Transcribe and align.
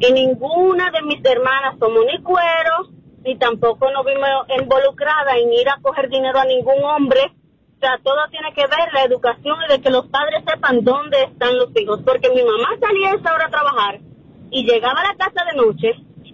Y 0.00 0.12
ninguna 0.12 0.90
de 0.90 1.02
mis 1.02 1.24
hermanas 1.24 1.76
somos 1.78 2.04
ni 2.06 2.22
cueros, 2.22 2.90
ni 3.24 3.36
tampoco 3.36 3.90
nos 3.90 4.04
vimos 4.04 4.28
involucrada 4.60 5.36
en 5.36 5.52
ir 5.52 5.68
a 5.68 5.78
coger 5.82 6.08
dinero 6.08 6.38
a 6.38 6.44
ningún 6.44 6.82
hombre. 6.84 7.20
O 7.76 7.80
sea, 7.80 7.98
todo 8.02 8.16
tiene 8.30 8.52
que 8.54 8.66
ver 8.66 8.92
la 8.92 9.04
educación 9.04 9.56
y 9.66 9.72
de 9.72 9.80
que 9.80 9.90
los 9.90 10.06
padres 10.08 10.44
sepan 10.46 10.84
dónde 10.84 11.22
están 11.24 11.56
los 11.56 11.70
hijos. 11.76 12.00
Porque 12.04 12.30
mi 12.30 12.42
mamá 12.42 12.68
salía 12.80 13.10
a 13.10 13.14
esa 13.14 13.34
hora 13.34 13.46
a 13.46 13.50
trabajar 13.50 14.00
y 14.50 14.64
llegaba 14.64 15.00
a 15.00 15.12
la 15.12 15.16
casa 15.16 15.44
de 15.50 15.56
noche, 15.56 15.92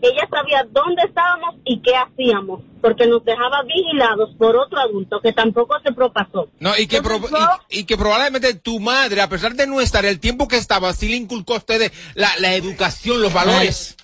ella 0.09 0.29
sabía 0.31 0.67
dónde 0.71 1.03
estábamos 1.07 1.57
y 1.65 1.81
qué 1.81 1.93
hacíamos, 1.97 2.63
porque 2.81 3.07
nos 3.07 3.25
dejaba 3.25 3.63
vigilados 3.63 4.35
por 4.39 4.57
otro 4.57 4.79
adulto 4.79 5.21
que 5.21 5.33
tampoco 5.33 5.77
se 5.85 5.93
propasó. 5.93 6.49
No, 6.61 6.77
y 6.77 6.87
que, 6.87 6.99
Entonces, 6.99 7.31
y 7.71 7.85
que 7.85 7.97
probablemente 7.97 8.55
tu 8.55 8.81
madre, 8.81 9.21
a 9.21 9.29
pesar 9.29 9.55
de 9.55 9.67
no 9.67 9.81
estar 9.81 10.05
el 10.05 10.21
tiempo 10.21 10.49
que 10.49 10.57
estaba, 10.57 10.93
sí 10.93 11.09
le 11.09 11.17
inculcó 11.17 11.55
a 11.55 11.59
ustedes 11.59 11.93
la, 12.15 12.31
la 12.39 12.55
educación, 12.55 13.21
los 13.21 13.33
valores. 13.33 13.97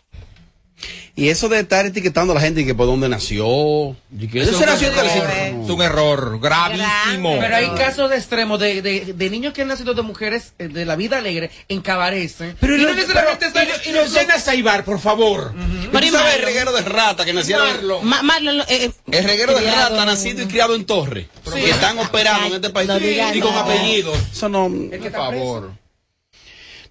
Y 1.14 1.28
eso 1.28 1.48
de 1.50 1.60
estar 1.60 1.84
etiquetando 1.84 2.32
a 2.32 2.36
la 2.36 2.40
gente 2.40 2.62
y 2.62 2.64
que 2.64 2.74
por 2.74 2.86
dónde 2.86 3.06
nació. 3.08 3.94
y 4.18 4.28
que 4.28 4.40
Eso 4.40 4.50
ese 4.52 4.64
es 4.64 4.90
un 4.90 4.96
nació 4.96 5.28
en. 5.28 5.62
Es 5.64 5.70
un 5.70 5.82
error 5.82 6.40
gravísimo. 6.40 7.36
Pero 7.38 7.54
hay 7.56 7.68
casos 7.70 8.08
de 8.08 8.16
extremos 8.16 8.58
de, 8.58 8.80
de, 8.80 9.12
de 9.12 9.30
niños 9.30 9.52
que 9.52 9.62
han 9.62 9.68
nacido 9.68 9.92
de 9.92 10.00
mujeres 10.02 10.54
eh, 10.58 10.68
de 10.68 10.86
la 10.86 10.96
vida 10.96 11.18
alegre 11.18 11.50
en 11.68 11.82
cabarets. 11.82 12.40
¿eh? 12.40 12.56
Pero 12.58 12.76
y 12.76 12.80
y 12.80 12.82
no 12.84 12.88
no 12.88 12.94
necesariamente 12.94 13.46
están- 13.46 13.68
y 13.84 13.92
los 13.92 14.10
cenas 14.10 14.42
Saibar, 14.42 14.84
por 14.84 14.98
favor. 15.00 15.54
¿Y 15.54 16.06
tú 16.10 16.16
sabes 16.16 16.36
el 16.36 16.42
reguero 16.42 16.72
de 16.72 16.80
rata 16.80 17.24
que 17.26 17.32
nacieron? 17.34 17.68
Marlon. 17.68 18.06
Ma- 18.08 18.22
Marlon, 18.22 18.60
eh, 18.62 18.66
eh, 18.68 18.92
El 19.10 19.24
reguero 19.24 19.54
de 19.58 19.70
rata 19.70 20.04
nacido 20.06 20.42
y 20.42 20.46
criado 20.46 20.74
en 20.74 20.86
Torre. 20.86 21.28
Que 21.52 21.70
están 21.70 21.98
operando 21.98 22.46
en 22.46 22.54
este 22.54 22.70
país. 22.70 22.90
y 23.34 23.40
con 23.40 23.54
apellidos. 23.54 24.16
Eso 24.32 24.48
no. 24.48 24.70
Por 24.70 25.12
favor. 25.12 25.72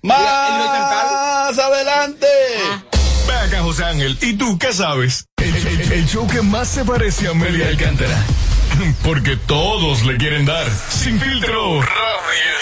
Más 0.04 1.58
adelante. 1.58 2.28
Ve 3.28 3.34
acá, 3.34 3.62
José 3.62 3.84
Ángel. 3.86 4.18
¿Y 4.22 4.34
tú 4.34 4.58
qué 4.58 4.74
sabes? 4.74 5.26
El, 5.38 5.56
el- 5.56 5.92
el 5.94 6.08
show 6.08 6.28
que 6.28 6.42
más 6.42 6.68
se 6.68 6.84
parece 6.86 7.28
a 7.28 7.32
Amelia 7.32 7.68
Alcántara. 7.68 8.18
Porque 9.04 9.36
todos 9.36 10.04
le 10.06 10.18
quieren 10.18 10.46
dar. 10.46 10.68
Sin 10.90 11.20
filtro. 11.20 11.82
Radio 11.82 12.58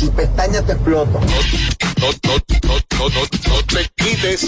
Show. 0.00 0.06
Y 0.06 0.10
pestañas 0.10 0.66
te 0.66 0.72
exploto. 0.72 1.20
No, 1.20 2.06
no, 2.06 2.10
no, 2.62 2.74
no, 2.98 3.08
no, 3.08 3.20
no 3.48 3.62
te 3.64 3.90
quites. 3.96 4.46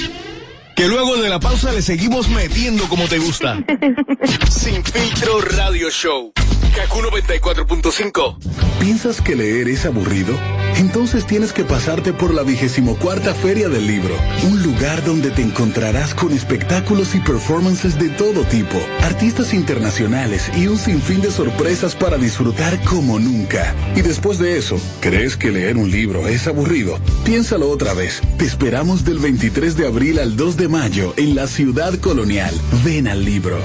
Que 0.77 0.89
luego 0.89 1.17
de 1.17 1.28
la 1.28 1.39
pausa 1.39 1.70
le 1.73 1.83
seguimos 1.83 2.28
metiendo 2.28 2.89
como 2.89 3.06
te 3.06 3.19
gusta. 3.19 3.58
Sin 4.50 4.83
filtro 4.84 5.41
Radio 5.42 5.91
Show. 5.91 6.33
Kaku 6.75 7.01
94.5. 7.01 8.37
¿Piensas 8.81 9.20
que 9.20 9.37
leer 9.37 9.69
es 9.69 9.84
aburrido? 9.84 10.34
Entonces 10.77 11.27
tienes 11.27 11.53
que 11.53 11.64
pasarte 11.64 12.14
por 12.14 12.33
la 12.33 12.42
vigésimo 12.42 12.97
cuarta 12.97 13.34
Feria 13.34 13.69
del 13.69 13.87
Libro, 13.87 14.14
un 14.45 14.62
lugar 14.62 15.05
donde 15.05 15.31
te 15.31 15.42
encontrarás 15.42 16.14
con 16.14 16.33
espectáculos 16.33 17.14
y 17.14 17.20
performances 17.20 17.98
de 17.98 18.09
todo 18.09 18.42
tipo, 18.45 18.79
artistas 19.03 19.53
internacionales 19.53 20.51
y 20.56 20.67
un 20.67 20.79
sinfín 20.79 21.20
de 21.20 21.31
sorpresas 21.31 21.95
para 21.95 22.17
disfrutar 22.17 22.83
como 22.84 23.19
nunca. 23.19 23.75
Y 23.95 24.01
después 24.01 24.39
de 24.39 24.57
eso, 24.57 24.81
¿crees 25.01 25.36
que 25.36 25.51
leer 25.51 25.77
un 25.77 25.91
libro 25.91 26.27
es 26.27 26.47
aburrido? 26.47 26.98
Piénsalo 27.25 27.69
otra 27.69 27.92
vez. 27.92 28.23
Te 28.39 28.47
esperamos 28.47 29.05
del 29.05 29.19
23 29.19 29.77
de 29.77 29.86
abril 29.86 30.19
al 30.19 30.36
2 30.36 30.57
de 30.57 30.69
mayo 30.69 31.12
en 31.19 31.34
la 31.34 31.47
ciudad 31.48 31.95
colonial. 31.98 32.55
Ven 32.83 33.09
al 33.09 33.25
libro. 33.27 33.59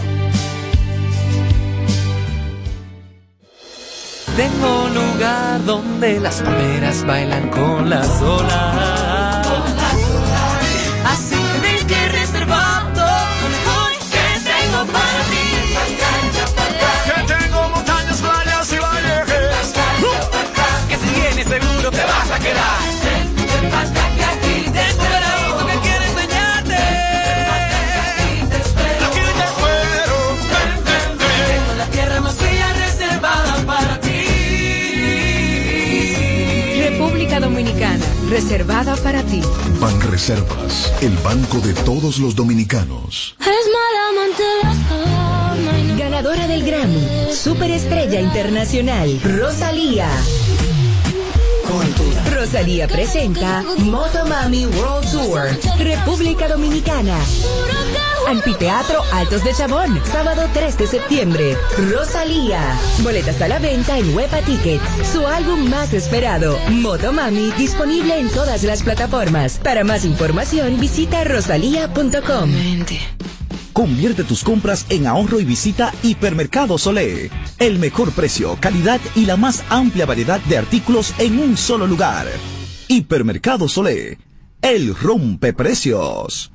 Tengo 4.36 4.90
lugar 4.90 5.64
donde 5.66 6.20
las 6.20 6.42
palmeras 6.42 7.06
bailan 7.06 7.50
con 7.50 7.90
las 7.90 8.22
olas. 8.22 9.17
El 41.02 41.16
banco 41.18 41.60
de 41.60 41.74
todos 41.74 42.18
los 42.18 42.36
dominicanos. 42.36 43.36
Ganadora 45.98 46.48
del 46.48 46.64
Grammy, 46.64 47.32
Superestrella 47.32 48.20
Internacional, 48.20 49.20
Rosalía. 49.24 50.10
Rosalía 52.34 52.88
presenta 52.88 53.64
Motomami 53.80 54.66
World 54.66 55.12
Tour, 55.12 55.78
República 55.78 56.48
Dominicana. 56.48 57.18
Anfiteatro 58.28 59.02
Altos 59.14 59.42
de 59.46 59.54
Chabón, 59.54 60.02
sábado 60.04 60.50
3 60.54 60.78
de 60.78 60.88
septiembre. 60.88 61.56
Rosalía. 61.90 62.78
Boletas 63.02 63.42
a 63.42 63.48
la 63.48 63.58
venta 63.58 63.98
en 63.98 64.14
Huepa 64.14 64.42
Tickets. 64.42 64.84
Su 65.14 65.26
álbum 65.26 65.70
más 65.70 65.94
esperado, 65.94 66.60
Motomami, 66.70 67.52
disponible 67.58 68.20
en 68.20 68.30
todas 68.30 68.64
las 68.64 68.84
plataformas. 68.84 69.60
Para 69.64 69.86
más 69.86 70.04
información, 70.04 70.78
visita 70.78 71.24
rosalía.com. 71.24 72.52
Convierte 73.72 74.26
tus 74.26 74.44
compras 74.44 74.86
en 74.90 75.08
ahorro 75.08 75.40
y 75.40 75.46
visita 75.46 75.94
Hipermercado 76.04 76.78
Solé. 76.78 77.32
El 77.60 77.80
mejor 77.80 78.12
precio, 78.12 78.58
calidad 78.60 79.00
y 79.16 79.26
la 79.26 79.38
más 79.38 79.64
amplia 79.70 80.06
variedad 80.06 80.42
de 80.42 80.58
artículos 80.58 81.14
en 81.18 81.40
un 81.40 81.56
solo 81.56 81.88
lugar. 81.88 82.28
Hipermercado 82.90 83.70
Solé. 83.70 84.18
El 84.62 84.94
rompe 84.94 85.54
precios. 85.54 86.52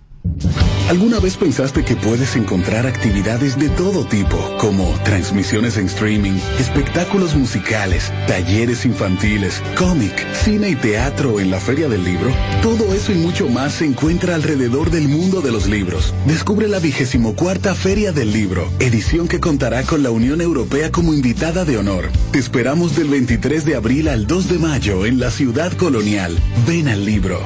¿Alguna 0.89 1.21
vez 1.21 1.37
pensaste 1.37 1.85
que 1.85 1.97
puedes 1.97 2.37
encontrar 2.37 2.87
actividades 2.87 3.59
de 3.59 3.71
todo 3.71 4.05
tipo, 4.05 4.37
como 4.59 4.93
transmisiones 5.05 5.79
en 5.79 5.87
streaming, 5.87 6.39
espectáculos 6.59 7.35
musicales, 7.35 8.13
talleres 8.27 8.85
infantiles, 8.85 9.63
cómic, 9.77 10.13
cine 10.45 10.69
y 10.69 10.77
teatro 10.77 11.41
en 11.41 11.51
la 11.51 11.61
Feria 11.61 11.89
del 11.89 12.05
Libro? 12.05 12.31
Todo 12.61 12.93
eso 12.93 13.11
y 13.11 13.15
mucho 13.15 13.49
más 13.49 13.75
se 13.75 13.87
encuentra 13.87 14.35
alrededor 14.35 14.91
del 14.91 15.09
mundo 15.09 15.41
de 15.41 15.51
los 15.51 15.67
libros. 15.67 16.13
Descubre 16.27 16.69
la 16.69 16.79
vigésimo 16.79 17.35
cuarta 17.35 17.75
Feria 17.75 18.13
del 18.13 18.33
Libro, 18.33 18.69
edición 18.79 19.29
que 19.29 19.41
contará 19.41 19.83
con 19.85 20.03
la 20.03 20.11
Unión 20.11 20.41
Europea 20.41 20.93
como 20.93 21.15
invitada 21.15 21.65
de 21.65 21.79
honor. 21.79 22.11
Te 22.33 22.39
esperamos 22.39 22.95
del 22.97 23.09
23 23.09 23.65
de 23.65 23.77
abril 23.77 24.09
al 24.09 24.27
2 24.27 24.49
de 24.51 24.59
mayo 24.59 25.07
en 25.07 25.19
la 25.19 25.31
ciudad 25.31 25.73
colonial. 25.73 26.39
Ven 26.67 26.89
al 26.89 27.05
libro. 27.05 27.41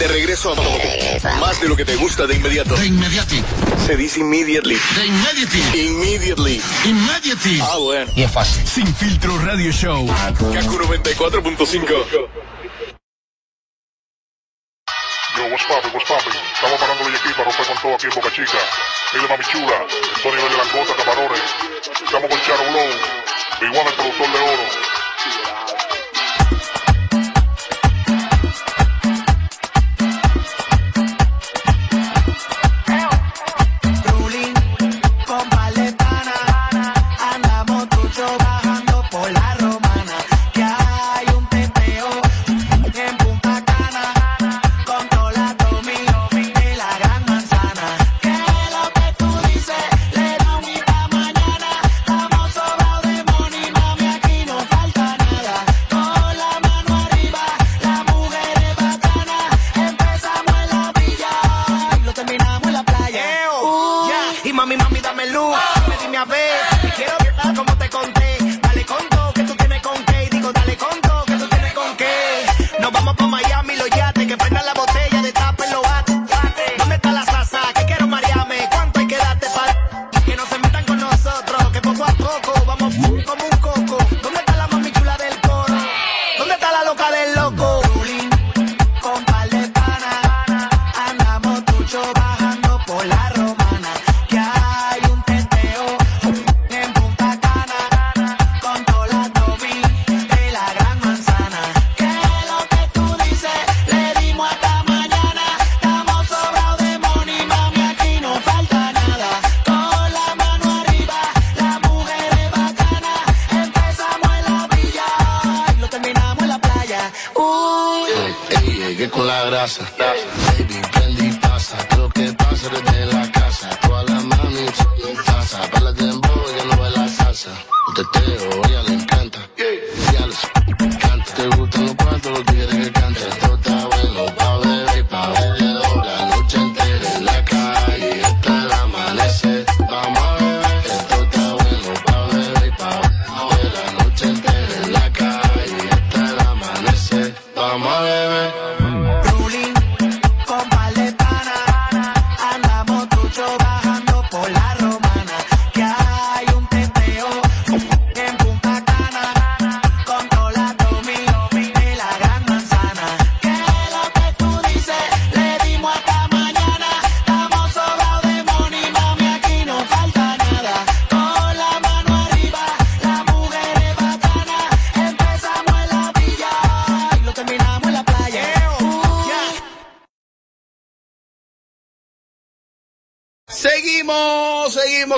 De 0.00 0.08
regreso 0.08 0.52
a 0.52 0.56
todo. 0.56 0.78
Más 1.40 1.60
de 1.60 1.68
lo 1.68 1.76
que 1.76 1.84
te 1.84 1.94
gusta 1.96 2.26
de 2.26 2.34
inmediato. 2.34 2.74
De 2.74 2.86
inmediati. 2.86 3.44
Se 3.84 3.94
dice 3.98 4.20
immediately. 4.20 4.80
De 4.96 5.06
immediately. 5.06 5.60
Immediately. 5.78 6.62
Immediately. 6.86 7.60
Ah, 7.60 7.76
bueno. 7.76 8.10
Y 8.16 8.22
es 8.22 8.32
fácil. 8.32 8.66
Sin 8.66 8.86
filtro 8.94 9.36
radio 9.40 9.70
show. 9.70 10.06
Kaku 10.06 10.78
94.5. 10.78 12.30
Yo, 15.36 15.44
what's 15.52 15.64
poppin', 15.64 15.92
what's 15.92 16.08
poppin'? 16.08 16.32
Estamos 16.54 16.80
parando 16.80 17.04
aquí 17.04 17.28
para 17.36 17.44
romper 17.44 17.66
con 17.66 17.76
todo 17.82 17.94
aquí 17.96 18.06
en 18.06 18.14
Boca 18.14 18.32
Chica. 18.32 18.58
Dile 19.12 19.28
mami 19.28 19.44
chula, 19.52 19.86
Tony 20.22 20.36
de 20.36 20.56
Langota, 20.56 20.96
Camarones. 20.96 21.42
Estamos 22.04 22.30
con 22.30 22.40
Charo 22.40 22.64
Blow, 22.72 23.68
igual 23.68 23.86
el 23.86 23.92
productor 23.92 24.32
de 24.32 24.38
oro. 24.38 24.89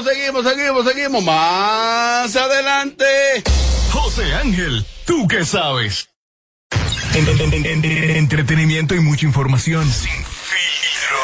Seguimos, 0.01 0.45
seguimos, 0.45 0.85
seguimos. 0.87 1.23
Más 1.25 2.35
adelante. 2.35 3.05
José 3.93 4.33
Ángel, 4.35 4.85
¿tú 5.07 5.29
qué 5.29 5.45
sabes? 5.45 6.09
En- 7.15 7.29
en- 7.29 7.53
en- 7.53 7.67
en- 7.85 8.17
entretenimiento 8.17 8.95
y 8.95 9.01
mucha 9.01 9.27
información. 9.27 9.85
Sin 9.91 10.25
filtro. 10.25 11.19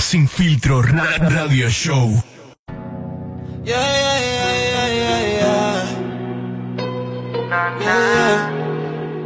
Sin 0.00 0.28
filtro, 0.28 0.82
ra- 0.82 1.18
radio 1.18 1.70
show. 1.70 2.10
Yeah, 3.64 3.76
yeah, 3.76 4.20
yeah, 4.20 4.88
yeah, 4.88 4.88
yeah, 4.88 5.20
yeah. 5.38 5.84
Yeah. 7.80 8.50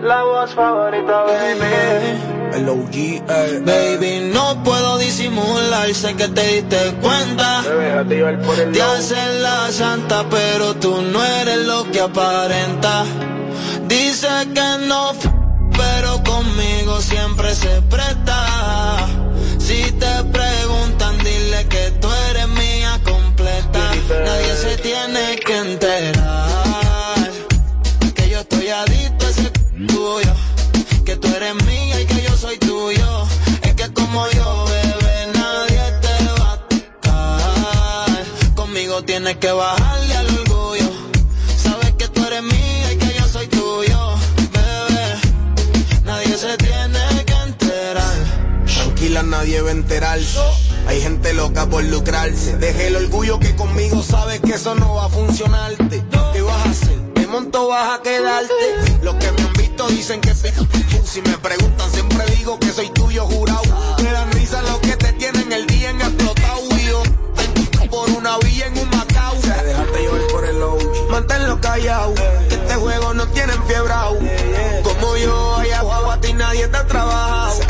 La 0.03 0.23
voz 0.23 0.55
favorita, 0.55 1.23
baby. 1.25 2.38
El 2.55 2.69
OG, 2.69 2.95
eh. 2.95 3.63
Baby, 3.65 4.31
no 4.33 4.63
puedo 4.65 4.99
disimular, 4.99 5.93
sé 5.95 6.15
que 6.15 6.29
te 6.29 6.47
diste 6.55 6.95
cuenta. 7.03 7.63
Te 8.73 8.83
haces 8.83 9.41
la 9.41 9.71
santa, 9.71 10.25
pero 10.31 10.75
tú 10.75 11.01
no 11.03 11.25
eres 11.25 11.59
lo 11.67 11.91
que 11.91 12.01
aparenta. 12.01 13.05
Dice 13.87 14.29
que 14.55 14.87
no, 14.87 15.13
f- 15.13 15.31
pero 15.77 16.23
conmigo 16.25 17.01
siempre 17.01 17.55
se 17.55 17.81
presta. 17.83 19.07
Si 19.59 19.83
te 19.93 20.25
preguntan, 20.33 21.19
dile 21.19 21.67
que 21.69 21.91
tú 22.01 22.09
eres 22.31 22.49
mía 22.49 22.99
completa. 23.05 23.81
Nadie 24.25 24.55
se 24.57 24.77
tiene 24.79 25.37
que 25.45 25.57
enterar 25.57 26.28
tienes 39.29 39.41
que 39.41 39.53
bajarle 39.53 40.15
al 40.15 40.27
orgullo. 40.27 40.91
Sabes 41.63 41.93
que 41.99 42.09
tú 42.09 42.25
eres 42.25 42.43
mía 42.43 42.93
y 42.95 42.97
que 42.97 43.19
yo 43.19 43.29
soy 43.29 43.47
tuyo, 43.49 44.15
bebé. 44.53 46.03
Nadie 46.05 46.39
se 46.39 46.57
tiene 46.57 47.25
que 47.27 47.35
enterar. 47.35 48.15
Tranquila, 48.65 49.23
nadie 49.23 49.61
va 49.61 49.69
a 49.69 49.73
enterarse. 49.73 50.39
Hay 50.87 51.03
gente 51.03 51.35
loca 51.35 51.67
por 51.67 51.85
lucrarse. 51.85 52.57
Deje 52.57 52.87
el 52.87 52.97
orgullo 52.97 53.39
que 53.39 53.55
conmigo 53.55 54.03
sabes 54.03 54.41
que 54.41 54.55
eso 54.55 54.75
no 54.75 54.95
va 54.95 55.07
a 55.07 55.09
funcionarte. 55.11 56.03
¿Qué 56.33 56.41
vas 56.41 56.67
a 56.67 56.71
hacer? 56.71 56.99
¿De 57.15 57.27
monto 57.27 57.69
vas 57.69 57.99
a 57.99 58.03
quedarte? 58.03 58.55
Los 59.03 59.15
que 59.17 59.31
me 59.33 59.43
han 59.43 59.53
visto 59.53 59.89
dicen 59.89 60.23
que 60.23 60.33
tú. 60.33 60.67
Si 61.05 61.21
me 61.21 61.37
preguntan, 61.37 61.91
siempre 61.93 62.25
digo 62.37 62.59
que 62.59 62.73
soy 62.73 62.89
tuyo, 62.91 63.27
jurado. 63.27 63.48
Callado. 71.79 72.15
Que 72.49 72.55
este 72.55 72.75
juego 72.75 73.15
no 73.15 73.27
tiene 73.29 73.53
enfiebrado. 73.53 74.19
Como 74.83 75.17
yo, 75.17 75.57
hay 75.57 75.71
agua 75.71 76.15
a 76.15 76.21
ti 76.21 76.33
nadie 76.33 76.67
te 76.69 76.77
ha 76.77 76.87
trabajado. 76.87 77.61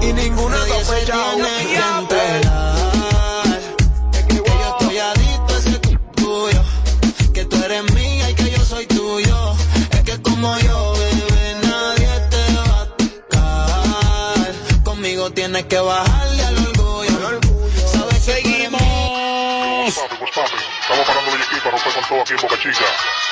Y 0.00 0.12
ninguna 0.12 0.56
Nadie 0.56 0.78
se 0.78 0.84
sospechado. 0.84 1.32
tiene 15.34 15.66
todo 22.12 22.22
aquí 22.22 22.32
en 22.34 22.40
Boca 22.42 22.56
Chica. 22.58 22.84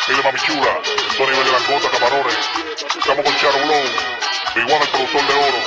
Dile 0.08 0.22
mami 0.22 0.38
chula, 0.40 0.80
Tony 1.18 1.30
de 1.30 1.52
Langota, 1.52 1.90
Camarones. 1.90 2.34
Estamos 2.98 3.24
con 3.24 3.36
Charo 3.36 3.58
Blow, 3.66 3.76
One, 4.56 4.84
el 4.84 4.90
productor 4.90 5.26
de 5.26 5.34
oro. 5.34 5.60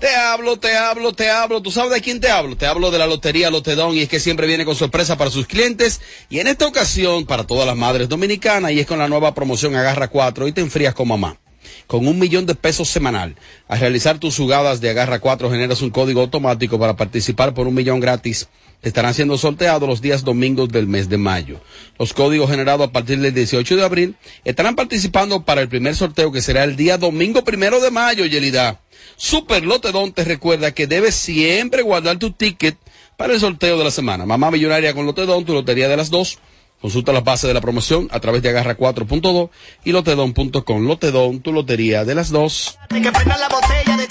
Te 0.00 0.16
hablo, 0.16 0.58
te 0.58 0.76
hablo, 0.76 1.12
te 1.14 1.30
hablo. 1.30 1.62
¿Tú 1.62 1.70
sabes 1.70 1.92
de 1.92 2.00
quién 2.02 2.20
te 2.20 2.30
hablo? 2.30 2.56
Te 2.56 2.66
hablo 2.66 2.90
de 2.90 2.98
la 2.98 3.06
Lotería 3.06 3.50
Lotedón 3.50 3.96
y 3.96 4.02
es 4.02 4.08
que 4.08 4.20
siempre 4.20 4.46
viene 4.46 4.66
con 4.66 4.76
sorpresa 4.76 5.16
para 5.16 5.30
sus 5.30 5.46
clientes 5.46 6.02
y 6.28 6.40
en 6.40 6.46
esta 6.46 6.66
ocasión 6.66 7.24
para 7.24 7.46
todas 7.46 7.66
las 7.66 7.76
madres 7.76 8.08
dominicanas 8.08 8.72
y 8.72 8.80
es 8.80 8.86
con 8.86 8.98
la 8.98 9.08
nueva 9.08 9.34
promoción 9.34 9.76
Agarra 9.76 10.08
4 10.08 10.48
y 10.48 10.52
te 10.52 10.60
enfrías 10.60 10.94
con 10.94 11.08
mamá. 11.08 11.38
Con 11.86 12.06
un 12.06 12.18
millón 12.18 12.46
de 12.46 12.54
pesos 12.54 12.88
semanal. 12.88 13.36
Al 13.68 13.80
realizar 13.80 14.18
tus 14.18 14.36
jugadas 14.36 14.80
de 14.80 14.90
Agarra 14.90 15.18
4 15.18 15.50
generas 15.50 15.82
un 15.82 15.90
código 15.90 16.20
automático 16.20 16.78
para 16.78 16.96
participar 16.96 17.54
por 17.54 17.66
un 17.66 17.74
millón 17.74 18.00
gratis. 18.00 18.48
Estarán 18.82 19.12
siendo 19.12 19.36
sorteados 19.36 19.88
los 19.88 20.00
días 20.00 20.24
domingos 20.24 20.70
del 20.70 20.86
mes 20.86 21.08
de 21.08 21.18
mayo. 21.18 21.60
Los 21.98 22.14
códigos 22.14 22.50
generados 22.50 22.88
a 22.88 22.92
partir 22.92 23.18
del 23.20 23.34
18 23.34 23.76
de 23.76 23.84
abril 23.84 24.16
estarán 24.44 24.74
participando 24.74 25.44
para 25.44 25.60
el 25.60 25.68
primer 25.68 25.94
sorteo 25.94 26.32
que 26.32 26.40
será 26.40 26.64
el 26.64 26.76
día 26.76 26.96
domingo 26.96 27.44
primero 27.44 27.80
de 27.80 27.90
mayo, 27.90 28.24
Yelida. 28.24 28.80
Super 29.16 29.64
Lotedón 29.64 30.12
te 30.12 30.24
recuerda 30.24 30.72
que 30.72 30.86
debes 30.86 31.14
siempre 31.14 31.82
guardar 31.82 32.18
tu 32.18 32.30
ticket 32.30 32.78
para 33.18 33.34
el 33.34 33.40
sorteo 33.40 33.76
de 33.76 33.84
la 33.84 33.90
semana. 33.90 34.24
Mamá 34.24 34.50
Millonaria 34.50 34.94
con 34.94 35.04
Lotedón, 35.04 35.44
tu 35.44 35.52
lotería 35.52 35.88
de 35.88 35.96
las 35.98 36.08
dos. 36.08 36.38
Consulta 36.80 37.12
las 37.12 37.24
bases 37.24 37.48
de 37.48 37.54
la 37.54 37.60
promoción 37.60 38.08
a 38.10 38.20
través 38.20 38.42
de 38.42 38.48
agarra 38.48 38.76
4.2 38.76 39.50
y 39.84 39.92
lotedón.com. 39.92 40.86
Lotedón, 40.86 41.40
tu 41.40 41.52
lotería 41.52 42.04
de 42.04 42.14
las 42.14 42.30
dos. 42.30 42.78
Que 42.88 43.00
la 43.00 43.48
botella 43.48 43.96
de 43.98 44.06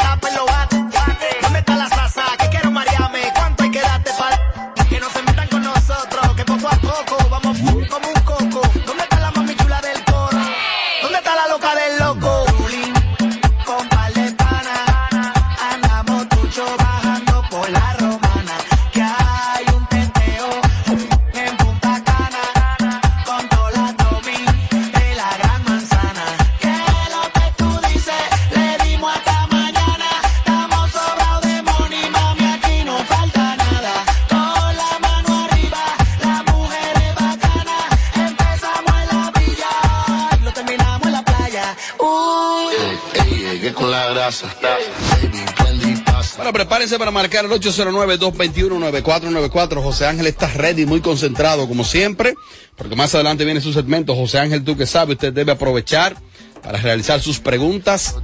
prepárense 46.79 46.98
para 46.98 47.12
marcar 47.12 47.43
el 47.43 47.51
809-221-9494. 47.51 49.83
José 49.83 50.05
Ángel 50.05 50.27
está 50.27 50.48
ready, 50.48 50.86
muy 50.86 51.01
concentrado 51.01 51.67
como 51.67 51.83
siempre, 51.83 52.36
porque 52.77 52.95
más 52.95 53.13
adelante 53.13 53.43
viene 53.43 53.59
su 53.59 53.74
segmento. 53.74 54.15
José 54.15 54.39
Ángel, 54.39 54.63
tú 54.63 54.77
que 54.77 54.86
sabe, 54.86 55.12
usted 55.12 55.33
debe 55.33 55.51
aprovechar 55.51 56.15
para 56.63 56.77
realizar 56.77 57.19
sus 57.19 57.41
preguntas. 57.41 58.15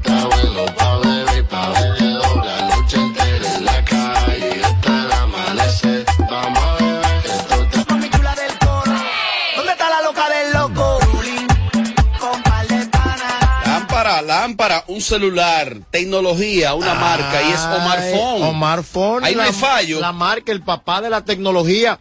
Un 14.95 15.01
celular, 15.01 15.77
tecnología, 15.91 16.73
una 16.73 16.93
marca, 16.95 17.41
y 17.43 17.51
es 17.51 17.59
Omar 17.59 18.01
Phone. 18.11 18.43
Omar 18.43 18.83
Phone. 18.83 19.23
Ahí 19.25 19.33
no 19.35 19.41
la- 19.41 19.47
hay 19.47 19.53
fallo. 19.53 19.99
La 19.99 20.13
marca, 20.13 20.51
el 20.51 20.61
papá 20.61 21.01
de 21.01 21.09
la 21.09 21.25
tecnología, 21.25 21.99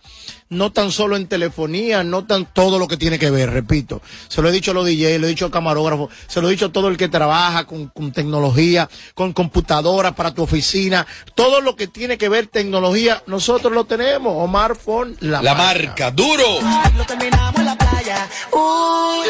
no 0.48 0.70
tan 0.70 0.92
solo 0.92 1.16
en 1.16 1.26
telefonía, 1.26 2.04
no 2.04 2.24
tan 2.26 2.44
todo 2.46 2.78
lo 2.78 2.86
que 2.86 2.96
tiene 2.96 3.18
que 3.18 3.30
ver, 3.30 3.50
repito. 3.50 4.00
Se 4.28 4.40
lo 4.42 4.48
he 4.48 4.52
dicho 4.52 4.70
a 4.70 4.74
los 4.74 4.86
DJ, 4.86 5.18
lo 5.18 5.26
he 5.26 5.30
dicho 5.30 5.44
al 5.46 5.50
camarógrafo, 5.50 6.08
se 6.28 6.40
lo 6.40 6.46
he 6.48 6.52
dicho 6.52 6.66
a 6.66 6.72
todo 6.72 6.86
el 6.86 6.96
que 6.96 7.08
trabaja 7.08 7.64
con, 7.64 7.88
con 7.88 8.12
tecnología, 8.12 8.88
con 9.14 9.32
computadoras 9.32 10.12
para 10.12 10.32
tu 10.32 10.42
oficina, 10.44 11.04
todo 11.34 11.60
lo 11.60 11.74
que 11.74 11.88
tiene 11.88 12.16
que 12.16 12.28
ver 12.28 12.46
tecnología, 12.46 13.24
nosotros 13.26 13.72
lo 13.72 13.86
tenemos. 13.86 14.32
Omar 14.36 14.76
Phone, 14.76 15.16
la, 15.18 15.42
La 15.42 15.54
marca, 15.54 16.12
duro. 16.12 16.60
Lo 16.96 17.04
terminamos 17.04 17.56
en 17.56 17.64
la 17.64 17.76
playa. 17.76 18.28
Uy. 18.52 19.26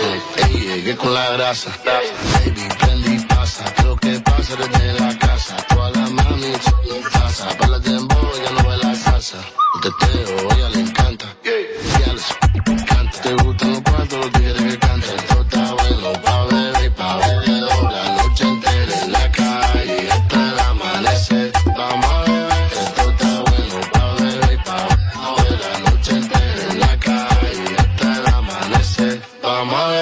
Ey, 0.86 0.94
con 0.96 1.14
la 1.14 1.30
grasa. 1.30 1.70
Baby, 1.84 3.23
pasa. 3.44 3.64
Lo 3.84 3.96
que 3.96 4.20
pasa 4.20 4.56
desde 4.56 5.00
la 5.00 5.18
casa. 5.18 5.56
Toda 5.68 5.90
la 5.90 6.08
mami 6.10 6.46
en 6.46 7.02
casa. 7.12 7.46
Para 7.58 7.78
de 7.78 7.90
dembow, 7.90 8.30
ella 8.38 8.50
no 8.56 8.68
ve 8.68 8.76
la 8.78 8.94
salsa. 8.94 9.38
Un 9.74 9.80
teteo, 9.82 10.50
ella 10.52 10.68
le 10.70 10.80
encanta. 10.80 11.26
Ella 11.44 12.12
les 12.16 12.28
encanta. 12.72 13.20
Te 13.22 13.34
gustan 13.42 13.72
los 13.72 13.82
cuantos, 13.82 14.18
los 14.18 14.32
tigres 14.32 14.62
que 14.68 14.78
cantan. 14.78 15.16
Esto 15.18 15.40
está 15.42 15.74
bueno 15.74 16.12
pa' 16.24 16.44
beber 16.46 16.84
y 16.86 16.90
pa' 16.98 17.16
beber. 17.18 17.62
La 17.94 18.04
noche 18.18 18.44
entera 18.48 18.94
en 19.02 19.12
la 19.12 19.32
calle 19.32 20.10
hasta 20.14 20.36
el 20.50 20.58
amanecer. 20.70 21.52
Vamos 21.78 22.10
a 22.14 22.22
beber. 22.22 22.72
Esto 22.84 23.02
está 23.10 23.30
bueno 23.50 23.76
pa' 23.92 24.14
beber 24.14 24.52
y 24.54 24.58
pa' 24.66 24.88
beber. 25.36 25.60
La 25.64 25.90
noche 25.90 26.12
entera 26.20 26.62
en 26.70 26.80
la 26.80 26.98
calle 27.06 27.76
hasta 27.82 28.06
el 28.16 28.26
amanecer. 28.38 29.22
Vamos 29.42 29.80
a 29.80 29.88
beber. 29.88 29.93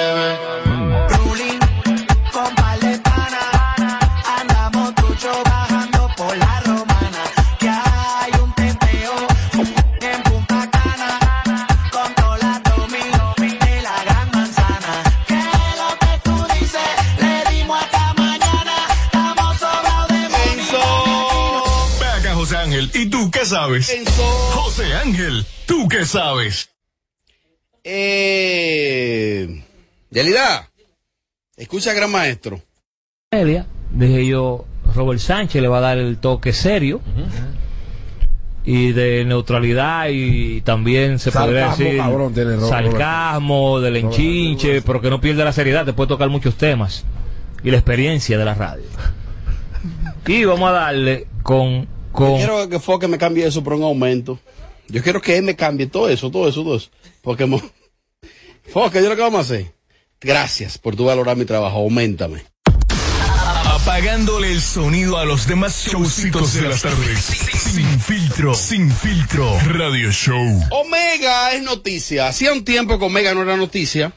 ¿Y 22.93 23.09
tú 23.09 23.29
qué 23.31 23.45
sabes? 23.45 23.93
José 24.53 24.93
Ángel, 24.93 25.45
¿tú 25.65 25.87
qué 25.87 26.05
sabes? 26.05 26.69
Eh, 27.83 29.63
Yelida, 30.09 30.69
escucha, 31.57 31.93
gran 31.93 32.11
maestro. 32.11 32.61
Elia, 33.29 33.65
dije 33.91 34.25
yo, 34.25 34.65
Robert 34.95 35.19
Sánchez 35.19 35.61
le 35.61 35.67
va 35.67 35.79
a 35.79 35.81
dar 35.81 35.97
el 35.97 36.17
toque 36.17 36.53
serio 36.53 37.01
y 38.65 38.91
de 38.93 39.25
neutralidad 39.25 40.07
y 40.09 40.61
también 40.61 41.19
se 41.19 41.31
podría 41.31 41.69
decir 41.69 41.97
cabrón, 41.97 42.33
tiene 42.33 42.55
Ro- 42.55 42.69
sarcasmo, 42.69 43.79
del 43.81 43.97
enchinche, 43.97 44.81
pero 44.81 45.01
que 45.01 45.09
no 45.09 45.19
pierda 45.19 45.43
la 45.43 45.51
seriedad, 45.53 45.85
te 45.85 45.93
puede 45.93 46.07
tocar 46.07 46.29
muchos 46.29 46.55
temas 46.55 47.03
y 47.63 47.71
la 47.71 47.77
experiencia 47.77 48.37
de 48.37 48.45
la 48.45 48.53
radio. 48.53 48.83
Y 50.27 50.45
vamos 50.45 50.69
a 50.69 50.71
darle 50.73 51.27
con... 51.43 51.81
Yo 51.83 51.87
con 52.11 52.35
quiero 52.37 52.69
que 52.69 52.79
Foque 52.79 53.07
me 53.07 53.17
cambie 53.17 53.45
eso 53.45 53.63
por 53.63 53.73
un 53.73 53.83
aumento. 53.83 54.39
Yo 54.87 55.01
quiero 55.01 55.19
que 55.21 55.37
él 55.37 55.43
me 55.43 55.55
cambie 55.55 55.87
todo 55.87 56.07
eso, 56.09 56.29
todo 56.31 56.47
eso, 56.47 56.63
todo 56.63 56.75
eso. 56.77 56.89
Porque, 57.21 57.45
mo- 57.45 57.61
Foque, 58.71 59.01
yo 59.01 59.09
lo 59.09 59.15
que 59.15 59.21
vamos 59.21 59.39
a 59.39 59.41
hacer. 59.53 59.71
Gracias 60.21 60.77
por 60.77 60.95
tu 60.95 61.03
valorar 61.05 61.35
mi 61.35 61.43
trabajo, 61.45 61.79
aumentame. 61.79 62.43
Apagándole 63.85 64.49
el 64.49 64.61
sonido 64.61 65.17
a 65.17 65.25
los 65.25 65.45
demás 65.45 65.85
showcitos 65.85 66.53
de 66.53 66.61
las 66.61 66.83
tardes. 66.83 67.19
Sin 67.19 67.99
filtro, 67.99 68.53
sin 68.53 68.89
filtro. 68.89 69.59
Radio 69.65 70.09
Show. 70.09 70.61
Omega 70.71 71.51
es 71.51 71.63
noticia. 71.63 72.29
Hacía 72.29 72.53
un 72.53 72.63
tiempo 72.63 72.97
que 72.97 73.03
Omega 73.03 73.33
no 73.33 73.41
era 73.41 73.57
noticia. 73.57 74.13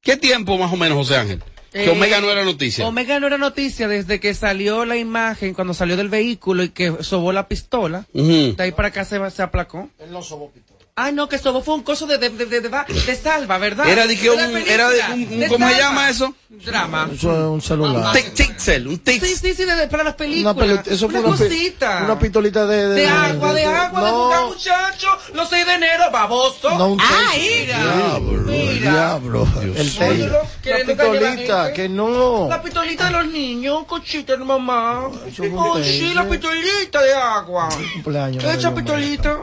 ¿Qué 0.00 0.16
tiempo 0.16 0.58
más 0.58 0.72
o 0.72 0.76
menos, 0.76 0.98
José 0.98 1.18
Ángel? 1.18 1.42
Que 1.70 1.84
Eh, 1.84 1.90
Omega 1.90 2.20
no 2.20 2.32
era 2.32 2.44
noticia. 2.44 2.84
Omega 2.84 3.20
no 3.20 3.28
era 3.28 3.38
noticia 3.38 3.86
desde 3.86 4.18
que 4.18 4.34
salió 4.34 4.84
la 4.84 4.96
imagen, 4.96 5.54
cuando 5.54 5.72
salió 5.72 5.96
del 5.96 6.08
vehículo 6.08 6.64
y 6.64 6.70
que 6.70 6.96
sobó 7.04 7.32
la 7.32 7.46
pistola. 7.46 8.06
De 8.12 8.56
ahí 8.58 8.72
para 8.72 8.88
acá 8.88 9.04
se, 9.04 9.18
se 9.30 9.42
aplacó. 9.42 9.88
Él 10.00 10.10
no 10.10 10.20
sobó 10.20 10.52
Ah, 10.94 11.10
no, 11.10 11.26
que 11.26 11.38
sobó 11.38 11.62
fue 11.62 11.74
un 11.74 11.82
coso 11.82 12.06
de, 12.06 12.18
de, 12.18 12.28
de, 12.28 12.44
de, 12.44 12.60
de- 12.60 12.70
de 13.06 13.16
salva, 13.16 13.56
¿verdad? 13.56 13.88
Era 13.88 14.06
de 14.06 14.14
que 14.14 14.28
Una 14.28 14.46
un- 14.46 14.56
era 14.58 14.90
de 14.90 15.00
un- 15.14 15.42
un- 15.42 15.48
¿cómo 15.48 15.66
se 15.70 15.74
llama 15.78 16.10
eso? 16.10 16.34
Drama. 16.50 17.08
Eso 17.14 17.32
es 17.32 17.38
un 17.50 17.62
celular. 17.62 18.14
Tic- 18.14 18.34
Tixel, 18.34 18.86
un 18.86 18.98
tix. 18.98 19.26
Sí, 19.26 19.34
sí, 19.36 19.54
sí, 19.54 19.64
de, 19.64 19.74
de- 19.74 19.86
para 19.88 20.04
las 20.04 20.16
películas. 20.16 20.54
Una 20.54 20.62
peli- 20.82 20.94
eso 20.94 21.08
fue 21.08 21.20
una, 21.20 21.28
cosita. 21.30 22.02
una 22.04 22.18
pistolita 22.18 22.66
de, 22.66 22.88
de 22.88 23.08
agua, 23.08 23.54
de 23.54 23.64
agua, 23.64 24.00
de 24.04 24.10
no, 24.10 24.24
jugar, 24.24 24.44
muchacho. 24.48 25.08
Los 25.32 25.48
6 25.48 25.64
de 25.64 25.72
enero, 25.76 26.10
baboso. 26.12 26.68
No, 26.76 26.88
un 26.88 27.00
Ay, 27.00 27.60
mira. 27.62 27.78
Diablo, 27.78 28.42
Mira. 28.52 28.90
diablo. 28.92 29.48
El. 29.62 29.92
Óyelo, 30.02 30.38
La 30.64 30.76
pistolita, 30.84 31.72
que 31.72 31.88
no. 31.88 32.48
La 32.50 32.60
pistolita 32.62 33.06
de 33.06 33.10
los 33.12 33.26
niños, 33.28 33.84
cochita 33.86 34.36
de 34.36 34.44
mamá. 34.44 35.06
un 35.08 35.58
Oh, 35.58 35.82
sí, 35.82 36.12
la 36.14 36.28
pistolita 36.28 37.00
de 37.00 37.14
agua. 37.14 37.70
Cumpleaños. 37.94 38.44
Esa 38.44 38.74
pistolita. 38.74 39.38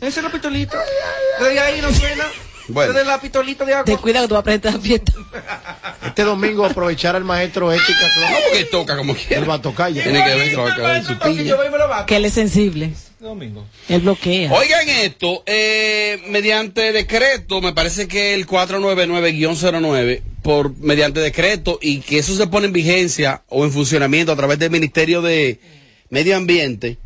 Esa 0.00 0.20
es 0.20 0.22
la 0.22 0.30
pistolita. 0.30 0.82
Desde 1.40 1.60
ahí 1.60 1.80
no 1.80 1.92
suena. 1.92 2.24
Bueno. 2.68 2.92
Desde 2.92 3.06
la 3.06 3.20
pistolita 3.20 3.64
de 3.64 3.72
agua. 3.74 3.84
Ten 3.84 3.96
cuidado 3.96 4.26
que 4.26 4.28
tú 4.28 4.34
vas 4.34 4.46
a 4.46 4.70
la 4.70 4.78
fiesta. 4.80 5.12
Este 6.06 6.22
domingo 6.22 6.64
aprovechar 6.64 7.16
al 7.16 7.24
maestro 7.24 7.72
ética. 7.72 8.08
No, 8.20 8.36
porque 8.48 8.64
toca 8.64 8.96
como 8.96 9.14
quiera. 9.14 9.42
Él 9.42 9.50
va 9.50 9.54
a 9.54 9.62
tocar 9.62 9.92
ya. 9.92 10.02
Tiene 10.02 10.24
que 10.24 10.34
ver 10.34 10.54
con 10.54 11.04
su. 11.04 12.06
Que 12.06 12.16
él 12.16 12.24
es 12.24 12.34
sensible. 12.34 12.92
Él 13.88 14.00
bloquea. 14.00 14.52
Oigan 14.52 14.88
esto, 14.88 15.44
eh, 15.46 16.20
mediante 16.28 16.92
decreto, 16.92 17.60
me 17.60 17.72
parece 17.72 18.08
que 18.08 18.34
el 18.34 18.48
499-09, 18.48 20.22
por 20.42 20.76
mediante 20.78 21.20
decreto, 21.20 21.78
y 21.80 22.00
que 22.00 22.18
eso 22.18 22.34
se 22.34 22.48
pone 22.48 22.66
en 22.66 22.72
vigencia 22.72 23.44
o 23.48 23.64
en 23.64 23.70
funcionamiento 23.70 24.32
a 24.32 24.36
través 24.36 24.58
del 24.58 24.70
Ministerio 24.70 25.22
de 25.22 25.60
Medio 26.10 26.36
Ambiente, 26.36 26.98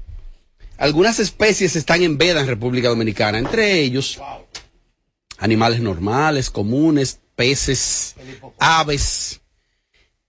algunas 0.79 1.19
especies 1.19 1.77
están 1.77 2.03
en 2.03 2.19
veda 2.19 2.41
en 2.41 2.47
República 2.47 2.89
Dominicana, 2.89 3.39
entre 3.39 3.81
ellos 3.81 4.21
animales 5.39 5.81
normales, 5.81 6.51
comunes, 6.51 7.21
peces, 7.35 8.15
aves. 8.59 9.41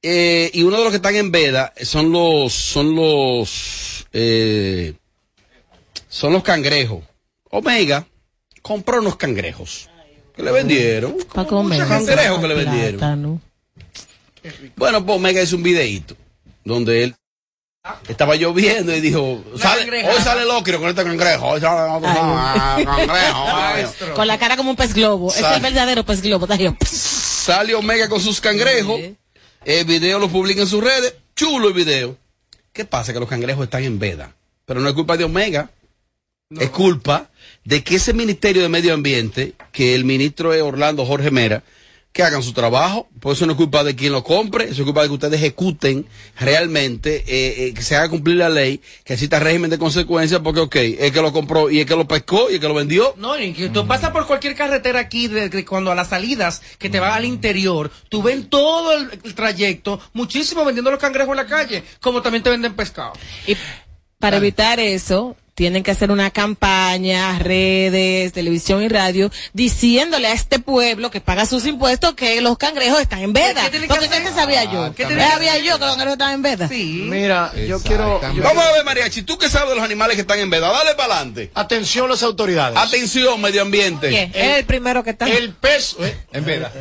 Eh, 0.02 0.52
y 0.54 0.64
uno 0.64 0.78
de 0.78 0.84
los 0.84 0.92
que 0.92 0.98
están 0.98 1.16
en 1.16 1.32
veda 1.32 1.74
son 1.82 2.12
los, 2.12 2.54
son 2.54 2.96
los, 2.96 4.08
eh, 4.14 4.94
son 6.08 6.34
los 6.34 6.44
cangrejos. 6.44 7.04
Omega 7.50 8.06
compró 8.62 9.00
unos 9.00 9.16
cangrejos 9.16 9.90
que 10.36 10.44
le 10.44 10.52
vendieron. 10.52 11.18
Para 11.34 11.48
comer. 11.48 11.88
Cangrejos 11.88 12.40
que 12.40 12.48
le 12.48 12.54
vendieron. 12.54 13.42
Bueno, 14.76 15.06
pues 15.06 15.18
Omega 15.18 15.42
hizo 15.42 15.56
un 15.56 15.64
videíto 15.64 16.16
donde 16.64 17.04
él 17.04 17.16
estaba 18.08 18.36
lloviendo 18.36 18.96
y 18.96 19.02
dijo, 19.02 19.44
sale, 19.58 20.08
hoy 20.08 20.22
sale 20.22 20.46
locrio 20.46 20.80
con 20.80 20.90
este 20.90 21.04
cangrejo, 21.04 21.48
hoy 21.48 21.62
sale 21.62 22.02
ah, 22.06 22.78
cangrejo. 22.84 23.46
ay". 23.56 23.86
Con 24.16 24.28
la 24.28 24.38
cara 24.38 24.58
como 24.58 24.72
un 24.72 24.76
pez 24.76 24.94
globo. 24.94 25.34
Es 25.34 25.42
el 25.42 25.62
verdadero 25.62 26.04
pez 26.04 26.22
globo. 26.22 26.48
Sale 26.86 27.76
Omega 27.76 28.10
con 28.10 28.20
sus 28.20 28.42
cangrejos, 28.42 29.00
el 29.66 29.86
video 29.86 30.20
lo 30.20 30.30
publica 30.30 30.62
en 30.62 30.68
sus 30.68 30.84
redes, 30.84 31.16
chulo 31.36 31.70
el 31.70 31.74
video. 31.74 32.18
¿Qué 32.74 32.86
pasa? 32.86 33.14
Que 33.14 33.20
los 33.20 33.30
cangrejos 33.30 33.64
están 33.64 33.84
en 33.84 34.00
veda, 34.00 34.36
pero 34.66 34.80
no 34.80 34.90
es 34.90 34.96
culpa 34.96 35.18
de 35.18 35.24
Omega, 35.24 35.70
es 36.52 36.70
culpa 36.70 37.30
de 37.64 37.84
que 37.84 37.96
ese 37.96 38.14
Ministerio 38.14 38.62
de 38.62 38.70
Medio 38.70 38.94
Ambiente, 38.94 39.54
que 39.72 39.96
el 39.96 40.06
ministro 40.06 40.54
es 40.54 40.62
Orlando 40.62 41.06
Jorge 41.06 41.32
Mera, 41.32 41.64
que 42.18 42.24
hagan 42.24 42.42
su 42.42 42.52
trabajo, 42.52 43.08
por 43.20 43.34
eso 43.34 43.46
no 43.46 43.52
es 43.52 43.58
culpa 43.58 43.84
de 43.84 43.96
quien 43.96 44.12
lo 44.12 44.24
compre, 44.24 44.64
eso 44.64 44.82
es 44.82 44.86
culpa 44.86 45.04
de 45.04 45.08
que 45.08 45.14
ustedes 45.14 45.36
ejecuten 45.36 46.08
realmente, 46.40 47.18
eh, 47.28 47.68
eh, 47.68 47.74
que 47.76 47.84
se 47.84 47.96
haga 47.96 48.10
cumplir 48.10 48.38
la 48.38 48.50
ley, 48.50 48.82
que 49.04 49.14
exista 49.14 49.38
régimen 49.38 49.70
de 49.70 49.78
consecuencias, 49.78 50.42
porque 50.44 50.62
ok, 50.62 50.76
el 50.76 51.12
que 51.14 51.22
lo 51.22 51.32
compró 51.32 51.70
y 51.70 51.80
el 51.80 51.86
que 51.86 51.96
lo 51.96 52.08
pescó 52.08 52.50
y 52.50 52.56
el 52.56 52.60
que 52.60 52.68
lo 52.68 52.74
vendió, 52.74 53.14
No, 53.18 53.40
y 53.40 53.54
que 53.54 53.70
tú 53.70 53.86
pasas 53.86 54.10
por 54.10 54.26
cualquier 54.26 54.56
carretera 54.56 55.00
aquí, 55.00 55.28
de, 55.28 55.50
de 55.50 55.64
cuando 55.64 55.92
a 55.92 55.96
las 55.96 56.08
salidas 56.08 56.64
que 56.80 56.90
te 56.90 57.00
va 57.00 57.14
al 57.14 57.24
interior, 57.24 57.92
tú 58.10 58.24
ven 58.24 58.50
todo 58.50 58.98
el, 58.98 59.12
el 59.24 59.36
trayecto, 59.36 60.02
muchísimo 60.14 60.66
vendiendo 60.66 60.90
los 60.90 61.00
cangrejos 61.00 61.30
en 61.34 61.38
la 61.38 61.46
calle, 61.46 61.84
como 62.02 62.24
también 62.24 62.42
te 62.42 62.50
venden 62.50 62.74
pescado. 62.74 63.14
Para 64.18 64.38
evitar 64.38 64.80
eso, 64.80 65.36
tienen 65.58 65.82
que 65.82 65.90
hacer 65.90 66.12
una 66.12 66.30
campaña, 66.30 67.40
redes, 67.40 68.32
televisión 68.32 68.84
y 68.84 68.90
radio, 68.90 69.32
diciéndole 69.54 70.28
a 70.28 70.34
este 70.34 70.60
pueblo 70.60 71.10
que 71.10 71.20
paga 71.20 71.48
sus 71.48 71.66
impuestos 71.66 72.14
que 72.14 72.40
los 72.42 72.60
cangrejos 72.60 73.00
están 73.02 73.22
en 73.24 73.34
veda. 73.34 73.64
¿Qué 73.64 73.72
tienen 73.72 73.90
que 73.90 73.96
Porque? 73.96 74.08
¿qué 74.22 74.32
sabía 74.34 74.66
yo? 74.66 74.94
¿Qué 74.94 75.08
¿Qué 75.08 75.20
sabía 75.20 75.58
yo 75.58 75.80
que 75.80 75.86
los 75.86 75.96
cangrejos 75.96 76.14
estaban 76.14 76.36
en 76.36 76.42
veda? 76.44 76.68
Mira, 76.70 77.52
yo 77.68 77.82
quiero. 77.82 78.22
yo- 78.36 78.44
Vamos 78.44 78.64
a 78.64 78.72
ver, 78.74 78.86
Mariachi, 78.86 79.24
tú 79.24 79.40
que 79.40 79.50
sabes 79.50 79.70
de 79.70 79.76
los 79.78 79.84
animales 79.84 80.14
que 80.16 80.22
están 80.22 80.38
en 80.38 80.52
veda, 80.52 80.70
dale 80.72 80.94
para 80.94 81.16
adelante. 81.16 81.50
Atención 81.56 82.08
las 82.08 82.22
autoridades. 82.22 82.78
Atención, 82.78 83.42
medio 83.42 83.64
ambiente. 83.64 84.26
Es 84.36 84.60
el 84.60 84.66
primero 84.66 85.04
que 85.04 85.10
está. 85.10 85.26
El 85.28 85.54
pez. 85.54 85.96
eh, 86.00 86.16
En 86.34 86.46
veda. 86.46 86.72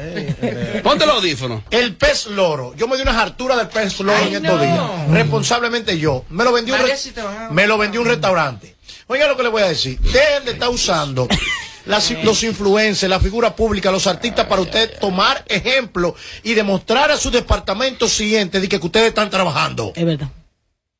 Ponte 0.83 1.07
los 1.07 1.15
audífonos. 1.17 1.63
El 1.71 1.97
pez 1.97 2.27
loro. 2.27 2.75
Yo 2.77 2.87
me 2.89 2.97
di 2.97 3.03
una 3.03 3.19
hartura 3.23 3.57
del 3.57 3.69
pez 3.69 3.99
loro 4.01 4.19
Ay, 4.23 4.35
en 4.35 4.45
estos 4.45 4.61
no. 4.61 4.63
días. 4.63 5.09
Responsablemente 5.13 5.99
yo. 5.99 6.27
Me 6.29 6.45
lo 6.45 6.53
vendí 6.53 6.73
un, 6.73 6.79
re- 6.79 6.95
si 6.99 7.15
a- 7.19 7.49
me 7.51 7.67
lo 7.67 7.79
vendí 7.79 7.97
un 7.97 8.05
restaurante. 8.05 8.66
Oiga 9.09 9.27
lo 9.29 9.37
que 9.37 9.43
le 9.43 9.49
voy 9.49 9.63
a 9.63 9.69
decir. 9.69 9.99
Dejen 10.01 10.45
de 10.45 10.53
estar 10.53 10.69
usando 10.69 11.29
las- 11.87 12.11
los 12.25 12.43
influencers, 12.43 13.09
la 13.09 13.21
figura 13.21 13.55
pública, 13.55 13.91
los 13.93 14.07
artistas 14.07 14.47
para 14.47 14.63
usted 14.63 14.99
tomar 14.99 15.45
ejemplo 15.49 16.15
y 16.43 16.55
demostrar 16.55 17.11
a 17.11 17.17
su 17.17 17.31
departamento 17.31 18.09
siguiente 18.09 18.61
de 18.61 18.69
que, 18.69 18.81
que 18.81 18.87
ustedes 18.87 19.09
están 19.09 19.31
trabajando. 19.31 19.93
Es 19.95 20.05
verdad. 20.05 20.29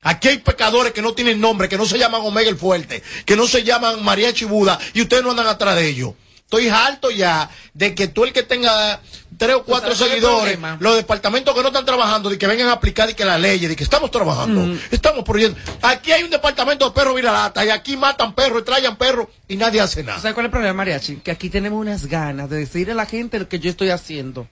Aquí 0.03 0.29
hay 0.29 0.39
pecadores 0.39 0.93
que 0.93 1.03
no 1.03 1.15
tienen 1.15 1.41
nombre, 1.41 1.69
que 1.69 1.77
no 1.77 1.85
se 1.85 1.99
llaman 1.99 2.21
Omega 2.23 2.49
el 2.49 2.57
Fuerte, 2.57 3.03
que 3.25 3.35
no 3.35 3.49
se 3.49 3.65
llaman 3.65 4.05
María 4.05 4.33
Chibuda 4.33 4.79
y 4.95 5.03
ustedes 5.03 5.25
no 5.25 5.31
andan 5.33 5.49
atrás 5.49 5.75
de 5.75 5.89
ellos. 5.89 6.13
Estoy 6.47 6.69
harto 6.69 7.11
ya 7.11 7.51
de 7.75 7.93
que 7.97 8.07
tú 8.07 8.23
el 8.23 8.33
que 8.33 8.45
tenga 8.45 9.01
tres 9.37 9.57
o 9.57 9.65
cuatro 9.65 9.97
sabes 9.97 9.99
cuál 9.99 10.11
es 10.11 10.25
el 10.25 10.53
seguidores, 10.55 10.81
los 10.81 10.95
departamentos 10.95 11.53
que 11.53 11.61
no 11.61 11.69
están 11.69 11.85
trabajando, 11.85 12.31
de 12.31 12.39
que 12.39 12.47
vengan 12.47 12.69
a 12.69 12.73
aplicar 12.75 13.11
y 13.11 13.15
que 13.15 13.25
la 13.25 13.37
ley, 13.37 13.59
de 13.59 13.75
que 13.75 13.83
estamos 13.83 14.13
trabajando, 14.13 14.61
Mm. 14.61 14.79
estamos 14.93 15.25
proyendo. 15.25 15.59
Aquí 15.83 16.13
hay 16.13 16.23
un 16.23 16.31
departamento 16.31 16.85
de 16.85 16.93
perros 16.93 17.17
viralata 17.17 17.65
y 17.65 17.71
aquí 17.71 17.97
matan 17.97 18.33
perros 18.37 18.63
y 18.63 18.65
traen 18.65 18.95
perros 18.95 19.27
y 19.49 19.57
nadie 19.57 19.81
hace 19.81 20.05
nada. 20.05 20.21
¿Sabes 20.21 20.35
cuál 20.35 20.47
es 20.47 20.49
el 20.49 20.53
problema, 20.53 20.75
Mariachi? 20.75 21.17
Que 21.17 21.33
aquí 21.33 21.51
tenemos 21.51 21.81
unas 21.81 22.07
ganas 22.07 22.49
de 22.49 22.59
decirle 22.59 22.93
a 22.93 22.97
la 22.97 23.07
gente 23.07 23.41
lo 23.41 23.49
que 23.49 23.59
yo 23.59 23.69
estoy 23.69 23.91
haciendo. 23.91 24.47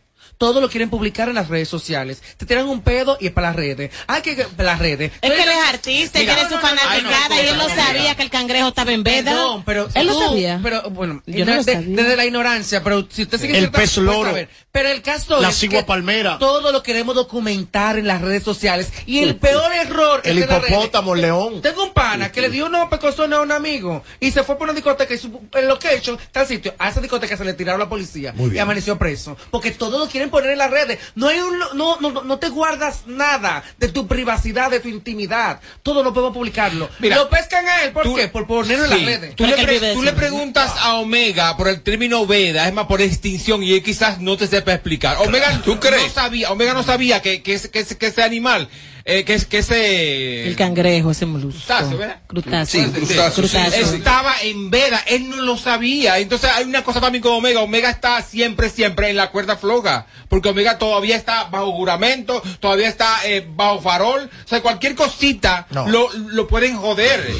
Todo 0.44 0.60
lo 0.60 0.68
quieren 0.68 0.90
publicar 0.90 1.30
en 1.30 1.36
las 1.36 1.48
redes 1.48 1.70
sociales. 1.70 2.22
Te 2.36 2.44
tiran 2.44 2.68
un 2.68 2.82
pedo 2.82 3.16
y 3.18 3.28
es 3.28 3.32
para 3.32 3.46
las 3.46 3.56
redes. 3.56 3.90
Hay 4.06 4.20
que 4.20 4.34
para 4.44 4.72
las 4.72 4.78
redes. 4.78 5.10
Es 5.22 5.32
que 5.32 5.42
él 5.42 5.48
es 5.48 5.68
artista, 5.70 6.20
él 6.20 6.26
tiene 6.26 6.42
su 6.42 6.50
no, 6.50 6.60
no, 6.60 6.60
no, 6.60 6.68
fanaticada 6.68 7.28
no, 7.30 7.34
no, 7.34 7.42
y 7.42 7.46
él 7.46 7.56
no, 7.56 7.68
sabía 7.70 8.14
que 8.14 8.22
el 8.24 8.28
cangrejo 8.28 8.68
estaba 8.68 8.92
en 8.92 9.02
veda. 9.02 9.30
Perdón, 9.30 9.62
pero 9.64 9.88
él 9.94 10.06
lo 10.06 10.18
sabía. 10.20 10.60
Pero 10.62 10.90
bueno, 10.90 11.22
Yo 11.24 11.46
no 11.46 11.54
lo 11.54 11.64
desde 11.64 12.16
la 12.16 12.26
ignorancia, 12.26 12.84
pero 12.84 13.08
si 13.10 13.22
usted 13.22 13.40
sigue 13.40 13.56
El 13.56 13.70
pez 13.70 13.96
loro. 13.96 14.28
saber. 14.28 14.50
Pero 14.70 14.88
el 14.88 15.02
caso 15.02 15.40
La 15.40 15.50
es 15.50 15.56
cigua 15.56 15.78
que 15.80 15.86
palmera. 15.86 16.36
todo 16.38 16.72
lo 16.72 16.82
queremos 16.82 17.14
documentar 17.14 17.96
en 17.96 18.08
las 18.08 18.20
redes 18.20 18.42
sociales 18.42 18.92
y 19.06 19.20
el 19.20 19.36
peor 19.36 19.72
error 19.72 20.20
El 20.24 20.40
hipopótamo, 20.40 21.14
el 21.14 21.20
león. 21.22 21.62
Tengo 21.62 21.84
un 21.84 21.92
pana 21.92 22.32
que 22.32 22.40
le 22.40 22.50
dio 22.50 22.66
unos 22.66 22.88
pecosones 22.90 23.38
a 23.38 23.42
un 23.42 23.52
amigo 23.52 24.02
y 24.18 24.32
se 24.32 24.42
fue 24.42 24.58
por 24.58 24.64
una 24.64 24.72
discoteca 24.74 25.14
y 25.14 25.18
su, 25.18 25.40
en 25.54 25.68
location, 25.68 26.18
tal 26.32 26.46
sitio. 26.46 26.74
A 26.78 26.88
esa 26.90 27.00
discoteca 27.00 27.36
se 27.36 27.44
le 27.44 27.54
tiraron 27.54 27.78
la 27.80 27.88
policía 27.88 28.32
Muy 28.32 28.46
bien. 28.50 28.56
y 28.56 28.58
amaneció 28.58 28.98
preso. 28.98 29.36
Porque 29.52 29.70
todo 29.70 29.98
lo 30.00 30.08
quieren 30.08 30.28
poner 30.34 30.50
en 30.52 30.58
las 30.58 30.70
redes. 30.70 30.98
No 31.14 31.28
hay 31.28 31.38
un, 31.38 31.58
no, 31.74 31.98
no, 32.00 32.22
no 32.22 32.38
te 32.38 32.48
guardas 32.48 33.06
nada 33.06 33.62
de 33.78 33.88
tu 33.88 34.06
privacidad, 34.06 34.70
de 34.70 34.80
tu 34.80 34.88
intimidad. 34.88 35.60
Todo 35.82 36.02
no 36.02 36.12
podemos 36.12 36.34
publicarlo. 36.34 36.88
Mira, 36.98 37.16
lo 37.16 37.28
pescan 37.28 37.66
a 37.68 37.82
él, 37.84 37.92
¿por 37.92 38.02
tú- 38.02 38.14
qué? 38.14 38.28
Por 38.28 38.46
ponerlo 38.46 38.84
en 38.84 38.90
las 38.90 39.02
redes. 39.04 39.36
Tú, 39.36 39.46
le, 39.46 39.54
pre- 39.56 39.94
tú 39.94 40.02
preguntas 40.16 40.72
a 40.78 40.94
Omega 40.96 41.56
por 41.56 41.68
el 41.68 41.82
término 41.82 42.26
Veda, 42.26 42.66
es 42.66 42.74
más 42.74 42.86
por 42.86 43.00
extinción, 43.00 43.62
y 43.62 43.72
él 43.74 43.82
quizás 43.82 44.20
no 44.20 44.36
te 44.36 44.46
sepa 44.46 44.72
explicar. 44.74 45.16
Omega 45.20 45.60
¿Tú 45.64 45.78
crees? 45.80 46.02
no 46.02 46.08
sabía, 46.10 46.50
Omega 46.50 46.74
no 46.74 46.82
sabía 46.82 47.22
que, 47.22 47.42
que, 47.42 47.58
que, 47.70 47.84
que 47.84 48.06
ese 48.06 48.22
animal, 48.22 48.68
eh, 49.06 49.24
que, 49.24 49.34
es- 49.34 49.44
que 49.44 49.58
ese 49.58 50.46
El 50.48 50.56
cangrejo, 50.56 51.10
ese 51.10 51.26
molusco. 51.26 51.52
Crustáceo, 51.58 51.98
¿verdad? 51.98 52.20
Crustáceo. 52.26 52.84
Sí, 52.86 52.90
crustáceo, 52.90 53.30
sí, 53.32 53.40
Crustáceo. 53.40 53.94
estaba 53.96 54.34
en 54.42 54.70
veda, 54.70 55.02
él 55.06 55.28
no 55.28 55.36
lo 55.36 55.56
sabía. 55.58 56.18
Entonces 56.18 56.50
hay 56.50 56.64
una 56.64 56.82
cosa 56.82 57.00
también 57.00 57.20
con 57.22 57.32
Omega, 57.32 57.60
Omega 57.60 57.90
está 57.90 58.22
siempre, 58.22 58.70
siempre 58.70 59.10
en 59.10 59.16
la 59.16 59.30
cuerda 59.30 59.56
floja, 59.56 60.06
porque 60.28 60.48
Omega 60.48 60.78
todavía 60.78 61.16
está 61.16 61.44
bajo 61.44 61.72
juramento, 61.72 62.42
todavía 62.60 62.88
está 62.88 63.18
eh, 63.26 63.46
bajo 63.48 63.80
farol, 63.80 64.22
o 64.44 64.48
sea, 64.48 64.62
cualquier 64.62 64.94
cosita 64.94 65.66
No. 65.70 65.86
lo, 65.86 66.10
lo 66.12 66.46
pueden 66.48 66.76
joder. 66.76 67.30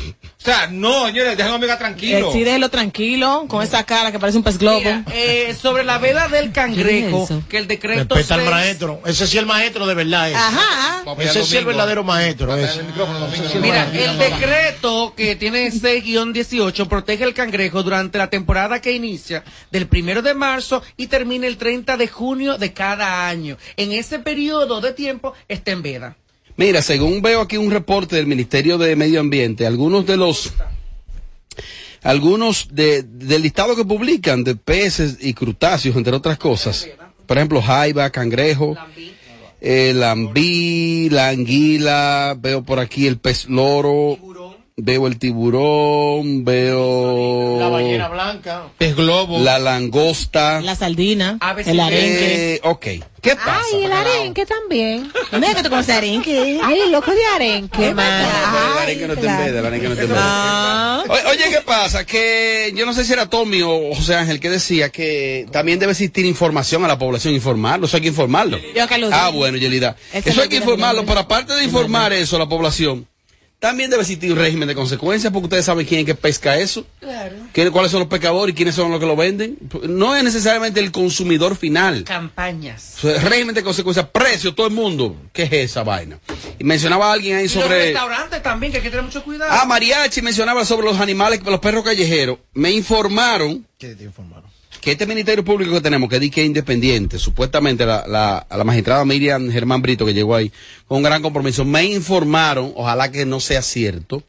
O 0.45 0.47
sea, 0.47 0.67
no, 0.71 1.07
señores, 1.07 1.39
dejen 1.39 1.53
a 1.53 1.55
Omega 1.57 1.73
Eh, 1.73 1.79
tranquilo. 1.79 2.31
sí, 2.31 2.45
déjelo 2.45 2.69
tranquilo, 2.69 3.47
con 3.49 3.63
esa 3.63 3.83
cara 3.87 4.13
que 4.13 4.19
parece 4.19 4.37
un 4.37 4.45
pez 4.45 4.59
globo. 4.59 4.77
Mira, 4.79 5.03
eh, 5.11 5.57
sobre 5.59 5.85
la 5.85 5.97
veda 5.97 6.29
del 6.29 6.53
cangrejo, 6.53 7.27
¿Qué 7.27 7.35
es 7.39 7.45
que 7.47 7.57
el 7.57 7.67
decreto 7.67 8.15
Respeta 8.15 8.35
al 8.35 8.41
6 8.41 8.51
maestro. 8.51 9.01
Ese 9.07 9.27
sí 9.27 9.37
es 9.39 9.41
el 9.41 9.47
maestro 9.47 9.87
de 9.87 9.95
verdad. 9.95 10.29
ese. 10.29 10.37
Ajá. 10.37 11.03
Ese 11.19 11.33
sí 11.33 11.39
es 11.41 11.53
el 11.55 11.65
verdadero 11.65 12.05
maestro. 12.05 12.55
El 12.55 12.85
micrófono. 12.85 13.27
Mira, 13.63 13.91
el 13.91 14.19
decreto 14.19 15.15
que 15.17 15.35
tiene 15.35 15.71
6-18 15.73 16.89
protege 16.89 17.25
el 17.25 17.33
cangrejo 17.33 17.83
durante 17.83 18.19
la 18.19 18.29
temporada 18.29 18.83
que 18.83 18.93
inicia 18.93 19.45
del 19.71 19.87
primero 19.87 20.21
de 20.21 20.35
marzo 20.35 20.83
y 20.99 21.07
termina 21.07 21.47
el 21.47 21.57
30 21.57 21.97
de 21.97 22.07
junio 22.07 22.59
de 22.59 22.75
cada 22.75 23.27
año. 23.29 23.57
En 23.79 23.93
ese 23.93 24.19
periodo 24.19 24.83
de 24.83 24.93
tiempo 24.93 25.33
está 25.49 25.71
en 25.71 25.81
veda. 25.81 26.17
Mira, 26.57 26.83
según 26.83 27.21
veo 27.21 27.41
aquí 27.41 27.57
un 27.57 27.71
reporte 27.71 28.15
del 28.17 28.27
Ministerio 28.27 28.79
de 28.79 28.95
Medio 28.95 29.21
Ambiente, 29.21 29.67
algunos 29.67 30.07
de 30.07 30.17
los 30.17 30.53
algunos 32.03 32.69
de, 32.71 33.03
del 33.03 33.43
listado 33.43 33.75
que 33.75 33.85
publican 33.85 34.45
de 34.45 34.55
peces 34.55 35.17
y 35.21 35.33
crustáceos, 35.35 35.97
entre 35.97 36.15
otras 36.15 36.39
cosas. 36.39 36.87
Por 37.27 37.39
ejemplo, 37.39 37.63
jaiba, 37.63 38.11
cangrejo, 38.11 38.77
el 39.61 40.01
lambí, 40.01 41.09
la 41.09 41.31
anguila, 41.31 42.37
veo 42.39 42.63
por 42.63 42.79
aquí 42.79 43.07
el 43.07 43.17
pez 43.17 43.49
loro, 43.49 44.19
veo 44.77 45.07
el 45.07 45.19
tiburón, 45.19 46.45
veo 46.45 47.59
La 47.61 47.69
ballena 47.69 48.09
blanca. 48.09 48.63
Pez 48.77 48.97
globo. 48.97 49.39
la 49.41 49.59
langosta. 49.59 50.61
La 50.63 50.75
saldina, 50.75 51.39
Ave 51.41 51.63
el 51.67 51.79
arenque. 51.79 52.55
Eh, 52.55 52.61
ok, 52.65 52.87
¿qué 53.23 53.37
pasa? 53.37 53.63
Ay, 53.73 53.85
el 53.85 53.93
arenque 53.93 54.45
también. 54.47 55.13
Mira 55.33 55.55
que 55.55 55.63
tú 55.63 55.69
conoces 55.71 55.95
arenque. 55.95 56.59
Ay, 56.63 56.81
el 56.81 56.91
loco 56.93 57.13
de 57.13 57.25
arenque, 57.37 57.95
man. 57.95 58.07
El 58.07 58.27
Ay, 58.27 58.83
arenque 58.83 59.07
no 59.09 59.15
te 59.15 59.27
embeda, 59.29 59.61
el 59.61 59.67
arenque 59.67 59.89
no 59.89 59.95
te 59.95 60.03
embeda. 60.03 60.21
Ah. 60.23 61.05
Oye, 61.09 61.45
¿qué 61.51 61.61
pasa? 61.65 62.05
Que 62.05 62.73
yo 62.75 62.85
no 62.85 62.93
sé 62.93 63.05
si 63.05 63.13
era 63.13 63.31
Tommy 63.31 63.63
o 63.63 63.95
José 63.95 64.17
Ángel 64.17 64.41
que 64.41 64.51
decía 64.51 64.89
que 64.91 65.47
también 65.53 65.79
debe 65.79 65.93
existir 65.93 66.27
información 66.27 66.85
a 66.85 66.89
la 66.89 66.99
población, 66.99 67.33
informarlo, 67.35 67.87
eso 67.87 67.97
hay 67.97 68.03
que 68.03 68.09
informarlo. 68.09 68.59
Yo 68.75 68.89
que 68.89 68.99
lo 68.99 69.09
Ah, 69.13 69.29
bueno, 69.31 69.57
Yelida. 69.57 69.95
Eso 70.13 70.43
hay 70.43 70.49
que 70.49 70.57
informarlo, 70.57 71.05
pero 71.07 71.21
aparte 71.21 71.53
de 71.55 71.63
informar 71.63 72.13
eso 72.13 72.35
a 72.37 72.41
la 72.41 72.49
población, 72.49 73.07
también 73.65 73.89
debe 73.89 74.03
existir 74.03 74.31
un 74.31 74.39
régimen 74.39 74.69
de 74.69 74.75
consecuencias, 74.75 75.33
porque 75.33 75.45
ustedes 75.47 75.65
saben 75.65 75.87
quién 75.87 76.01
es 76.01 76.07
que 76.07 76.15
pesca 76.15 76.59
eso, 76.59 76.87
Claro. 77.01 77.35
quién- 77.53 77.71
cuáles 77.71 77.91
son 77.91 78.01
los 78.01 78.09
pescadores 78.09 78.53
y 78.53 78.57
quiénes 78.57 78.75
son 78.75 78.91
los 78.91 79.01
que 79.01 79.07
lo 79.07 79.17
venden. 79.17 79.57
No 79.89 80.15
es 80.15 80.23
necesariamente 80.23 80.81
el 80.81 80.93
consumidor 80.93 81.57
final. 81.57 82.05
Campañas. 82.05 82.97
O 82.99 83.01
sea, 83.09 83.21
régimen 83.23 83.55
de 83.55 83.63
consecuencias, 83.63 84.07
precio, 84.13 84.55
todo 84.55 84.67
el 84.67 84.75
mundo. 84.75 85.17
¿Qué 85.33 85.45
es 85.45 85.53
esa 85.53 85.83
vaina? 85.83 86.19
Y 86.59 86.65
mencionaba 86.65 87.11
alguien 87.11 87.37
ahí 87.37 87.45
Y 87.45 87.49
los 87.49 87.53
sobre... 87.65 87.87
restaurantes 87.87 88.43
también, 88.43 88.71
que 88.73 88.79
hay 88.79 88.85
que 88.85 88.91
tener 88.91 89.05
mucho 89.05 89.25
cuidado. 89.25 89.51
Ah, 89.53 89.65
Mariachi 89.65 90.21
mencionaba 90.21 90.65
sobre 90.67 90.87
los 90.87 91.01
animales, 91.01 91.41
los 91.43 91.61
perros 91.61 91.85
callejeros. 91.85 92.39
Me 92.53 92.71
informaron 92.73 93.67
¿Qué 93.79 93.95
te 93.95 94.05
informaron? 94.05 94.51
Que 94.85 94.93
este 94.93 95.07
Ministerio 95.07 95.43
Público 95.43 95.73
que 95.73 95.81
tenemos, 95.81 96.11
que 96.11 96.21
dice 96.21 96.35
que 96.35 96.41
es 96.43 96.47
independiente, 96.47 97.19
supuestamente 97.19 97.87
la, 97.87 98.05
la, 98.07 98.65
magistrada 98.65 99.03
Miriam 99.07 99.51
Germán 99.51 99.81
Brito, 99.81 100.05
que 100.05 100.13
llegó 100.13 100.35
ahí 100.35 100.53
con 100.87 100.99
un 100.99 101.03
gran 101.05 101.23
compromiso, 101.23 101.65
me 101.65 101.85
informaron, 101.85 102.71
ojalá 102.77 103.11
que 103.11 103.25
no 103.25 103.41
sea 103.41 103.63
cierto, 103.63 104.23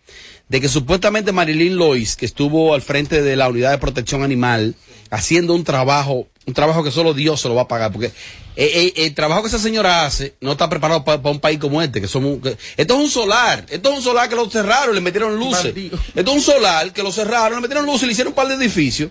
de 0.48 0.62
que 0.62 0.70
supuestamente 0.70 1.34
Marilyn 1.34 1.76
Lois, 1.76 2.16
que 2.16 2.26
estuvo 2.26 2.74
al 2.74 2.82
frente 2.82 3.22
de 3.22 3.36
la 3.36 3.50
Unidad 3.50 3.72
de 3.72 3.80
Protección 3.80 4.24
Animal, 4.24 4.76
haciendo 5.10 5.54
un 5.54 5.66
trabajo, 5.66 6.28
un 6.46 6.54
trabajo 6.54 6.86
que 6.86 6.92
solo 6.92 7.14
Dios 7.14 7.42
se 7.42 7.50
lo 7.50 7.56
va 7.56 7.64
a 7.64 7.68
pagar, 7.68 7.92
porque 7.92 8.08
eh, 8.08 8.14
eh, 8.56 8.94
el 9.06 9.14
trabajo 9.14 9.42
que 9.42 9.50
esa 9.50 9.60
señora 9.60 10.06
hace 10.06 10.36
no 10.40 10.54
está 10.54 10.70
preparado 10.70 11.04
para 11.04 11.20
un 11.30 11.42
país 11.42 11.60
como 11.60 11.82
este, 11.82 12.00
que 12.00 12.08
somos, 12.08 12.40
que- 12.42 12.56
esto 12.78 12.94
es 12.94 13.00
un 13.02 13.10
solar, 13.10 13.66
esto 13.70 13.90
es 13.92 13.98
un 13.98 14.02
solar 14.04 14.30
que 14.30 14.36
lo 14.38 14.50
cerraron, 14.50 14.96
le 14.96 15.02
metieron 15.02 15.36
luces, 15.38 15.74
esto 16.16 16.32
es 16.32 16.38
un 16.38 16.42
solar 16.42 16.94
que 16.94 17.04
lo 17.04 17.12
cerraron, 17.12 17.56
le 17.58 17.62
metieron 17.62 17.86
luces, 17.86 18.04
le 18.04 18.14
hicieron 18.14 18.32
un 18.32 18.36
par 18.36 18.48
de 18.48 18.56
edificios, 18.56 19.10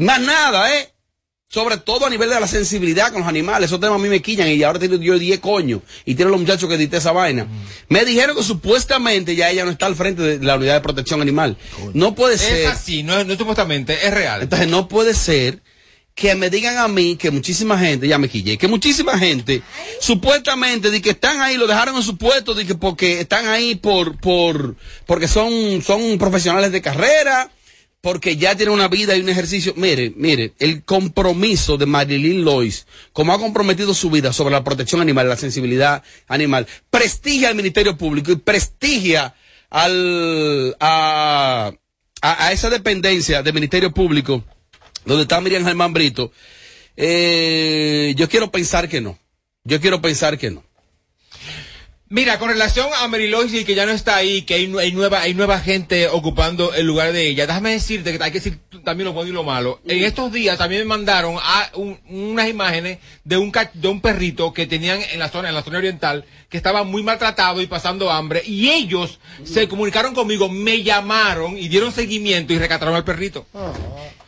más 0.00 0.20
nada, 0.20 0.74
¿eh? 0.78 0.92
Sobre 1.48 1.76
todo 1.76 2.06
a 2.06 2.10
nivel 2.10 2.28
de 2.28 2.40
la 2.40 2.48
sensibilidad 2.48 3.12
con 3.12 3.20
los 3.20 3.28
animales. 3.28 3.68
Esos 3.68 3.78
temas 3.78 3.96
a 4.00 4.02
mí 4.02 4.08
me 4.08 4.20
quillan 4.20 4.48
y 4.48 4.62
ahora 4.64 4.80
tengo 4.80 4.96
yo 4.96 5.16
10 5.16 5.38
coños. 5.38 5.80
Y 6.04 6.16
tienen 6.16 6.32
los 6.32 6.40
muchachos 6.40 6.68
que 6.68 6.74
edité 6.74 6.96
esa 6.96 7.12
vaina. 7.12 7.46
Me 7.88 8.04
dijeron 8.04 8.36
que 8.36 8.42
supuestamente 8.42 9.36
ya 9.36 9.48
ella 9.50 9.64
no 9.64 9.70
está 9.70 9.86
al 9.86 9.94
frente 9.94 10.22
de 10.22 10.44
la 10.44 10.56
unidad 10.56 10.74
de 10.74 10.80
protección 10.80 11.22
animal. 11.22 11.56
No 11.94 12.16
puede 12.16 12.34
Es 12.34 12.40
ser. 12.40 12.66
así, 12.66 13.04
no, 13.04 13.16
es- 13.18 13.26
no 13.26 13.32
es 13.34 13.38
supuestamente, 13.38 14.06
es 14.06 14.12
real. 14.12 14.42
Entonces 14.42 14.66
no 14.68 14.88
puede 14.88 15.14
ser 15.14 15.62
que 16.16 16.34
me 16.34 16.50
digan 16.50 16.78
a 16.78 16.88
mí 16.88 17.16
que 17.16 17.30
muchísima 17.30 17.78
gente, 17.78 18.08
ya 18.08 18.18
me 18.18 18.28
quillé, 18.28 18.56
que 18.58 18.66
muchísima 18.68 19.16
gente 19.18 19.62
supuestamente 20.00 20.90
de 20.90 21.02
que 21.02 21.10
están 21.10 21.42
ahí, 21.42 21.56
lo 21.56 21.66
dejaron 21.66 21.94
en 21.96 22.02
su 22.02 22.16
puesto, 22.16 22.54
de 22.54 22.64
que 22.66 22.74
porque 22.74 23.20
están 23.20 23.46
ahí 23.48 23.74
por, 23.74 24.16
por, 24.18 24.76
porque 25.04 25.28
son, 25.28 25.82
son 25.82 26.16
profesionales 26.18 26.72
de 26.72 26.80
carrera, 26.80 27.50
porque 28.06 28.36
ya 28.36 28.54
tienen 28.54 28.72
una 28.72 28.86
vida 28.86 29.16
y 29.16 29.20
un 29.20 29.28
ejercicio. 29.28 29.74
Mire, 29.76 30.12
mire, 30.14 30.52
el 30.60 30.84
compromiso 30.84 31.76
de 31.76 31.86
Marilyn 31.86 32.44
Lois, 32.44 32.86
como 33.12 33.32
ha 33.32 33.38
comprometido 33.40 33.94
su 33.94 34.10
vida 34.10 34.32
sobre 34.32 34.52
la 34.52 34.62
protección 34.62 35.00
animal, 35.00 35.28
la 35.28 35.36
sensibilidad 35.36 36.04
animal, 36.28 36.68
prestigia 36.88 37.48
al 37.48 37.56
Ministerio 37.56 37.96
Público 37.96 38.30
y 38.30 38.36
prestigia 38.36 39.34
a, 39.68 41.72
a 42.22 42.52
esa 42.52 42.70
dependencia 42.70 43.42
del 43.42 43.54
Ministerio 43.54 43.92
Público, 43.92 44.44
donde 45.04 45.22
está 45.22 45.40
Miriam 45.40 45.64
Germán 45.64 45.92
Brito, 45.92 46.30
eh, 46.96 48.14
yo 48.16 48.28
quiero 48.28 48.52
pensar 48.52 48.88
que 48.88 49.00
no. 49.00 49.18
Yo 49.64 49.80
quiero 49.80 50.00
pensar 50.00 50.38
que 50.38 50.52
no. 50.52 50.62
Mira, 52.08 52.38
con 52.38 52.48
relación 52.48 52.86
a 53.00 53.08
Mary 53.08 53.26
Lois 53.28 53.52
y 53.52 53.64
que 53.64 53.74
ya 53.74 53.84
no 53.84 53.90
está 53.90 54.14
ahí, 54.14 54.42
que 54.42 54.54
hay, 54.54 54.68
nu- 54.68 54.78
hay 54.78 54.92
nueva, 54.92 55.22
hay 55.22 55.34
nueva 55.34 55.58
gente 55.58 56.06
ocupando 56.06 56.72
el 56.72 56.86
lugar 56.86 57.12
de 57.12 57.26
ella, 57.26 57.48
déjame 57.48 57.72
decirte 57.72 58.16
que 58.16 58.22
hay 58.22 58.30
que 58.30 58.38
decir 58.38 58.60
también 58.84 59.06
lo 59.06 59.12
bueno 59.12 59.30
y 59.30 59.32
lo 59.32 59.42
malo. 59.42 59.80
En 59.88 60.04
estos 60.04 60.30
días 60.30 60.56
también 60.56 60.82
me 60.82 60.86
mandaron 60.86 61.36
a 61.42 61.68
un- 61.74 61.98
unas 62.08 62.48
imágenes 62.48 62.98
de 63.24 63.36
un, 63.38 63.50
de 63.74 63.88
un 63.88 64.00
perrito 64.00 64.52
que 64.52 64.68
tenían 64.68 65.00
en 65.12 65.18
la 65.18 65.28
zona, 65.30 65.48
en 65.48 65.56
la 65.56 65.64
zona 65.64 65.78
oriental, 65.78 66.24
que 66.48 66.56
estaba 66.56 66.84
muy 66.84 67.02
maltratado 67.02 67.60
y 67.60 67.66
pasando 67.66 68.08
hambre, 68.12 68.40
y 68.46 68.68
ellos 68.70 69.18
se 69.42 69.66
comunicaron 69.66 70.14
conmigo, 70.14 70.48
me 70.48 70.84
llamaron 70.84 71.58
y 71.58 71.66
dieron 71.66 71.90
seguimiento 71.90 72.52
y 72.52 72.58
rescataron 72.60 72.94
al 72.94 73.02
perrito. 73.04 73.46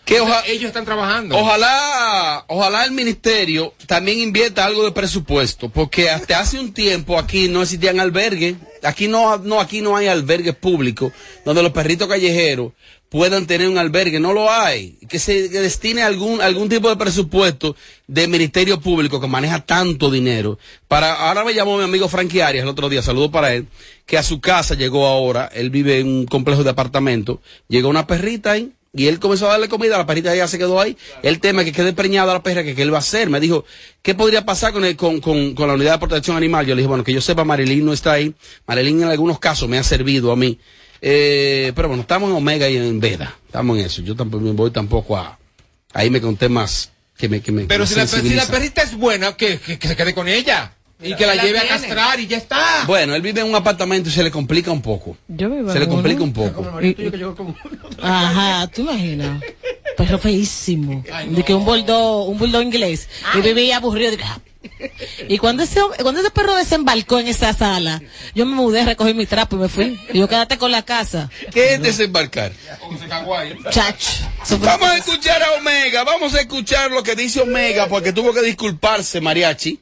Que 0.08 0.16
ellos 0.46 0.68
están 0.68 0.86
trabajando. 0.86 1.36
Ojalá, 1.36 2.42
ojalá 2.46 2.86
el 2.86 2.92
ministerio 2.92 3.74
también 3.86 4.20
invierta 4.20 4.64
algo 4.64 4.82
de 4.82 4.92
presupuesto, 4.92 5.68
porque 5.68 6.08
hasta 6.08 6.40
hace 6.40 6.58
un 6.58 6.72
tiempo 6.72 7.18
aquí 7.18 7.48
no 7.48 7.60
existían 7.60 8.00
albergues, 8.00 8.56
aquí 8.82 9.06
no, 9.06 9.36
no, 9.36 9.60
aquí 9.60 9.82
no 9.82 9.98
hay 9.98 10.06
albergues 10.06 10.56
públicos 10.56 11.12
donde 11.44 11.62
los 11.62 11.72
perritos 11.72 12.08
callejeros 12.08 12.72
puedan 13.10 13.46
tener 13.46 13.68
un 13.68 13.76
albergue, 13.76 14.18
no 14.18 14.32
lo 14.32 14.50
hay, 14.50 14.96
que 15.10 15.18
se 15.18 15.50
que 15.50 15.60
destine 15.60 16.02
algún, 16.02 16.40
algún 16.40 16.70
tipo 16.70 16.88
de 16.88 16.96
presupuesto 16.96 17.76
del 18.06 18.30
ministerio 18.30 18.80
público 18.80 19.20
que 19.20 19.26
maneja 19.26 19.60
tanto 19.60 20.10
dinero. 20.10 20.58
Para, 20.88 21.28
ahora 21.28 21.44
me 21.44 21.52
llamó 21.52 21.76
mi 21.76 21.84
amigo 21.84 22.08
Frankie 22.08 22.40
Arias 22.40 22.62
el 22.62 22.70
otro 22.70 22.88
día, 22.88 23.02
saludo 23.02 23.30
para 23.30 23.52
él, 23.52 23.66
que 24.06 24.16
a 24.16 24.22
su 24.22 24.40
casa 24.40 24.74
llegó 24.74 25.06
ahora, 25.06 25.50
él 25.52 25.68
vive 25.68 26.00
en 26.00 26.08
un 26.08 26.24
complejo 26.24 26.64
de 26.64 26.70
apartamentos, 26.70 27.40
llegó 27.68 27.90
una 27.90 28.06
perrita 28.06 28.52
ahí, 28.52 28.72
y 28.98 29.06
él 29.06 29.18
comenzó 29.18 29.46
a 29.46 29.52
darle 29.52 29.68
comida, 29.68 29.96
la 29.96 30.06
perrita 30.06 30.34
ya 30.34 30.46
se 30.48 30.58
quedó 30.58 30.80
ahí. 30.80 30.96
El 31.22 31.40
tema 31.40 31.62
es 31.62 31.66
que 31.66 31.72
quede 31.72 31.92
preñada 31.92 32.32
la 32.34 32.42
perra, 32.42 32.62
que 32.64 32.74
qué 32.74 32.82
él 32.82 32.92
va 32.92 32.96
a 32.98 33.00
hacer. 33.00 33.30
Me 33.30 33.40
dijo, 33.40 33.64
¿qué 34.02 34.14
podría 34.14 34.44
pasar 34.44 34.72
con, 34.72 34.84
el- 34.84 34.96
con, 34.96 35.20
con, 35.20 35.54
con 35.54 35.68
la 35.68 35.74
unidad 35.74 35.92
de 35.92 35.98
protección 35.98 36.36
animal? 36.36 36.66
Yo 36.66 36.74
le 36.74 36.80
dije, 36.82 36.88
bueno, 36.88 37.04
que 37.04 37.12
yo 37.12 37.20
sepa, 37.20 37.44
Marilyn 37.44 37.84
no 37.86 37.92
está 37.92 38.12
ahí. 38.12 38.34
Marilyn 38.66 39.02
en 39.02 39.08
algunos 39.08 39.38
casos 39.38 39.68
me 39.68 39.78
ha 39.78 39.82
servido 39.84 40.32
a 40.32 40.36
mí. 40.36 40.58
Eh, 41.00 41.72
pero 41.76 41.88
bueno, 41.88 42.02
estamos 42.02 42.28
en 42.30 42.36
Omega 42.36 42.68
y 42.68 42.76
en 42.76 42.98
Veda. 43.00 43.36
Estamos 43.46 43.78
en 43.78 43.86
eso. 43.86 44.02
Yo 44.02 44.16
tampoco 44.16 44.42
me 44.44 44.50
voy 44.52 44.70
tampoco 44.70 45.16
a, 45.16 45.38
a 45.94 46.04
irme 46.04 46.20
con 46.20 46.36
temas 46.36 46.90
que 47.16 47.28
me, 47.28 47.40
que 47.40 47.52
me 47.52 47.64
Pero 47.64 47.84
me 47.84 47.86
si 47.86 47.94
la, 47.94 48.06
si 48.06 48.34
la 48.34 48.46
perrita 48.46 48.82
es 48.82 48.96
buena, 48.96 49.36
que, 49.36 49.58
que, 49.58 49.78
que 49.78 49.88
se 49.88 49.96
quede 49.96 50.14
con 50.14 50.28
ella. 50.28 50.72
Y 51.00 51.14
que 51.14 51.26
la 51.26 51.36
la 51.36 51.44
lleve 51.44 51.60
a 51.60 51.68
castrar 51.68 52.18
y 52.18 52.26
ya 52.26 52.38
está. 52.38 52.84
Bueno, 52.86 53.14
él 53.14 53.22
vive 53.22 53.40
en 53.40 53.46
un 53.46 53.54
apartamento 53.54 54.08
y 54.08 54.12
se 54.12 54.22
le 54.22 54.30
complica 54.30 54.72
un 54.72 54.82
poco. 54.82 55.16
Yo 55.28 55.48
vivo 55.48 55.72
Se 55.72 55.78
le 55.78 55.86
complica 55.86 56.22
uno. 56.22 56.24
un 56.24 56.32
poco. 56.32 56.78
Ajá, 58.02 58.66
tú 58.68 58.82
imaginas. 58.82 59.42
Perro 59.96 60.18
feísimo. 60.18 61.04
De 61.28 61.42
que 61.44 61.54
un 61.54 61.64
bulldog, 61.64 62.28
un 62.28 62.38
bulldog 62.38 62.62
inglés. 62.62 63.08
Y 63.34 63.40
vivía 63.40 63.76
aburrido. 63.76 64.10
de 64.10 64.22
ah. 64.24 64.40
Y 65.28 65.38
cuando 65.38 65.62
ese, 65.62 65.80
cuando 66.02 66.20
ese 66.20 66.30
perro 66.30 66.54
desembarcó 66.56 67.18
en 67.18 67.28
esa 67.28 67.52
sala, 67.52 68.02
yo 68.34 68.44
me 68.46 68.54
mudé, 68.54 68.84
recogí 68.84 69.14
mi 69.14 69.26
trapo 69.26 69.56
y 69.56 69.60
me 69.60 69.68
fui. 69.68 70.00
Y 70.12 70.18
yo 70.18 70.28
quédate 70.28 70.58
con 70.58 70.72
la 70.72 70.82
casa. 70.82 71.30
¿Qué 71.52 71.74
es 71.74 71.82
desembarcar? 71.82 72.52
Chacho. 73.70 74.24
Vamos 74.60 74.88
a 74.88 74.96
escuchar 74.96 75.42
a 75.42 75.52
Omega, 75.52 76.04
vamos 76.04 76.34
a 76.34 76.40
escuchar 76.40 76.90
lo 76.90 77.02
que 77.02 77.14
dice 77.14 77.40
Omega, 77.40 77.86
porque 77.86 78.12
tuvo 78.12 78.32
que 78.32 78.42
disculparse, 78.42 79.20
Mariachi. 79.20 79.80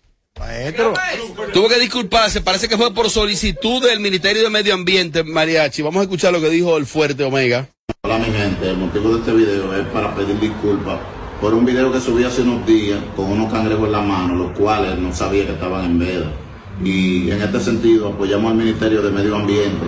Tuvo 1.53 1.69
que 1.69 1.79
disculparse, 1.79 2.43
parece 2.43 2.69
que 2.69 2.77
fue 2.77 2.93
por 2.93 3.09
solicitud 3.09 3.83
del 3.83 4.01
Ministerio 4.01 4.43
de 4.43 4.51
Medio 4.51 4.75
Ambiente, 4.75 5.25
Mariachi. 5.25 5.83
Vamos 5.83 6.01
a 6.01 6.03
escuchar 6.03 6.33
lo 6.33 6.41
que 6.41 6.51
dijo 6.51 6.77
el 6.77 6.85
fuerte 6.85 7.25
Omega. 7.25 7.69
Hola 8.03 8.19
mi 8.19 8.27
gente, 8.27 8.71
el 8.71 8.77
motivo 8.77 9.15
de 9.15 9.21
este 9.21 9.33
video 9.33 9.75
es 9.75 9.87
para 9.89 10.15
pedir 10.15 10.39
disculpas 10.39 10.99
por 11.41 11.55
un 11.55 11.65
video 11.65 11.91
que 11.91 12.01
subí 12.01 12.25
hace 12.25 12.43
unos 12.43 12.67
días 12.67 12.99
con 13.15 13.31
unos 13.33 13.51
cangrejos 13.51 13.87
en 13.87 13.93
la 13.93 14.01
mano, 14.03 14.35
los 14.35 14.59
cuales 14.59 14.99
no 14.99 15.15
sabía 15.15 15.47
que 15.47 15.53
estaban 15.53 15.85
en 15.85 15.99
veda. 15.99 16.33
Y 16.85 17.31
en 17.31 17.41
este 17.41 17.61
sentido 17.61 18.09
apoyamos 18.09 18.51
al 18.51 18.59
Ministerio 18.59 19.01
de 19.01 19.11
Medio 19.11 19.37
Ambiente 19.37 19.87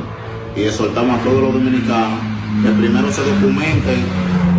y 0.57 0.63
exhortamos 0.63 1.21
a 1.21 1.25
todos 1.25 1.43
los 1.43 1.53
dominicanos 1.53 2.21
que 2.65 2.71
primero 2.71 3.13
se 3.13 3.23
documenten 3.23 4.03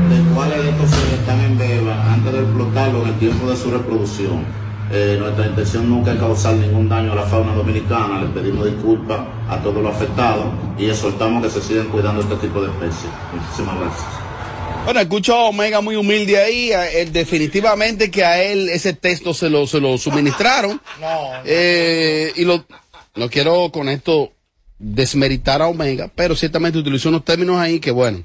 de 0.09 0.35
cuáles 0.35 0.63
de 0.63 0.69
estos 0.69 0.89
seres 0.91 1.13
están 1.13 1.39
en 1.41 1.57
veda 1.57 2.13
antes 2.13 2.31
de 2.31 2.39
explotarlo 2.39 3.01
en 3.01 3.07
el 3.09 3.19
tiempo 3.19 3.49
de 3.49 3.57
su 3.57 3.71
reproducción. 3.71 4.68
Eh, 4.91 5.17
nuestra 5.19 5.45
intención 5.45 5.87
nunca 5.87 6.13
es 6.13 6.19
causar 6.19 6.55
ningún 6.55 6.89
daño 6.89 7.11
a 7.11 7.15
la 7.15 7.23
fauna 7.23 7.53
dominicana, 7.53 8.21
les 8.21 8.31
pedimos 8.31 8.65
disculpas 8.65 9.19
a 9.47 9.61
todos 9.61 9.83
los 9.83 9.95
afectados 9.95 10.47
y 10.79 10.85
exhortamos 10.89 11.43
que 11.43 11.49
se 11.51 11.61
sigan 11.61 11.89
cuidando 11.89 12.21
este 12.21 12.35
tipo 12.37 12.59
de 12.61 12.69
especies. 12.69 13.11
Muchísimas 13.33 13.79
gracias. 13.79 14.07
Bueno, 14.85 15.01
escucho 15.01 15.35
a 15.35 15.43
Omega 15.43 15.81
muy 15.81 15.95
humilde 15.95 16.41
ahí, 16.41 16.71
él, 16.95 17.11
definitivamente 17.11 18.09
que 18.09 18.23
a 18.23 18.41
él 18.41 18.69
ese 18.69 18.93
texto 18.93 19.33
se 19.35 19.49
lo, 19.49 19.67
se 19.67 19.79
lo 19.79 19.97
suministraron. 19.97 20.81
Eh, 21.45 22.33
y 22.35 22.43
lo, 22.43 22.65
no 23.15 23.29
quiero 23.29 23.71
con 23.71 23.87
esto 23.87 24.33
desmeritar 24.77 25.61
a 25.61 25.67
Omega, 25.67 26.11
pero 26.13 26.35
ciertamente 26.35 26.77
utilizó 26.77 27.09
unos 27.09 27.23
términos 27.23 27.57
ahí 27.57 27.79
que 27.79 27.91
bueno. 27.91 28.23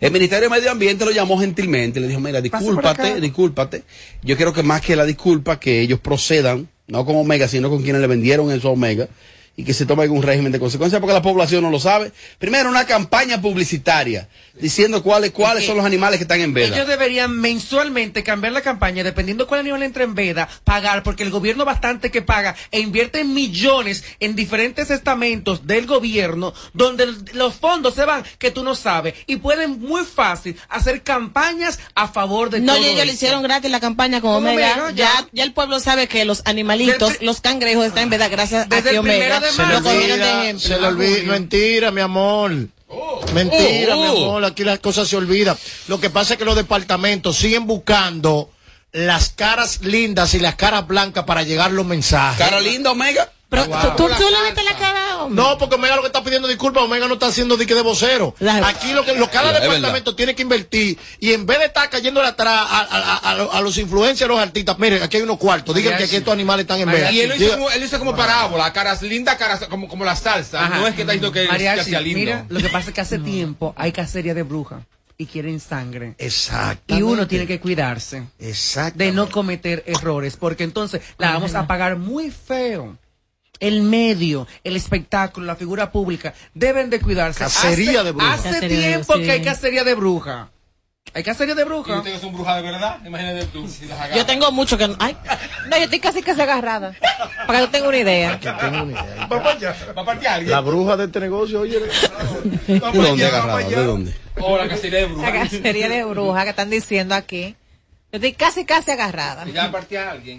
El 0.00 0.10
Ministerio 0.10 0.48
de 0.48 0.56
Medio 0.56 0.70
Ambiente 0.70 1.04
lo 1.04 1.10
llamó 1.10 1.38
gentilmente, 1.38 2.00
le 2.00 2.08
dijo, 2.08 2.20
mira, 2.20 2.40
discúlpate, 2.40 3.20
discúlpate. 3.20 3.84
Yo 4.22 4.36
quiero 4.36 4.52
que 4.52 4.62
más 4.62 4.80
que 4.80 4.96
la 4.96 5.04
disculpa, 5.04 5.60
que 5.60 5.80
ellos 5.80 6.00
procedan, 6.00 6.68
no 6.88 7.04
con 7.04 7.16
Omega, 7.16 7.48
sino 7.48 7.70
con 7.70 7.82
quienes 7.82 8.00
le 8.00 8.08
vendieron 8.08 8.50
eso 8.50 8.68
a 8.68 8.72
Omega, 8.72 9.08
y 9.54 9.64
que 9.64 9.74
se 9.74 9.84
tome 9.84 10.08
un 10.08 10.22
régimen 10.22 10.50
de 10.50 10.58
consecuencia, 10.58 10.98
porque 10.98 11.12
la 11.12 11.20
población 11.20 11.62
no 11.62 11.70
lo 11.70 11.78
sabe. 11.78 12.12
Primero, 12.38 12.70
una 12.70 12.86
campaña 12.86 13.40
publicitaria, 13.40 14.28
diciendo 14.54 15.02
cuáles, 15.02 15.32
cuáles 15.32 15.66
son 15.66 15.76
los 15.76 15.84
animales 15.84 16.18
que 16.18 16.24
están 16.24 16.40
en 16.40 16.54
veda. 16.54 16.74
Ellos 16.74 16.88
deberían 16.88 17.38
mensualmente 17.38 18.22
cambiar 18.22 18.54
la 18.54 18.62
campaña, 18.62 19.04
dependiendo 19.04 19.46
cuál 19.46 19.60
animal 19.60 19.82
entra 19.82 20.04
en 20.04 20.14
veda, 20.14 20.48
pagar, 20.64 21.02
porque 21.02 21.22
el 21.22 21.30
gobierno 21.30 21.66
bastante 21.66 22.10
que 22.10 22.22
paga 22.22 22.56
e 22.70 22.80
invierte 22.80 23.24
millones 23.24 24.04
en 24.20 24.34
diferentes 24.34 24.90
estamentos 24.90 25.66
del 25.66 25.86
gobierno, 25.86 26.54
donde 26.72 27.06
los 27.34 27.54
fondos 27.54 27.94
se 27.94 28.06
van, 28.06 28.24
que 28.38 28.50
tú 28.50 28.64
no 28.64 28.74
sabes, 28.74 29.14
y 29.26 29.36
pueden 29.36 29.80
muy 29.80 30.04
fácil 30.04 30.56
hacer 30.70 31.02
campañas 31.02 31.78
a 31.94 32.08
favor 32.08 32.48
de 32.48 32.60
No, 32.60 32.74
todo 32.74 32.82
y 32.82 32.88
ellos 32.88 33.04
le 33.04 33.12
hicieron 33.12 33.42
gratis 33.42 33.70
la 33.70 33.80
campaña 33.80 34.22
con 34.22 34.30
Omega. 34.30 34.72
Omega, 34.72 34.90
ya. 34.92 35.12
ya. 35.20 35.28
ya, 35.30 35.44
el 35.44 35.52
pueblo 35.52 35.78
sabe 35.78 36.08
que 36.08 36.24
los 36.24 36.40
animalitos, 36.46 37.20
los 37.20 37.42
cangrejos 37.42 37.84
están 37.84 38.04
en 38.04 38.10
verdad 38.10 38.30
gracias 38.30 38.66
a 38.70 38.82
que 38.82 38.98
Omega 38.98 39.41
Se 39.50 39.66
le 39.66 39.74
lo 39.74 39.82
cogieron 39.82 40.06
de 40.06 40.12
olvida, 40.14 40.42
ejemplo. 40.44 40.68
se 40.68 40.80
le 40.80 40.86
olvida. 40.86 41.22
Mentira, 41.32 41.90
mi 41.90 42.00
amor. 42.00 42.50
Mentira, 43.32 43.96
Oh, 43.96 44.02
mi 44.02 44.08
oh. 44.08 44.26
amor. 44.26 44.44
Aquí 44.44 44.64
las 44.64 44.78
cosas 44.78 45.08
se 45.08 45.16
olvidan. 45.16 45.56
Lo 45.88 45.98
que 46.00 46.10
pasa 46.10 46.34
es 46.34 46.38
que 46.38 46.44
los 46.44 46.56
departamentos 46.56 47.36
siguen 47.36 47.66
buscando 47.66 48.50
las 48.92 49.30
caras 49.30 49.80
lindas 49.82 50.34
y 50.34 50.38
las 50.38 50.54
caras 50.56 50.86
blancas 50.86 51.24
para 51.24 51.42
llegar 51.42 51.70
los 51.72 51.86
mensajes. 51.86 52.38
Cara 52.38 52.60
linda, 52.60 52.90
Omega. 52.90 53.32
Pero 53.52 53.64
tú, 53.96 54.08
tú 54.08 54.08
le 54.30 54.42
viste 54.46 54.62
la 54.64 54.76
cara, 54.78 55.22
hombre. 55.24 55.42
No, 55.42 55.58
porque 55.58 55.74
Omega 55.76 55.94
lo 55.96 56.02
que 56.02 56.06
está 56.08 56.24
pidiendo 56.24 56.48
disculpas, 56.48 56.82
Omega 56.84 57.06
no 57.06 57.14
está 57.14 57.26
haciendo 57.26 57.56
dique 57.56 57.74
de 57.74 57.82
vocero. 57.82 58.34
Aquí 58.66 58.92
lo 58.92 59.04
que 59.04 59.12
lo, 59.14 59.30
cada 59.30 59.52
departamento 59.60 60.16
tiene 60.16 60.34
que 60.34 60.42
invertir 60.42 60.98
y 61.20 61.32
en 61.34 61.44
vez 61.46 61.58
de 61.58 61.66
estar 61.66 61.88
cayendo 61.90 62.20
atrás 62.22 62.54
a, 62.68 62.80
a- 62.80 63.16
a- 63.30 63.58
a 63.58 63.60
los 63.60 63.76
influencers, 63.78 64.22
a 64.22 64.32
los 64.32 64.40
artistas, 64.40 64.78
miren, 64.78 65.02
aquí 65.02 65.18
hay 65.18 65.22
unos 65.22 65.36
cuartos, 65.38 65.74
digan 65.74 65.96
que 65.98 66.04
aquí 66.04 66.16
estos 66.16 66.32
animales 66.32 66.64
están 66.64 66.80
en 66.80 66.90
veda. 66.90 67.12
Y 67.12 67.20
él 67.20 67.28
lo 67.28 67.34
hizo 67.36 67.50
como, 67.52 67.70
él 67.70 67.80
lo 67.80 67.86
hizo 67.86 67.98
como 67.98 68.16
parábola, 68.16 68.72
caras 68.72 69.02
lindas, 69.02 69.36
caras 69.36 69.60
como, 69.68 69.86
como 69.86 70.04
la 70.04 70.16
salsa. 70.16 70.64
Ajá. 70.64 70.78
No 70.78 70.86
es 70.88 70.94
que 70.94 71.02
está 71.02 71.12
diciendo 71.12 71.32
que, 71.32 71.46
Mariachi, 71.46 71.84
que 71.84 71.90
sea 71.90 72.00
lindo. 72.00 72.18
Mira, 72.20 72.46
lo 72.48 72.58
que 72.60 72.68
pasa 72.70 72.88
es 72.88 72.94
que 72.94 73.00
hace 73.02 73.18
tiempo 73.20 73.74
hay 73.76 73.92
cacería 73.92 74.32
de 74.34 74.42
brujas 74.44 74.80
y 75.18 75.26
quieren 75.26 75.60
sangre. 75.60 76.14
Exacto. 76.18 76.94
Y 76.96 77.02
uno 77.02 77.28
tiene 77.28 77.46
que 77.46 77.60
cuidarse 77.60 78.24
de 78.98 79.12
no 79.12 79.28
cometer 79.28 79.84
errores, 79.86 80.36
porque 80.36 80.64
entonces 80.64 81.02
la 81.18 81.32
vamos 81.32 81.54
a 81.54 81.66
pagar 81.66 81.96
muy 81.96 82.30
feo. 82.30 82.96
El 83.62 83.82
medio, 83.82 84.46
el 84.64 84.74
espectáculo, 84.76 85.46
la 85.46 85.56
figura 85.56 85.90
pública 85.92 86.34
deben 86.52 86.90
de 86.90 87.00
cuidarse. 87.00 87.38
Cacería 87.38 88.00
Hace- 88.00 88.04
de 88.04 88.10
brujas. 88.12 88.40
Hace 88.40 88.48
Cacería 88.50 88.76
de- 88.78 88.86
tiempo 88.88 89.14
sí. 89.14 89.22
que 89.22 89.30
hay 89.30 89.42
cacería 89.42 89.84
de 89.84 89.94
bruja. 89.94 90.48
Hay 91.14 91.22
cacería 91.24 91.54
de 91.54 91.62
¿Y 91.62 91.64
bruja. 91.64 91.98
ustedes 91.98 92.20
son 92.20 92.32
brujas 92.32 92.56
de 92.56 92.62
verdad? 92.62 92.98
Imagínate 93.04 93.44
tú. 93.46 93.68
Si 93.68 93.84
las 93.86 93.98
agarras. 93.98 94.16
Yo 94.16 94.26
tengo 94.26 94.50
mucho 94.52 94.78
que 94.78 94.88
no. 94.88 94.96
Ay, 94.98 95.16
No, 95.68 95.76
yo 95.76 95.84
estoy 95.84 96.00
casi 96.00 96.22
casi 96.22 96.40
agarrada. 96.40 96.94
Para 97.46 97.60
que 97.60 97.66
tú 97.66 97.72
tengas 97.72 97.88
una 97.88 97.98
idea. 97.98 98.40
Va 99.30 99.36
a 100.02 100.04
partir 100.04 100.28
alguien. 100.28 100.50
La 100.50 100.60
bruja 100.60 100.96
de 100.96 101.04
este 101.04 101.20
negocio, 101.20 101.60
oye. 101.60 101.78
¿De 102.66 102.78
dónde 102.78 103.26
agarrado? 103.26 103.58
¿De 103.68 103.84
dónde? 103.84 104.14
O 104.40 104.56
la 104.56 104.68
cacería 104.68 105.00
de 105.00 105.06
La 105.08 105.12
brujas. 105.12 105.32
cacería 105.32 105.88
de 105.88 106.04
brujas 106.04 106.44
que 106.44 106.50
están 106.50 106.70
diciendo 106.70 107.14
aquí. 107.14 107.56
Yo 108.12 108.16
estoy 108.18 108.32
casi 108.34 108.64
casi 108.66 108.90
agarrada. 108.90 109.46
Ya 109.46 109.72
partí 109.72 109.96
a 109.96 110.10
alguien. 110.10 110.38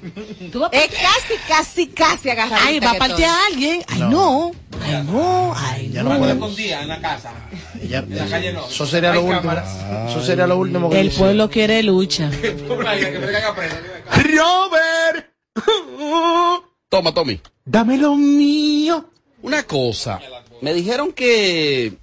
Es 0.71 0.91
casi, 0.91 1.33
casi, 1.47 1.87
casi 1.87 2.29
agarrada. 2.29 2.61
ay, 2.67 2.79
va 2.79 2.91
a 2.91 2.97
partir 2.99 3.25
a 3.25 3.45
alguien. 3.47 3.83
Ay, 3.87 3.99
no. 4.01 4.51
Ay, 4.79 5.03
no. 5.07 5.53
Ay, 5.57 5.89
Ya 5.91 6.03
no. 6.03 6.09
no 6.13 6.19
podemos. 6.19 6.49
escondida 6.51 6.81
en 6.83 6.87
la 6.87 7.01
casa. 7.01 7.31
Ya- 7.89 7.97
En 7.99 8.15
la 8.15 8.27
calle 8.27 8.53
no. 8.53 8.67
Eso 8.67 8.85
sería 8.85 9.11
lo 9.15 9.23
último. 9.23 9.51
Eso 10.07 10.23
sería 10.23 10.45
lo 10.45 10.59
último 10.59 10.87
que 10.91 10.99
El 10.99 11.07
dice. 11.09 11.17
pueblo 11.19 11.49
quiere 11.49 11.81
lucha. 11.81 12.29
me. 12.39 12.51
Robert, 14.35 15.25
Toma, 16.89 17.11
Tommy. 17.11 17.41
dame 17.65 17.97
lo 17.97 18.15
mío. 18.15 19.09
Una 19.41 19.63
cosa. 19.63 20.19
Me 20.61 20.75
dijeron 20.75 21.11
que, 21.11 21.93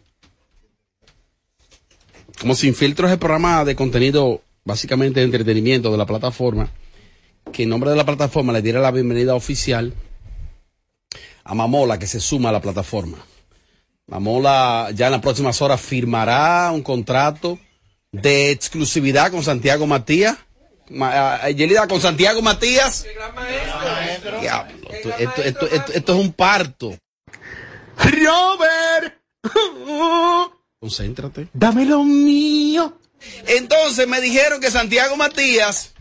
como 2.40 2.56
Sin 2.56 2.74
Filtro 2.74 3.06
es 3.06 3.12
el 3.12 3.20
programa 3.20 3.64
de 3.64 3.76
contenido 3.76 4.42
básicamente 4.70 5.20
de 5.20 5.26
entretenimiento 5.26 5.90
de 5.90 5.98
la 5.98 6.06
plataforma, 6.06 6.70
que 7.52 7.64
en 7.64 7.68
nombre 7.68 7.90
de 7.90 7.96
la 7.96 8.06
plataforma 8.06 8.52
le 8.52 8.62
diera 8.62 8.80
la 8.80 8.90
bienvenida 8.92 9.34
oficial 9.34 9.92
a 11.44 11.54
Mamola 11.54 11.98
que 11.98 12.06
se 12.06 12.20
suma 12.20 12.50
a 12.50 12.52
la 12.52 12.60
plataforma. 12.60 13.18
Mamola 14.06 14.90
ya 14.94 15.06
en 15.06 15.12
las 15.12 15.20
próximas 15.20 15.60
horas 15.62 15.80
firmará 15.80 16.70
un 16.72 16.82
contrato 16.82 17.58
de 18.12 18.50
exclusividad 18.50 19.30
con 19.30 19.42
Santiago 19.42 19.86
Matías. 19.86 20.36
Ma- 20.90 21.48
Yelida, 21.50 21.86
con 21.86 22.00
Santiago 22.00 22.42
Matías. 22.42 23.06
Diablo, 24.40 24.88
esto, 24.90 25.10
esto- 25.18 25.42
esto- 25.42 25.66
esto- 25.66 25.92
esto 25.92 26.12
es 26.14 26.18
un 26.18 26.32
parto. 26.32 26.96
Robert, 27.96 29.14
Concéntrate. 30.80 31.48
dame 31.52 31.84
lo 31.84 32.02
mío. 32.04 32.98
Entonces 33.46 34.06
me 34.08 34.20
dijeron 34.20 34.60
que 34.60 34.70
Santiago 34.70 35.16
Matías, 35.16 35.92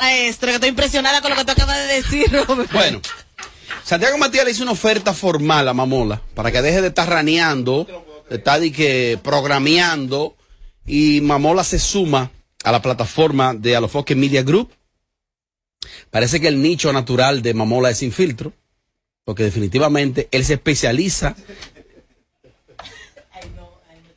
Maestro, 0.00 0.48
que 0.48 0.54
estoy 0.54 0.68
impresionada 0.70 1.20
con 1.20 1.30
lo 1.30 1.36
que 1.36 1.44
tú 1.44 1.52
acabas 1.52 1.78
de 1.78 1.94
decir, 1.94 2.30
Robert. 2.48 2.72
bueno, 2.72 3.00
Santiago 3.84 4.18
Matías 4.18 4.44
le 4.44 4.50
hizo 4.50 4.62
una 4.62 4.72
oferta 4.72 5.12
formal 5.12 5.68
a 5.68 5.74
Mamola 5.74 6.20
para 6.34 6.50
que 6.50 6.62
deje 6.62 6.80
de 6.80 6.88
estar 6.88 7.08
raneando, 7.08 7.86
de 8.28 8.36
estar 8.36 8.60
de 8.60 8.72
que 8.72 9.18
programeando 9.22 10.36
y 10.86 11.20
Mamola 11.20 11.64
se 11.64 11.78
suma 11.78 12.30
a 12.64 12.72
la 12.72 12.82
plataforma 12.82 13.54
de 13.54 13.76
Alofoque 13.76 14.14
Media 14.14 14.42
Group. 14.42 14.70
Parece 16.10 16.40
que 16.40 16.48
el 16.48 16.62
nicho 16.62 16.92
natural 16.92 17.42
de 17.42 17.54
Mamola 17.54 17.90
es 17.90 17.98
sin 17.98 18.10
filtro, 18.12 18.52
porque 19.24 19.44
definitivamente 19.44 20.28
él 20.32 20.44
se 20.44 20.54
especializa 20.54 21.36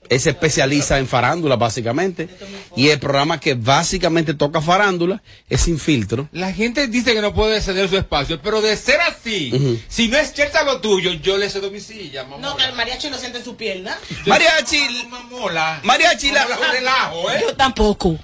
él 0.09 0.19
se 0.19 0.29
especializa 0.31 0.97
en 0.99 1.07
farándula 1.07 1.55
básicamente 1.55 2.29
y 2.75 2.89
el 2.89 2.99
programa 2.99 3.39
que 3.39 3.53
básicamente 3.53 4.33
toca 4.33 4.61
farándula 4.61 5.21
es 5.49 5.61
sin 5.61 5.79
filtro. 5.79 6.27
La 6.31 6.51
gente 6.53 6.87
dice 6.87 7.13
que 7.13 7.21
no 7.21 7.33
puede 7.33 7.61
ceder 7.61 7.89
su 7.89 7.97
espacio, 7.97 8.41
pero 8.41 8.61
de 8.61 8.75
ser 8.77 8.99
así, 9.01 9.81
si 9.87 10.07
no 10.07 10.17
es 10.17 10.33
cierta 10.33 10.63
lo 10.63 10.81
tuyo, 10.81 11.13
yo 11.13 11.37
le 11.37 11.49
cedo 11.49 11.71
mi 11.71 11.79
silla. 11.79 12.25
No, 12.39 12.55
que 12.55 12.63
el 12.65 12.73
mariachi 12.73 13.09
no 13.09 13.17
siente 13.17 13.39
en 13.39 13.43
su 13.45 13.55
pierna. 13.55 13.97
Mariachi, 14.25 15.07
Mamola. 15.09 15.79
Mariachi, 15.83 16.31
la- 16.31 16.45
relajo, 16.71 17.31
¿eh? 17.31 17.39
Yo 17.41 17.55
tampoco. 17.55 18.17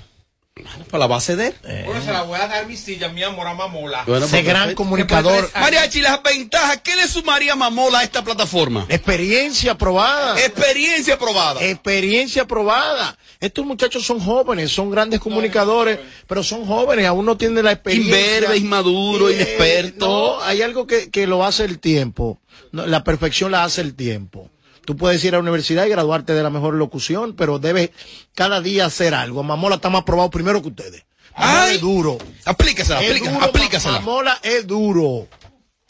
Pues 0.56 1.00
la 1.00 1.08
va 1.08 1.18
a 1.18 1.20
ceder. 1.20 1.56
Bueno, 1.86 2.00
se 2.06 2.12
la 2.12 2.22
voy 2.22 2.40
a 2.40 2.48
dar 2.48 2.68
mi 2.68 2.78
silla, 2.78 3.10
mi 3.10 3.24
amor, 3.24 3.48
a 3.48 3.56
Mamola. 3.56 4.04
Bueno, 4.06 4.28
Ese 4.28 4.44
gran 4.44 4.62
perfecto. 4.66 4.84
comunicador. 4.84 5.50
Mariachi, 5.56 6.00
las 6.02 6.22
ventajas, 6.22 6.82
¿qué 6.84 6.96
le 6.96 7.08
sumaría 7.08 7.56
Mamola 7.56 8.00
a 8.00 8.04
esta 8.04 8.24
plataforma? 8.24 8.86
Experiencia 8.88 9.76
probada. 9.76 10.40
Experiencia 10.40 11.18
probada. 11.18 11.60
Experiencia 11.64 12.46
probada. 12.46 13.18
Estos 13.40 13.66
muchachos 13.66 14.06
son 14.06 14.20
jóvenes, 14.20 14.72
son 14.72 14.92
grandes 14.92 15.20
comunicadores, 15.20 15.98
pero 16.28 16.44
son 16.44 16.68
jóvenes, 16.68 17.08
aún 17.08 17.26
no 17.26 17.36
tienen 17.36 17.66
la 17.66 17.72
experiencia. 17.72 18.16
Imberbe, 18.16 18.58
inmaduro, 18.58 19.30
Eh, 19.30 19.34
inexperto. 19.34 20.06
No, 20.38 20.42
hay 20.44 20.62
algo 20.62 20.86
que, 20.86 21.10
que 21.10 21.26
lo 21.26 21.44
hace 21.44 21.66
el 21.66 21.80
tiempo. 21.80 22.40
No, 22.72 22.86
la 22.86 23.04
perfección 23.04 23.52
la 23.52 23.64
hace 23.64 23.82
el 23.82 23.96
tiempo. 23.96 24.52
Tú 24.86 24.98
puedes 24.98 25.24
ir 25.24 25.34
a 25.34 25.38
la 25.38 25.42
universidad 25.42 25.86
y 25.86 25.90
graduarte 25.90 26.34
de 26.34 26.44
la 26.44 26.50
mejor 26.50 26.74
locución, 26.74 27.36
pero 27.36 27.60
debes 27.60 27.92
cada 28.36 28.60
día 28.62 28.86
hacer 28.86 29.14
algo. 29.14 29.44
Mamola 29.44 29.76
está 29.76 29.90
más 29.90 30.04
probado 30.04 30.30
primero 30.30 30.62
que 30.62 30.68
ustedes. 30.70 31.04
Mamola 31.38 31.64
Ay. 31.64 31.76
es 31.76 31.82
duro. 31.82 32.18
Es 32.20 33.20
duro, 33.22 33.44
aplíquesela. 33.44 33.94
Mamola 33.94 34.40
es 34.44 34.68
duro. 34.68 35.28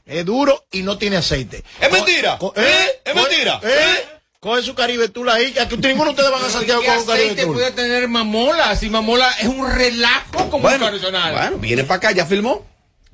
Es 0.06 0.26
duro 0.26 0.66
y 0.72 0.82
no 0.84 0.98
tiene 0.98 1.18
aceite. 1.18 1.64
Es 1.80 1.92
mentira. 1.92 2.38
Co- 2.38 2.54
¿Eh? 2.56 3.02
Es 3.06 3.16
mentira. 3.16 3.60
¿Eh? 3.64 4.06
Coge 4.40 4.62
su 4.62 4.76
Caribe 4.76 5.08
Tour 5.10 5.30
ahí. 5.30 5.54
que 5.54 5.66
ninguno 5.78 6.06
de 6.06 6.10
ustedes 6.12 6.32
van 6.32 6.44
a 6.44 6.50
Santiago 6.50 6.82
¿Qué 6.82 6.88
con 6.88 6.98
un 6.98 7.06
Caribe 7.06 7.24
aceite 7.26 7.44
Tour. 7.44 7.54
puede 7.56 7.72
tener 7.72 8.08
Mamola? 8.10 8.76
Si 8.76 8.90
Mamola 8.90 9.32
es 9.40 9.48
un 9.48 9.70
relajo 9.72 10.50
como 10.50 10.60
Bueno, 10.64 10.88
un 10.88 11.02
bueno, 11.02 11.58
viene 11.60 11.84
para 11.86 11.98
acá, 11.98 12.12
ya 12.12 12.26
filmó. 12.26 12.66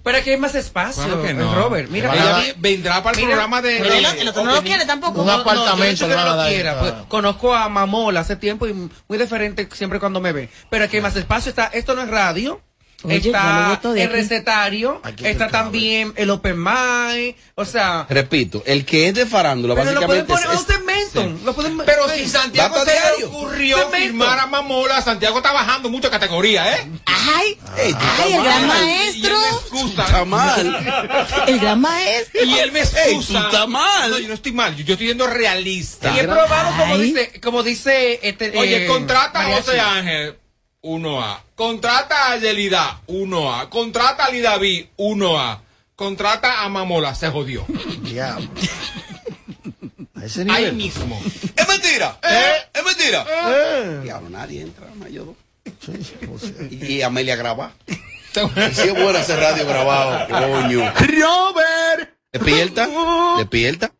Pero 0.04 0.18
aquí 0.18 0.30
hay 0.32 0.38
más 0.38 0.56
espacio, 0.56 1.04
Claro 1.04 1.22
que 1.22 1.32
el 1.32 1.38
no. 1.38 1.54
Robert. 1.54 1.90
Mira, 1.90 2.12
vi- 2.40 2.54
vendrá 2.58 3.04
para 3.04 3.12
el 3.18 3.18
Mira, 3.26 3.30
programa 3.36 3.62
de. 3.62 3.80
Pero 3.82 3.94
el, 3.94 4.06
el 4.06 4.28
otro 4.30 4.44
no 4.46 4.54
lo 4.56 4.62
quiere 4.64 4.86
tampoco. 4.86 5.22
Un 5.22 5.28
No, 5.28 5.34
apartamento 5.34 6.08
no, 6.08 6.14
yo 6.14 6.22
no 6.24 6.32
a 6.32 6.36
lo 6.44 6.50
quiera, 6.50 6.80
pues, 6.80 6.94
conozco 7.10 7.54
a 7.54 7.68
Mamola 7.70 8.22
hace 8.22 8.36
tiempo 8.38 8.66
y 8.68 8.74
muy 8.74 9.18
diferente 9.18 9.68
siempre 9.74 10.00
cuando 10.00 10.22
me 10.22 10.32
ve. 10.32 10.50
Pero 10.70 10.86
aquí 10.86 10.96
hay 10.98 11.02
más 11.02 11.16
espacio. 11.16 11.50
Está, 11.50 11.66
esto 11.74 11.96
no 11.96 12.02
es 12.04 12.08
radio. 12.10 12.62
Oye, 13.04 13.18
está 13.18 13.80
el 13.84 13.90
aquí. 14.02 14.06
recetario, 14.08 15.02
está 15.24 15.48
también 15.48 16.12
el 16.18 16.30
open 16.32 16.62
mic, 16.62 17.38
o 17.56 17.64
sea, 17.64 18.06
Repito, 18.10 18.62
el 18.66 18.86
que 18.86 19.08
es 19.08 19.14
de 19.14 19.26
farándula, 19.26 19.74
pero 19.76 19.94
lo 19.94 20.06
pueden 20.06 20.28
básicamente. 20.28 20.34
poner 20.34 20.50
a 20.50 20.54
es- 20.54 20.60
un 20.60 21.14
segmento, 21.14 21.46
lo 21.46 21.54
pueden- 21.54 21.78
Pero 21.86 22.10
si 22.10 22.28
Santiago 22.28 22.78
se 22.80 22.86
le 22.86 22.92
diario. 22.92 23.28
ocurrió 23.30 23.78
Cemento. 23.78 23.98
firmar 23.98 24.40
a 24.40 24.48
Mamola, 24.48 25.02
Santiago 25.02 25.38
está 25.38 25.54
bajando 25.54 25.90
mucho 25.90 26.12
categoría, 26.12 26.76
¿eh? 26.76 26.88
Ay, 27.06 27.58
Ey, 27.78 27.94
tú 27.94 28.00
ay, 28.22 28.34
el 28.34 28.44
gran 28.44 28.68
mal. 28.68 28.84
Y 28.84 28.90
él 28.90 28.96
maestro. 29.32 29.40
me 29.40 29.48
excusa. 29.48 30.06
Está 30.06 30.26
mal. 30.26 31.28
El 31.48 31.60
gran 31.60 31.82
maestro. 31.82 32.44
Y 32.44 32.60
él 32.60 32.72
me 32.72 32.80
excusa. 32.82 33.40
tú 33.40 33.46
estás 33.48 33.68
mal. 33.68 34.12
No, 34.12 34.20
yo 34.20 34.28
no 34.28 34.34
estoy 34.34 34.52
mal, 34.52 34.76
yo, 34.76 34.84
yo 34.84 34.94
estoy 34.94 35.08
siendo 35.08 35.28
realista. 35.28 36.14
y 36.16 36.20
he 36.20 36.24
probado 36.26 36.72
como 36.78 36.96
Ay. 36.96 37.02
dice, 37.02 37.40
como 37.42 37.64
dice 37.64 38.20
este 38.24 38.58
Oye, 38.58 38.84
eh, 38.86 38.88
contrata 38.88 39.40
a. 39.42 39.56
José 39.56 39.80
Ángel, 39.80 40.38
1A. 40.82 41.42
Contrata 41.56 42.32
a 42.32 42.38
Yelida, 42.38 43.02
1A. 43.08 43.70
Contrata 43.70 44.26
a 44.26 44.30
Lidaví, 44.30 44.89
1A. 44.98 45.60
Contrata 45.96 46.63
a 46.63 46.70
Mamola, 46.70 47.13
se 47.15 47.30
jodió. 47.30 47.65
Diablo. 48.02 48.50
A 50.15 50.26
ese 50.26 50.46
Ahí 50.50 50.72
mismo. 50.72 51.22
Es 51.56 51.68
mentira. 51.68 52.18
¿Eh? 52.24 52.54
Es 52.74 52.84
mentira. 52.84 53.26
Eh. 53.30 54.00
Diablo, 54.04 54.30
nadie 54.30 54.62
entra, 54.62 54.88
yo 55.12 55.26
dos. 55.26 55.36
Y 56.72 57.02
Amelia 57.02 57.36
graba. 57.36 57.74
Si 58.74 58.82
es 58.82 58.94
bueno 58.94 59.20
hacer 59.20 59.39
radio 59.39 59.65
grabado, 59.65 60.28
coño. 60.28 60.94
Robert, 60.94 62.13
Despierta, 62.32 62.88
despierta. 63.38 63.92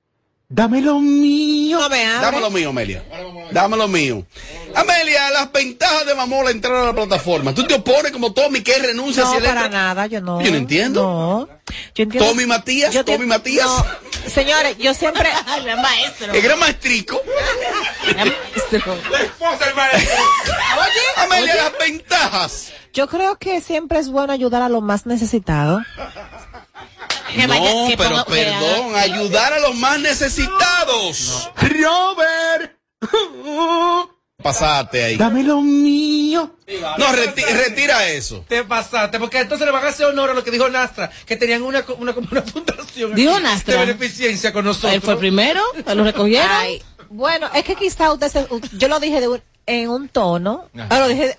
Dame 0.50 0.82
lo 0.82 1.00
mío. 1.00 1.80
No. 1.80 1.90
Dame 1.90 2.40
lo 2.42 2.50
mío, 2.50 2.70
Amelia. 2.70 3.04
Dame 3.52 3.78
lo 3.78 3.88
mío. 3.88 4.26
Amelia, 4.76 5.30
las 5.32 5.52
ventajas 5.52 6.06
de 6.06 6.14
Mamola 6.16 6.52
entrar 6.52 6.76
a 6.76 6.86
la 6.88 6.94
plataforma. 6.94 7.54
Tú 7.54 7.66
te 7.66 7.76
opones 7.76 8.12
como 8.12 8.34
Tommy 8.34 8.62
que 8.62 8.78
renuncia 8.80 9.24
No, 9.24 9.32
si 9.34 9.38
para 9.40 9.66
entra? 9.66 9.70
nada, 9.70 10.06
yo 10.08 10.22
no. 10.22 10.42
Yo 10.42 10.52
no 10.52 10.58
entiendo. 10.58 11.02
No. 11.04 11.50
Yo 11.96 12.04
entiendo. 12.04 12.30
Tommy 12.30 12.46
Matías, 12.46 12.94
Yo 12.94 13.04
te- 13.06 13.14
Tommy 13.14 13.26
Matías. 13.28 13.66
No, 13.66 13.86
señores, 14.30 14.78
yo 14.78 14.94
siempre. 14.94 15.30
El 15.58 15.64
gran 15.64 15.82
maestro. 15.82 16.34
El 16.34 16.42
gran 16.42 16.60
maestrico. 16.60 17.22
El 18.08 18.14
gran 18.14 18.28
maestro. 18.28 18.98
La 19.12 19.20
esposa 19.22 19.66
del 19.66 19.76
maestro. 19.76 20.18
Amelia, 21.18 21.56
las 21.56 21.72
ventajas. 21.80 22.74
Yo 22.94 23.08
creo 23.08 23.38
que 23.38 23.62
siempre 23.62 24.00
es 24.00 24.10
bueno 24.10 24.34
ayudar 24.34 24.62
a 24.64 24.70
los 24.70 24.82
más 24.82 25.06
necesitados. 25.06 25.82
Que 27.36 27.48
vaya- 27.48 27.74
No, 27.74 27.88
que 27.88 27.98
pero 27.98 28.10
ponga- 28.10 28.26
que 28.26 28.46
haga- 28.48 28.60
perdón, 28.60 28.96
ayudar 28.96 29.54
a 29.54 29.60
los 29.60 29.76
más 29.76 30.00
necesitados. 30.00 31.50
Robert, 31.56 32.76
Pasate 34.42 35.04
ahí. 35.04 35.18
dame 35.18 35.44
lo 35.44 35.62
mío. 35.62 36.56
No, 36.98 37.06
reti- 37.08 37.46
retira 37.46 38.08
eso. 38.08 38.46
Te 38.48 38.64
pasaste, 38.64 39.20
porque 39.20 39.40
entonces 39.42 39.66
le 39.66 39.72
van 39.74 39.84
a 39.84 39.90
hacer 39.90 40.06
honor 40.06 40.30
a 40.30 40.34
lo 40.34 40.44
que 40.46 40.52
dijo 40.52 40.70
Nastra, 40.70 41.12
que 41.26 41.36
tenían 41.36 41.62
una, 41.62 41.84
una, 41.98 42.14
como 42.14 42.28
una 42.32 42.42
fundación 42.44 43.14
Dijo 43.16 43.38
Nastra. 43.40 43.74
de 43.82 43.86
beneficencia 43.88 44.54
con 44.54 44.64
nosotros. 44.66 44.94
Él 44.94 45.02
fue 45.02 45.14
el 45.14 45.20
primero, 45.20 45.62
lo 45.94 46.04
recogieron. 46.06 46.50
Ay, 46.52 46.82
bueno, 47.10 47.50
es 47.54 47.64
que 47.66 47.76
quizá 47.76 48.14
usted 48.14 48.32
se- 48.32 48.48
yo 48.78 48.88
lo 48.88 49.00
dije 49.02 49.20
de 49.20 49.28
un- 49.28 49.44
en 49.66 49.90
un 49.90 50.08
tono, 50.08 50.70
Ajá. 50.78 51.00
lo 51.00 51.08
dije 51.10 51.38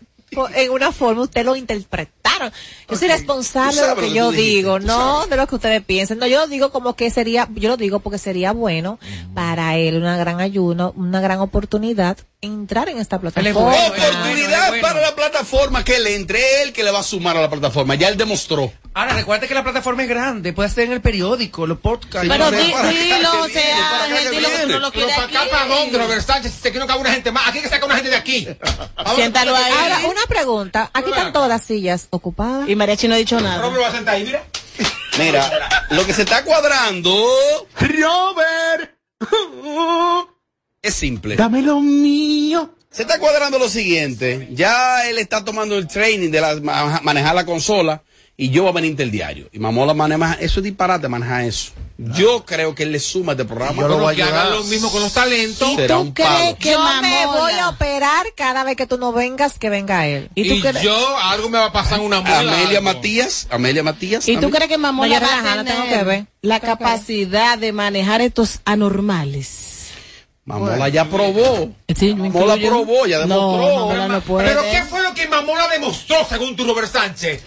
en 0.54 0.70
una 0.70 0.92
forma, 0.92 1.22
usted 1.22 1.44
lo 1.44 1.56
interpretaron. 1.56 2.52
Yo 2.88 2.96
soy 2.96 3.08
responsable 3.08 3.80
de 3.80 3.88
lo 3.88 3.96
que 3.96 4.12
yo 4.12 4.30
dijiste, 4.30 4.50
digo, 4.50 4.78
no 4.78 5.26
de 5.26 5.36
lo 5.36 5.46
que 5.46 5.56
ustedes 5.56 5.82
piensen. 5.84 6.18
No, 6.18 6.26
yo 6.26 6.38
lo 6.40 6.46
digo 6.46 6.70
como 6.70 6.96
que 6.96 7.10
sería, 7.10 7.48
yo 7.54 7.68
lo 7.70 7.76
digo 7.76 8.00
porque 8.00 8.18
sería 8.18 8.52
bueno 8.52 8.98
para 9.34 9.76
él 9.76 9.96
una 9.96 10.16
gran 10.16 10.40
ayuno, 10.40 10.92
una 10.96 11.20
gran 11.20 11.40
oportunidad 11.40 12.16
entrar 12.40 12.88
en 12.88 12.98
esta 12.98 13.20
plataforma. 13.20 13.52
bueno, 13.60 13.86
Oportunidad 13.88 14.68
bueno. 14.68 14.82
para 14.82 15.00
la 15.00 15.14
plataforma 15.14 15.84
que 15.84 15.98
le 15.98 16.14
entre 16.14 16.62
él 16.62 16.72
que 16.72 16.82
le 16.84 16.90
va 16.90 17.00
a 17.00 17.02
sumar 17.04 17.36
a 17.36 17.42
la 17.42 17.50
plataforma. 17.50 17.94
Ya 17.96 18.08
él 18.08 18.16
demostró. 18.16 18.72
Ahora, 18.92 19.14
recuerda 19.14 19.46
que 19.46 19.54
la 19.54 19.62
plataforma 19.62 20.02
es 20.02 20.08
grande, 20.08 20.52
puede 20.52 20.68
ser 20.68 20.86
en 20.86 20.92
el 20.92 21.00
periódico, 21.00 21.64
los 21.64 21.78
podcasts. 21.78 22.22
Sí, 22.22 22.28
Pero 22.28 22.50
dilo, 22.50 23.42
o 23.42 23.48
sea, 23.48 24.06
dilo 24.32 24.80
no 24.80 24.90
Pero 24.90 25.06
para 25.08 25.22
acá, 25.22 25.40
para 25.48 25.66
dónde. 25.66 25.96
Robert 25.98 26.22
Sánchez, 26.22 26.52
si 26.52 26.60
se 26.60 26.72
que 26.72 26.78
no 26.80 26.88
cabe 26.88 27.00
una 27.00 27.12
gente 27.12 27.30
más. 27.30 27.46
Aquí 27.46 27.58
hay 27.58 27.64
que 27.64 27.70
sacar 27.70 27.84
una 27.84 27.94
gente 27.94 28.10
de 28.10 28.16
aquí. 28.16 28.48
Siéntalo 29.14 29.54
ahí. 29.54 29.72
Ahora, 29.72 30.00
una 30.08 30.26
pregunta, 30.28 30.90
aquí 30.92 31.10
están 31.10 31.32
todas 31.32 31.48
las 31.48 31.62
sillas 31.62 32.08
ocupadas. 32.10 32.68
Y 32.68 32.74
Mariachi 32.74 33.06
no 33.06 33.14
ha 33.14 33.18
dicho 33.18 33.40
nada. 33.40 33.62
Robert 33.62 33.82
va 33.82 33.88
a 33.88 33.92
sentar 33.92 34.14
ahí, 34.16 34.24
mira. 34.24 34.44
Mira, 35.18 35.86
lo 35.90 36.06
que 36.06 36.12
se 36.12 36.22
está 36.22 36.44
cuadrando 36.44 37.12
Robert, 37.78 38.94
es 40.82 40.94
simple. 40.94 41.36
dame 41.36 41.62
lo 41.62 41.80
mío. 41.80 42.74
Se 42.90 43.02
está 43.02 43.20
cuadrando 43.20 43.58
lo 43.58 43.68
siguiente. 43.68 44.48
Ya 44.50 45.08
él 45.08 45.18
está 45.18 45.44
tomando 45.44 45.78
el 45.78 45.86
training 45.86 46.30
de 46.30 46.40
la, 46.40 47.00
manejar 47.02 47.34
la 47.36 47.46
consola 47.46 48.02
y 48.40 48.48
yo 48.48 48.62
voy 48.62 48.70
a 48.70 48.72
venir 48.72 48.96
del 48.96 49.10
diario. 49.10 49.50
Y 49.52 49.58
Mamola 49.58 49.92
maneja, 49.92 50.32
eso 50.40 50.60
es 50.60 50.64
disparate 50.64 51.06
manejar 51.08 51.44
eso. 51.44 51.72
Yo 51.98 52.46
creo 52.46 52.74
que 52.74 52.84
él 52.84 52.92
le 52.92 52.98
suma 52.98 53.32
este 53.32 53.44
programa. 53.44 53.82
Yo 53.82 53.86
lo 53.88 53.98
voy 53.98 54.14
a 54.14 54.16
que 54.16 54.22
hagan 54.22 54.50
lo 54.52 54.64
mismo 54.64 54.90
con 54.90 55.02
los 55.02 55.12
talentos. 55.12 55.74
Será 55.76 55.98
un 55.98 56.14
palo. 56.14 56.56
yo 56.58 56.80
me 57.02 57.26
voy 57.26 57.52
a 57.52 57.68
operar 57.68 58.24
cada 58.34 58.64
vez 58.64 58.76
que 58.76 58.86
tú 58.86 58.96
no 58.96 59.12
vengas, 59.12 59.58
que 59.58 59.68
venga 59.68 60.06
él. 60.06 60.30
Y, 60.34 60.48
tú 60.48 60.58
crees- 60.66 60.82
yo, 60.82 61.18
algo 61.18 61.50
me 61.50 61.58
va 61.58 61.66
a 61.66 61.72
pasar 61.72 61.98
en 61.98 62.06
una 62.06 62.22
muela. 62.22 62.38
Amelia 62.54 62.78
algo. 62.78 62.94
Matías, 62.94 63.46
Amelia 63.50 63.82
Matías. 63.82 64.26
¿Y 64.26 64.38
tú 64.38 64.48
crees 64.48 64.68
que 64.70 64.78
Mamola 64.78 65.20
No, 65.20 65.26
va 65.26 65.26
a 65.26 65.36
relajada, 65.36 65.64
tener 65.64 65.82
tengo 65.82 65.98
que 65.98 66.04
ver. 66.04 66.26
la 66.40 66.60
capacidad 66.60 67.58
de 67.58 67.72
manejar 67.72 68.22
estos 68.22 68.60
anormales? 68.64 69.90
Mamola 70.46 70.88
ya 70.88 71.04
probó. 71.04 71.74
Sí, 71.94 72.14
Mamola 72.14 72.56
probó, 72.56 73.06
ya 73.06 73.26
No, 73.26 73.52
demostró. 73.52 73.76
Mamola 73.86 74.08
no 74.08 74.20
puede. 74.22 74.48
Pero 74.48 74.62
¿qué 74.62 74.82
fue 74.88 75.02
lo 75.02 75.12
que 75.12 75.28
Mamola 75.28 75.68
demostró 75.68 76.16
según 76.26 76.56
tu 76.56 76.64
Robert 76.64 76.90
Sánchez? 76.90 77.42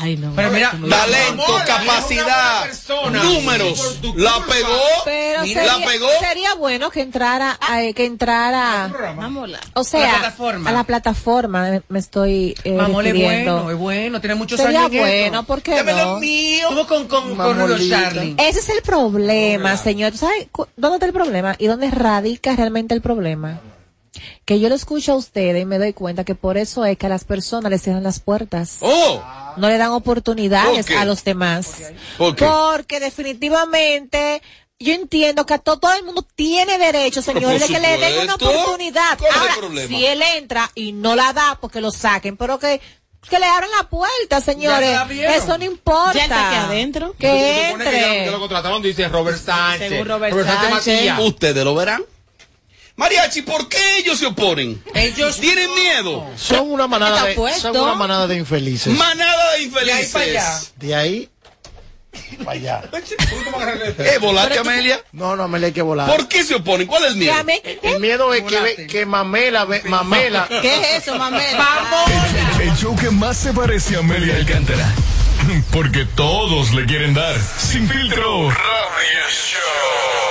Ay, 0.00 0.16
no. 0.16 0.32
Pero 0.36 0.50
mira, 0.50 0.70
Talento, 0.70 1.42
Mamola 1.42 1.64
capacidad, 1.64 2.62
persona. 2.64 3.22
números. 3.24 3.98
La 4.16 4.44
pegó. 4.48 4.78
Pero 5.04 5.42
Mira, 5.42 5.62
sería, 5.64 5.78
la 5.78 5.86
pegó. 5.86 6.06
sería 6.20 6.54
bueno 6.54 6.90
que 6.90 7.02
entrara, 7.02 7.58
a, 7.60 7.78
que 7.94 8.04
entrara, 8.04 8.88
Mamola. 9.16 9.58
o 9.74 9.82
sea, 9.84 10.00
A 10.04 10.12
la 10.12 10.18
plataforma. 10.18 10.70
a 10.70 10.72
la 10.72 10.84
plataforma 10.84 11.82
me, 11.88 11.98
estoy 11.98 12.54
eh, 12.64 12.72
Mamol 12.74 13.06
es 13.06 13.14
bueno, 13.14 13.70
es 13.70 13.76
bueno, 13.76 14.20
tiene 14.20 14.34
muchos 14.36 14.60
Sería 14.60 14.80
años 14.86 14.92
esto. 14.92 15.00
bueno, 15.06 15.42
¿por 15.44 15.62
qué 15.62 15.82
no? 15.82 15.92
lo 16.14 16.18
mío. 16.20 16.68
Estuvo 16.68 16.86
con, 16.86 17.08
con, 17.08 17.36
Mamolita. 17.36 18.02
Charlie. 18.04 18.34
Ese 18.38 18.60
es 18.60 18.68
el 18.68 18.82
problema, 18.82 19.76
señor. 19.76 20.12
¿Tú 20.12 20.18
¿Sabes 20.18 20.46
dónde 20.76 20.96
está 20.96 21.06
el 21.06 21.12
problema? 21.12 21.56
¿Y 21.58 21.66
dónde 21.66 21.90
radica 21.90 22.54
realmente 22.54 22.94
el 22.94 23.00
problema? 23.00 23.60
Que 24.44 24.58
yo 24.58 24.68
lo 24.68 24.74
escucho 24.74 25.12
a 25.12 25.16
ustedes 25.16 25.62
y 25.62 25.64
me 25.66 25.78
doy 25.78 25.92
cuenta 25.92 26.24
que 26.24 26.34
por 26.34 26.56
eso 26.56 26.84
es 26.84 26.96
que 26.98 27.06
a 27.06 27.08
las 27.08 27.24
personas 27.24 27.70
les 27.70 27.82
cierran 27.82 28.02
las 28.02 28.20
puertas. 28.20 28.78
Oh, 28.80 29.22
No 29.56 29.68
le 29.68 29.78
dan 29.78 29.90
oportunidades 29.90 30.90
a 30.90 31.04
los 31.04 31.22
demás. 31.24 31.68
¿Por 32.16 32.34
qué? 32.36 32.44
Porque 32.46 33.00
definitivamente 33.00 34.42
yo 34.80 34.92
entiendo 34.94 35.44
que 35.46 35.54
a 35.54 35.58
to- 35.58 35.78
todo 35.78 35.92
el 35.94 36.04
mundo 36.04 36.24
tiene 36.36 36.78
derecho, 36.78 37.20
señores, 37.22 37.60
de 37.60 37.66
que 37.66 37.80
le 37.80 37.98
den 37.98 38.20
una 38.22 38.34
oportunidad. 38.36 39.18
¿Cuál 39.18 39.30
es 39.32 39.56
el 39.58 39.64
Ahora, 39.64 39.86
si 39.88 40.06
él 40.06 40.22
entra 40.36 40.70
y 40.74 40.92
no 40.92 41.16
la 41.16 41.32
da, 41.32 41.58
porque 41.60 41.80
lo 41.80 41.90
saquen, 41.90 42.36
pero 42.36 42.58
que 42.58 42.80
que 43.28 43.38
le 43.40 43.46
abran 43.46 43.68
la 43.76 43.88
puerta, 43.90 44.40
señores. 44.40 44.90
Ya 44.90 45.04
la. 45.04 45.34
Eso 45.34 45.58
no 45.58 45.64
importa. 45.64 46.12
Ya 46.14 46.22
está 46.22 46.48
aquí 46.48 46.56
adentro. 46.56 47.14
Que 47.18 47.64
supone 47.66 47.84
que 47.84 47.90
ya- 47.92 47.98
entre. 48.06 48.24
que 48.24 48.30
lo 48.30 48.38
contrataron, 48.38 48.80
dice 48.80 49.08
Robert 49.08 49.38
Sánchez. 49.44 49.88
Según 49.90 50.08
Robert 50.08 50.34
Sánchez 50.36 50.70
Sánchez. 50.70 50.94
Matías. 50.96 51.20
ustedes 51.20 51.64
lo 51.64 51.74
verán. 51.74 52.04
Mariachi, 52.98 53.42
¿por 53.42 53.68
qué 53.68 53.98
ellos 53.98 54.18
se 54.18 54.26
oponen? 54.26 54.82
Ellos 54.92 55.38
tienen 55.38 55.72
miedo. 55.72 56.26
Son 56.36 56.68
una 56.68 56.88
manada 56.88 57.24
de, 57.26 57.34
puesto. 57.34 57.72
son 57.72 57.76
una 57.80 57.94
manada 57.94 58.26
de 58.26 58.36
infelices. 58.36 58.92
Manada 58.92 59.52
de 59.52 59.58
De 59.58 59.62
ahí 59.62 59.68
para 59.70 59.84
allá. 59.84 60.00
infelices. 60.02 60.72
De 60.76 60.94
ahí 60.96 61.28
para 62.44 62.50
allá. 62.58 62.82
¿Eh, 63.98 64.18
volaste, 64.20 64.58
Amelia? 64.58 65.00
No, 65.12 65.36
no, 65.36 65.46
me 65.46 65.60
le 65.60 65.66
hay 65.66 65.72
que 65.72 65.80
volar. 65.82 66.08
¿Por 66.10 66.26
qué 66.26 66.42
se 66.42 66.56
oponen? 66.56 66.88
¿Cuál 66.88 67.04
es 67.04 67.10
el 67.12 67.16
miedo? 67.18 67.34
El 67.84 68.00
miedo 68.00 68.34
es 68.34 68.42
que, 68.42 68.88
que 68.88 69.06
Mamela, 69.06 69.64
ve- 69.64 69.82
Mamela, 69.84 70.48
¿Qué 70.60 70.74
es 70.96 71.02
eso, 71.04 71.16
mamela? 71.16 71.68
El 72.60 72.74
show 72.76 72.96
que 72.96 73.10
más 73.12 73.36
se 73.36 73.52
parece 73.52 73.94
a 73.94 74.00
Amelia 74.00 74.34
Alcántara. 74.34 74.92
Porque 75.70 76.04
todos 76.04 76.74
le 76.74 76.84
quieren 76.84 77.14
dar. 77.14 77.36
Sin 77.58 77.88
filtro. 77.88 78.50
Radio 78.50 79.28
Show. 79.30 80.27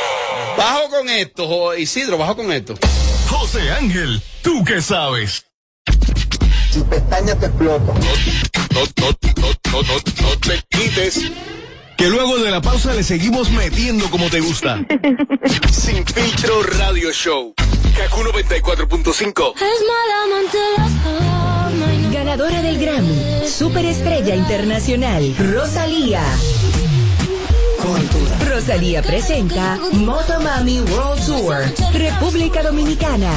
Bajo 0.58 0.90
con 0.90 1.08
esto, 1.08 1.76
Isidro, 1.76 2.18
bajo 2.18 2.36
con 2.36 2.52
esto. 2.52 2.74
José 3.30 3.72
Ángel, 3.72 4.20
¿tú 4.42 4.64
qué 4.66 4.82
sabes? 4.82 5.46
Si 6.72 6.80
pestañas 6.82 7.40
te 7.40 7.46
exploto. 7.46 7.94
No, 7.94 8.02
no, 8.74 9.12
no, 9.38 9.52
no, 9.72 9.82
no, 9.84 9.94
no 10.24 10.40
te 10.40 10.64
quites. 10.70 11.32
Que 11.96 12.10
luego 12.10 12.40
de 12.40 12.50
la 12.50 12.62
pausa 12.62 12.94
le 12.96 13.04
seguimos 13.04 13.52
metiendo 13.52 14.10
como 14.10 14.32
te 14.32 14.40
gusta. 14.40 14.80
Sin 15.72 16.04
filtro 16.06 16.64
radio 16.64 17.12
show. 17.12 17.54
Kaku 17.96 18.22
94.5. 18.24 19.54
Ganadora 22.12 22.62
del 22.64 22.80
Grammy, 22.80 23.48
Superestrella 23.48 24.36
Internacional, 24.36 25.36
Rosalía. 25.54 26.24
Rosalía 28.50 29.02
presenta 29.02 29.78
Motomami 29.94 30.82
World 30.82 31.26
Tour, 31.26 31.58
República 31.94 32.64
Dominicana. 32.64 33.32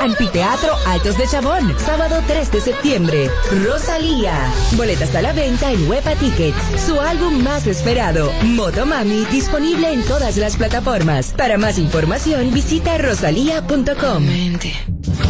Anfiteatro 0.00 0.74
Altos 0.86 1.16
de 1.18 1.26
Chabón, 1.26 1.74
sábado 1.78 2.22
3 2.26 2.52
de 2.52 2.60
septiembre. 2.60 3.30
Rosalía. 3.64 4.52
Boletas 4.72 5.14
a 5.14 5.22
la 5.22 5.32
venta 5.32 5.72
en 5.72 5.88
Huepa 5.88 6.14
Tickets. 6.14 6.56
Su 6.86 7.00
álbum 7.00 7.42
más 7.42 7.66
esperado, 7.66 8.32
Motomami, 8.42 9.24
disponible 9.26 9.92
en 9.92 10.04
todas 10.04 10.36
las 10.36 10.56
plataformas. 10.56 11.32
Para 11.36 11.58
más 11.58 11.78
información, 11.78 12.52
visita 12.52 12.98
rosalía.com. 12.98 14.26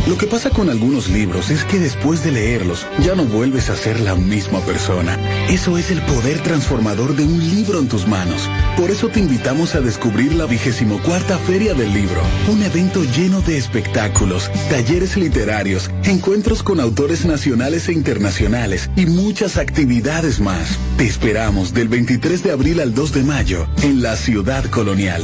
Lo 0.06 0.16
que 0.16 0.26
pasa 0.26 0.50
con 0.50 0.70
algunos 0.70 1.08
libros 1.08 1.50
es 1.50 1.64
que 1.64 1.80
después 1.80 2.22
de 2.22 2.30
leerlos 2.30 2.86
ya 3.00 3.16
no 3.16 3.24
vuelves 3.24 3.70
a 3.70 3.76
ser 3.76 3.98
la 4.00 4.14
misma 4.14 4.60
persona. 4.60 5.18
Eso 5.48 5.78
es 5.78 5.90
el 5.90 6.00
poder 6.02 6.42
transformador 6.42 7.16
de 7.16 7.24
un 7.24 7.38
libro 7.38 7.80
en 7.80 7.88
manos. 8.04 8.50
Por 8.76 8.90
eso 8.90 9.08
te 9.08 9.20
invitamos 9.20 9.74
a 9.74 9.80
descubrir 9.80 10.34
la 10.34 10.46
vigésimo 10.46 11.00
cuarta 11.02 11.38
Feria 11.38 11.72
del 11.72 11.94
Libro, 11.94 12.20
un 12.52 12.62
evento 12.62 13.04
lleno 13.04 13.40
de 13.40 13.56
espectáculos, 13.56 14.50
talleres 14.68 15.16
literarios, 15.16 15.90
encuentros 16.04 16.62
con 16.62 16.80
autores 16.80 17.24
nacionales 17.24 17.88
e 17.88 17.92
internacionales 17.92 18.90
y 18.96 19.06
muchas 19.06 19.56
actividades 19.56 20.40
más. 20.40 20.78
Te 20.96 21.06
esperamos 21.06 21.72
del 21.72 21.88
23 21.88 22.42
de 22.42 22.50
abril 22.50 22.80
al 22.80 22.92
2 22.94 23.12
de 23.12 23.22
mayo 23.22 23.66
en 23.82 24.02
la 24.02 24.16
ciudad 24.16 24.64
colonial. 24.64 25.22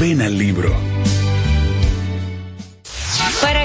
Ven 0.00 0.20
al 0.22 0.38
libro. 0.38 0.70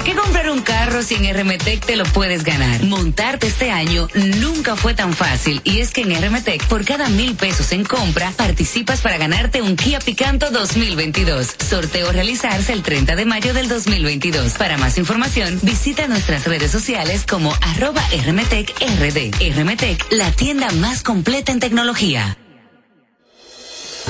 ¿Para 0.02 0.14
qué 0.16 0.20
comprar 0.20 0.50
un 0.50 0.62
carro 0.62 1.04
si 1.04 1.14
en 1.14 1.32
RMTEC 1.32 1.86
te 1.86 1.96
lo 1.96 2.06
puedes 2.06 2.44
ganar? 2.44 2.82
Montarte 2.86 3.46
este 3.46 3.70
año 3.70 4.08
nunca 4.40 4.76
fue 4.76 4.96
tan 4.96 5.14
fácil 5.14 5.62
y 5.64 5.78
es 5.78 5.92
que 5.92 6.02
en 6.02 6.20
RMTEC 6.20 6.66
por 6.66 6.84
cada 6.84 7.08
mil 7.08 7.36
pesos 7.36 7.72
en 7.72 7.84
compra 7.84 8.34
participas 8.36 9.02
para 9.02 9.20
ganarte 9.20 9.62
un 9.62 9.76
Kia 9.76 10.00
Picanto 10.00 10.50
2022. 10.50 11.56
Sorteo 11.70 12.12
realizarse 12.12 12.74
el 12.74 12.82
30 12.82 13.16
de 13.16 13.26
mayo 13.26 13.54
del 13.54 13.70
2022. 13.70 14.54
Para 14.54 14.76
más 14.80 14.98
información 14.98 15.60
visita 15.62 16.08
nuestras 16.08 16.46
redes 16.46 16.72
sociales 16.72 17.24
como 17.30 17.54
arroba 17.62 18.02
RMTEC 18.26 18.74
RD. 18.80 19.56
RMTEC, 19.56 20.14
la 20.14 20.32
tienda 20.32 20.72
más 20.72 21.04
completa 21.04 21.52
en 21.52 21.60
tecnología. 21.60 22.40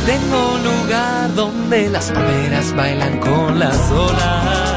Tengo 0.06 0.54
un 0.54 0.64
lugar 0.64 1.36
donde 1.36 1.90
las 1.90 2.12
palmeras 2.12 2.74
bailan 2.78 3.20
con 3.20 3.60
las 3.60 3.92
olas. 3.92 4.71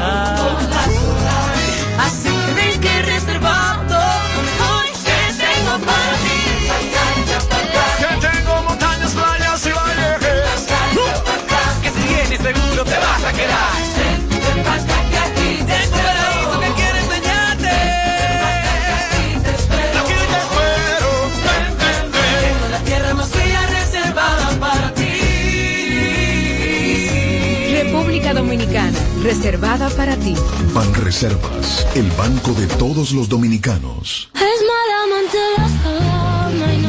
Dominicana, 28.75 29.23
reservada 29.23 29.89
para 29.91 30.17
ti. 30.17 30.35
Ban 30.73 30.93
Reservas, 30.95 31.87
el 31.95 32.11
banco 32.11 32.51
de 32.51 32.67
todos 32.67 33.13
los 33.13 33.29
dominicanos. 33.29 34.29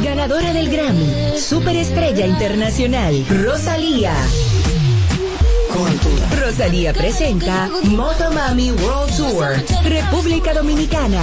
Ganadora 0.02 0.52
del 0.52 0.68
Grammy, 0.68 1.38
Superestrella 1.38 2.26
Internacional, 2.26 3.24
Rosalía. 3.28 4.14
Rosalía 6.40 6.92
presenta 6.92 7.70
Motomami 7.84 8.72
World 8.72 9.16
Tour, 9.16 9.84
República 9.84 10.54
Dominicana. 10.54 11.22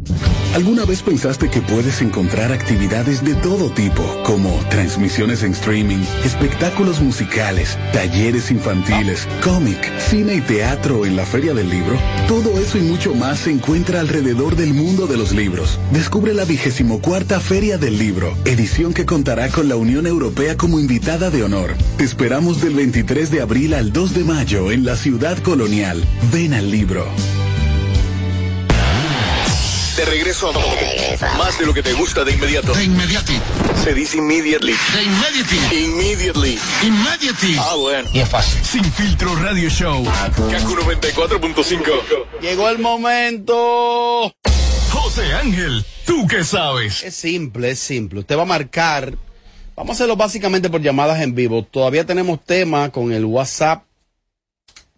¿Alguna 0.53 0.83
vez 0.83 1.01
pensaste 1.01 1.49
que 1.49 1.61
puedes 1.61 2.01
encontrar 2.01 2.51
actividades 2.51 3.23
de 3.23 3.35
todo 3.35 3.69
tipo, 3.69 4.03
como 4.25 4.53
transmisiones 4.69 5.43
en 5.43 5.53
streaming, 5.53 6.03
espectáculos 6.25 6.99
musicales, 6.99 7.77
talleres 7.93 8.51
infantiles, 8.51 9.29
cómic, 9.41 9.79
cine 9.99 10.35
y 10.35 10.41
teatro 10.41 11.05
en 11.05 11.15
la 11.15 11.25
Feria 11.25 11.53
del 11.53 11.69
Libro? 11.69 11.97
Todo 12.27 12.59
eso 12.59 12.77
y 12.77 12.81
mucho 12.81 13.15
más 13.15 13.39
se 13.39 13.51
encuentra 13.51 14.01
alrededor 14.01 14.57
del 14.57 14.73
mundo 14.73 15.07
de 15.07 15.15
los 15.15 15.31
libros. 15.31 15.79
Descubre 15.93 16.33
la 16.33 16.43
vigésimo 16.43 16.99
cuarta 16.99 17.39
Feria 17.39 17.77
del 17.77 17.97
Libro, 17.97 18.35
edición 18.43 18.93
que 18.93 19.05
contará 19.05 19.47
con 19.47 19.69
la 19.69 19.77
Unión 19.77 20.05
Europea 20.05 20.57
como 20.57 20.81
invitada 20.81 21.29
de 21.29 21.43
honor. 21.43 21.75
Te 21.97 22.03
esperamos 22.03 22.59
del 22.61 22.75
23 22.75 23.31
de 23.31 23.41
abril 23.41 23.73
al 23.73 23.93
2 23.93 24.13
de 24.15 24.23
mayo 24.25 24.69
en 24.73 24.83
la 24.83 24.97
ciudad 24.97 25.37
colonial. 25.37 26.03
Ven 26.33 26.53
al 26.53 26.69
libro. 26.69 27.07
De 29.95 30.05
regreso 30.05 30.49
a 30.49 31.37
más 31.37 31.59
de 31.59 31.65
lo 31.65 31.73
que 31.73 31.83
te 31.83 31.91
gusta 31.93 32.23
de 32.23 32.31
inmediato. 32.31 32.73
De 32.73 32.85
inmediati. 32.85 33.37
Se 33.83 33.93
dice 33.93 34.17
immediately. 34.17 34.73
De 34.93 35.03
inmediati. 35.03 35.55
Immediately. 35.83 36.59
Immediately. 36.83 37.57
Ah, 37.59 37.75
bueno. 37.75 38.09
Y 38.13 38.19
es 38.19 38.29
fácil. 38.29 38.63
Sin 38.63 38.85
filtro 38.85 39.35
radio 39.35 39.69
show. 39.69 40.03
Kaku 40.03 40.75
94.5. 40.75 42.41
Llegó 42.41 42.69
el 42.69 42.79
momento. 42.79 44.33
José 44.91 45.33
Ángel, 45.33 45.85
¿tú 46.05 46.25
qué 46.25 46.43
sabes? 46.45 47.03
Es 47.03 47.15
simple, 47.15 47.71
es 47.71 47.79
simple. 47.79 48.21
Usted 48.21 48.37
va 48.37 48.43
a 48.43 48.45
marcar. 48.45 49.13
Vamos 49.75 49.91
a 49.91 49.93
hacerlo 49.95 50.15
básicamente 50.15 50.69
por 50.69 50.81
llamadas 50.81 51.19
en 51.21 51.35
vivo. 51.35 51.63
Todavía 51.63 52.05
tenemos 52.05 52.43
tema 52.43 52.89
con 52.91 53.11
el 53.11 53.25
WhatsApp. 53.25 53.83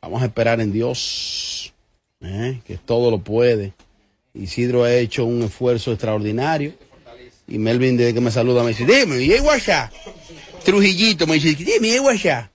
Vamos 0.01 0.21
a 0.21 0.25
esperar 0.25 0.61
en 0.61 0.71
Dios. 0.71 1.73
¿eh? 2.21 2.61
Que 2.65 2.77
todo 2.77 3.09
lo 3.09 3.17
puede. 3.19 3.73
Isidro 4.33 4.83
ha 4.83 4.93
hecho 4.93 5.25
un 5.25 5.43
esfuerzo 5.43 5.91
extraordinario. 5.91 6.73
Y 7.47 7.57
Melvin, 7.59 7.97
desde 7.97 8.13
que 8.13 8.21
me 8.21 8.31
saluda, 8.31 8.63
me 8.63 8.69
dice, 8.69 8.85
dime, 8.85 9.21
¿y 9.21 9.37
WhatsApp? 9.39 9.91
Trujillito 10.63 11.27
me 11.27 11.33
dice, 11.35 11.53
dime, 11.55 11.89
¿y 11.89 11.97
hab- 11.97 12.49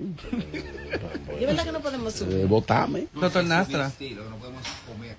¿Es 1.40 1.48
verdad 1.48 1.64
que 1.66 1.72
no 1.72 1.80
podemos 1.82 2.14
subir? 2.14 2.38
Eh, 2.38 2.46
Botame. 2.46 3.08
Doctor 3.14 3.44
Nastra. 3.44 3.92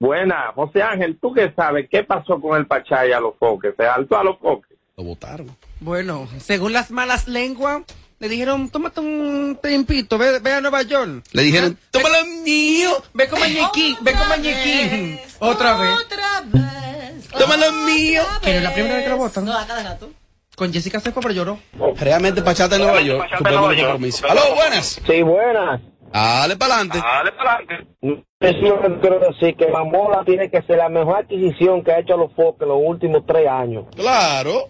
Buenas, 0.00 0.54
José 0.54 0.82
Ángel, 0.82 1.18
¿tú 1.20 1.34
qué 1.34 1.52
sabes? 1.54 1.86
¿Qué 1.90 2.04
pasó 2.04 2.40
con 2.40 2.56
el 2.56 2.66
Pachay 2.66 3.12
a 3.12 3.20
los 3.20 3.36
foques? 3.36 3.74
¿Se 3.76 3.84
saltó 3.84 4.16
a 4.16 4.24
los 4.24 4.38
foques? 4.38 4.78
Lo 4.96 5.04
votaron. 5.04 5.54
Bueno, 5.80 6.26
según 6.38 6.72
las 6.72 6.90
malas 6.90 7.28
lenguas, 7.28 7.82
le 8.20 8.28
dijeron, 8.28 8.68
tómate 8.68 9.00
un 9.00 9.58
tiempito, 9.62 10.18
ve, 10.18 10.40
ve 10.40 10.52
a 10.52 10.60
Nueva 10.60 10.82
York. 10.82 11.24
Le 11.32 11.42
dijeron, 11.42 11.78
tómalo 11.90 12.26
mío. 12.44 12.90
Ve 13.14 13.26
con 13.28 13.40
Mañequín, 13.40 13.96
ve 14.02 14.12
con 14.12 14.28
Mañequín. 14.28 15.18
Otra 15.38 15.78
vez. 15.78 15.90
Otra 16.04 16.42
vez. 16.44 17.28
Tómalo 17.28 17.72
mío. 17.72 18.22
Pero 18.42 18.58
es 18.58 18.62
la 18.62 18.74
primera 18.74 18.96
vez 18.96 19.04
que 19.04 19.10
lo 19.10 19.16
votan. 19.16 19.46
No, 19.46 19.56
a 19.56 19.66
cada 19.66 19.82
rato. 19.82 20.10
Con 20.54 20.70
Jessica 20.70 21.00
se 21.00 21.12
fue, 21.12 21.22
pero 21.22 21.34
lloró. 21.34 21.58
Realmente 21.96 22.42
Pachata 22.42 22.76
en 22.76 22.82
Nueva 22.82 23.00
York. 23.00 23.26
Compromiso. 23.38 24.28
Aló, 24.28 24.54
buenas. 24.54 25.00
Sí, 25.06 25.22
buenas. 25.22 25.80
Dale 26.12 26.56
para 26.58 26.74
adelante. 26.74 26.98
Dale 26.98 27.32
para 27.32 27.54
adelante. 27.54 27.86
Yo 28.02 29.00
quiero 29.00 29.18
decir 29.20 29.56
que 29.56 29.66
Mamola 29.68 30.24
tiene 30.26 30.50
que 30.50 30.60
ser 30.62 30.76
la 30.76 30.90
mejor 30.90 31.20
adquisición 31.20 31.82
que 31.82 31.92
ha 31.92 32.00
hecho 32.00 32.18
los 32.18 32.34
foques 32.34 32.68
los 32.68 32.82
últimos 32.84 33.24
tres 33.26 33.48
años. 33.48 33.86
Claro. 33.96 34.68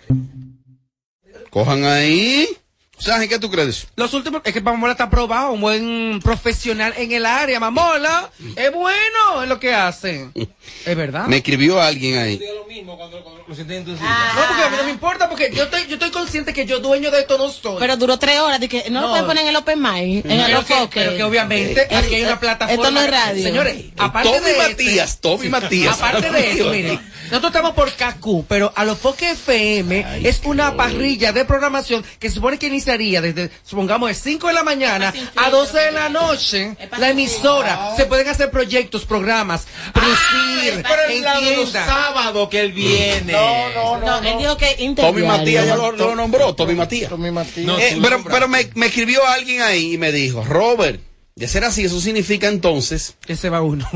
Cojan 1.50 1.82
ahí. 1.82 2.46
Sea, 3.00 3.26
¿qué 3.26 3.38
tú 3.38 3.50
crees? 3.50 3.86
Los 3.96 4.12
últimos, 4.14 4.42
es 4.44 4.52
que 4.52 4.60
Mamola 4.60 4.92
está 4.92 5.08
probado, 5.08 5.52
un 5.52 5.60
buen 5.60 6.20
profesional 6.22 6.92
en 6.96 7.12
el 7.12 7.24
área. 7.26 7.58
Mamola 7.58 8.30
es 8.56 8.72
bueno 8.72 9.42
en 9.42 9.48
lo 9.48 9.58
que 9.58 9.74
hace. 9.74 10.28
Es 10.86 10.96
verdad. 10.96 11.26
Me 11.26 11.38
escribió 11.38 11.80
alguien 11.82 12.16
ahí. 12.18 12.40
No, 12.40 12.62
porque 12.66 14.62
a 14.62 14.70
mí 14.70 14.76
no 14.76 14.84
me 14.84 14.90
importa, 14.90 15.28
porque 15.28 15.50
yo 15.54 15.64
estoy, 15.64 15.86
yo 15.86 15.94
estoy 15.94 16.10
consciente 16.10 16.52
que 16.52 16.64
yo 16.64 16.80
dueño 16.80 17.10
de 17.10 17.20
esto 17.20 17.36
no 17.36 17.50
soy. 17.50 17.76
Pero 17.78 17.96
duró 17.96 18.18
tres 18.18 18.38
horas. 18.40 18.60
de 18.60 18.68
que 18.68 18.88
no, 18.90 19.00
lo 19.00 19.06
No. 19.06 19.12
pueden 19.12 19.26
poner 19.26 19.42
en 19.44 19.48
el 19.50 19.56
Open 19.56 19.80
Mic, 19.82 20.24
en 20.24 20.30
el 20.30 20.46
pero, 20.46 20.64
que, 20.64 20.88
pero 20.94 21.16
que 21.16 21.22
obviamente 21.24 21.82
Eh, 21.82 21.96
aquí 21.96 22.14
hay 22.14 22.22
una 22.22 22.32
eh, 22.34 22.36
plataforma. 22.38 22.82
Esto 22.82 22.90
no 22.92 23.00
es 23.00 23.10
radio. 23.10 23.42
Señores, 23.42 23.84
aparte 23.98 24.28
Tommy 24.30 24.50
de 24.52 24.56
Matías, 24.58 25.10
este- 25.10 25.20
Tommy 25.22 25.48
Matías. 25.48 25.96
Aparte 25.96 26.30
de 26.30 26.50
eso, 26.52 26.70
miren, 26.70 27.00
nosotros 27.24 27.46
estamos 27.54 27.72
por 27.72 27.90
KQ, 27.92 28.44
pero 28.48 28.72
a 28.76 28.84
los 28.84 28.98
Foque 28.98 29.30
FM 29.32 30.28
es 30.28 30.40
una 30.44 30.76
parrilla 30.76 31.32
de 31.32 31.44
programación 31.44 32.04
que 32.18 32.28
se 32.28 32.36
supone 32.36 32.58
que 32.58 32.66
inicia 32.68 32.89
desde, 32.98 33.50
supongamos, 33.64 34.08
de 34.08 34.14
5 34.14 34.48
de 34.48 34.52
la 34.54 34.62
mañana 34.62 35.12
a 35.36 35.50
12 35.50 35.78
de 35.78 35.92
la 35.92 36.08
noche, 36.08 36.76
la 36.98 37.10
emisora. 37.10 37.94
Se 37.96 38.06
pueden 38.06 38.28
hacer 38.28 38.50
proyectos, 38.50 39.04
programas, 39.04 39.66
producir, 39.92 40.82
pero 40.82 41.02
el 41.08 41.22
lado 41.22 41.40
de 41.40 41.56
los 41.56 41.66
entienda. 41.66 41.86
sábados 41.86 42.48
que 42.48 42.60
él 42.60 42.72
viene. 42.72 43.32
No, 43.32 43.98
no, 43.98 44.18
él 44.18 44.38
dijo 44.38 44.56
que 44.56 44.92
Tommy. 44.96 45.22
Matías 45.22 45.66
ya 45.66 45.76
lo, 45.76 45.92
lo 45.92 46.14
nombró, 46.14 46.54
Tommy 46.54 46.74
Matías. 46.74 47.10
Tommy 47.10 47.30
Matías. 47.30 47.66
No, 47.66 47.78
Eh, 47.78 47.98
pero 48.02 48.22
pero 48.24 48.48
me, 48.48 48.68
me 48.74 48.86
escribió 48.86 49.24
alguien 49.26 49.62
ahí 49.62 49.94
y 49.94 49.98
me 49.98 50.12
dijo, 50.12 50.42
Robert, 50.44 51.00
de 51.36 51.48
ser 51.48 51.64
así, 51.64 51.84
eso 51.84 52.00
significa 52.00 52.48
entonces 52.48 53.14
Que 53.24 53.36
se 53.36 53.48
va 53.48 53.62
uno. 53.62 53.88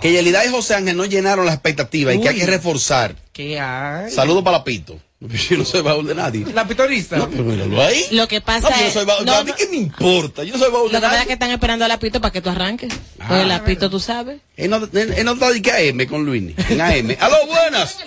que 0.00 0.12
Yelida 0.12 0.44
y 0.44 0.50
José 0.50 0.74
Ángel 0.74 0.96
no 0.96 1.04
llenaron 1.04 1.46
las 1.46 1.54
expectativas 1.54 2.14
y 2.14 2.20
que 2.20 2.28
hay 2.30 2.36
que 2.38 2.46
reforzar. 2.46 3.14
¿Qué 3.32 3.58
hay? 3.58 4.10
Saludos 4.10 4.42
para 4.42 4.58
Lapito. 4.58 4.98
Yo 5.48 5.56
no 5.56 5.64
soy 5.64 5.80
baúl 5.82 6.06
de 6.06 6.14
nadie. 6.14 6.44
La 6.52 6.66
pitorista. 6.66 7.16
No, 7.16 7.30
pero 7.30 7.44
míralo 7.44 7.80
ahí. 7.80 8.02
Lo 8.12 8.26
que 8.28 8.40
pasa 8.40 8.68
No, 8.70 8.76
yo 8.76 8.82
no 8.82 8.86
es. 8.88 8.92
soy 8.92 9.04
baúl. 9.06 9.24
no, 9.26 9.32
¿A 9.34 9.44
mí 9.44 9.52
qué 9.56 9.66
me 9.68 9.76
importa? 9.76 10.44
Yo 10.44 10.52
no 10.52 10.58
soy 10.58 10.70
baúl 10.72 10.86
Lo 10.92 10.92
de 10.92 10.96
que 10.98 11.00
pasa 11.00 11.06
es 11.06 11.12
nadie. 11.18 11.26
que 11.28 11.32
están 11.32 11.50
esperando 11.50 11.84
a 11.84 11.88
Lapito 11.88 12.20
para 12.20 12.32
que 12.32 12.42
tú 12.42 12.50
arranques. 12.50 13.00
Pues 13.26 13.40
el 13.40 13.48
Lapito, 13.48 13.88
tú 13.88 13.98
sabes. 14.00 14.40
Él 14.56 14.70
no, 14.70 14.80
no 14.80 15.32
está 15.32 15.50
de 15.50 15.62
que 15.62 15.70
AM 15.72 16.06
con 16.06 16.26
Luis. 16.26 16.54
En 16.70 16.80
AM. 16.80 17.16
¡Aló, 17.20 17.36
buenas! 17.46 17.98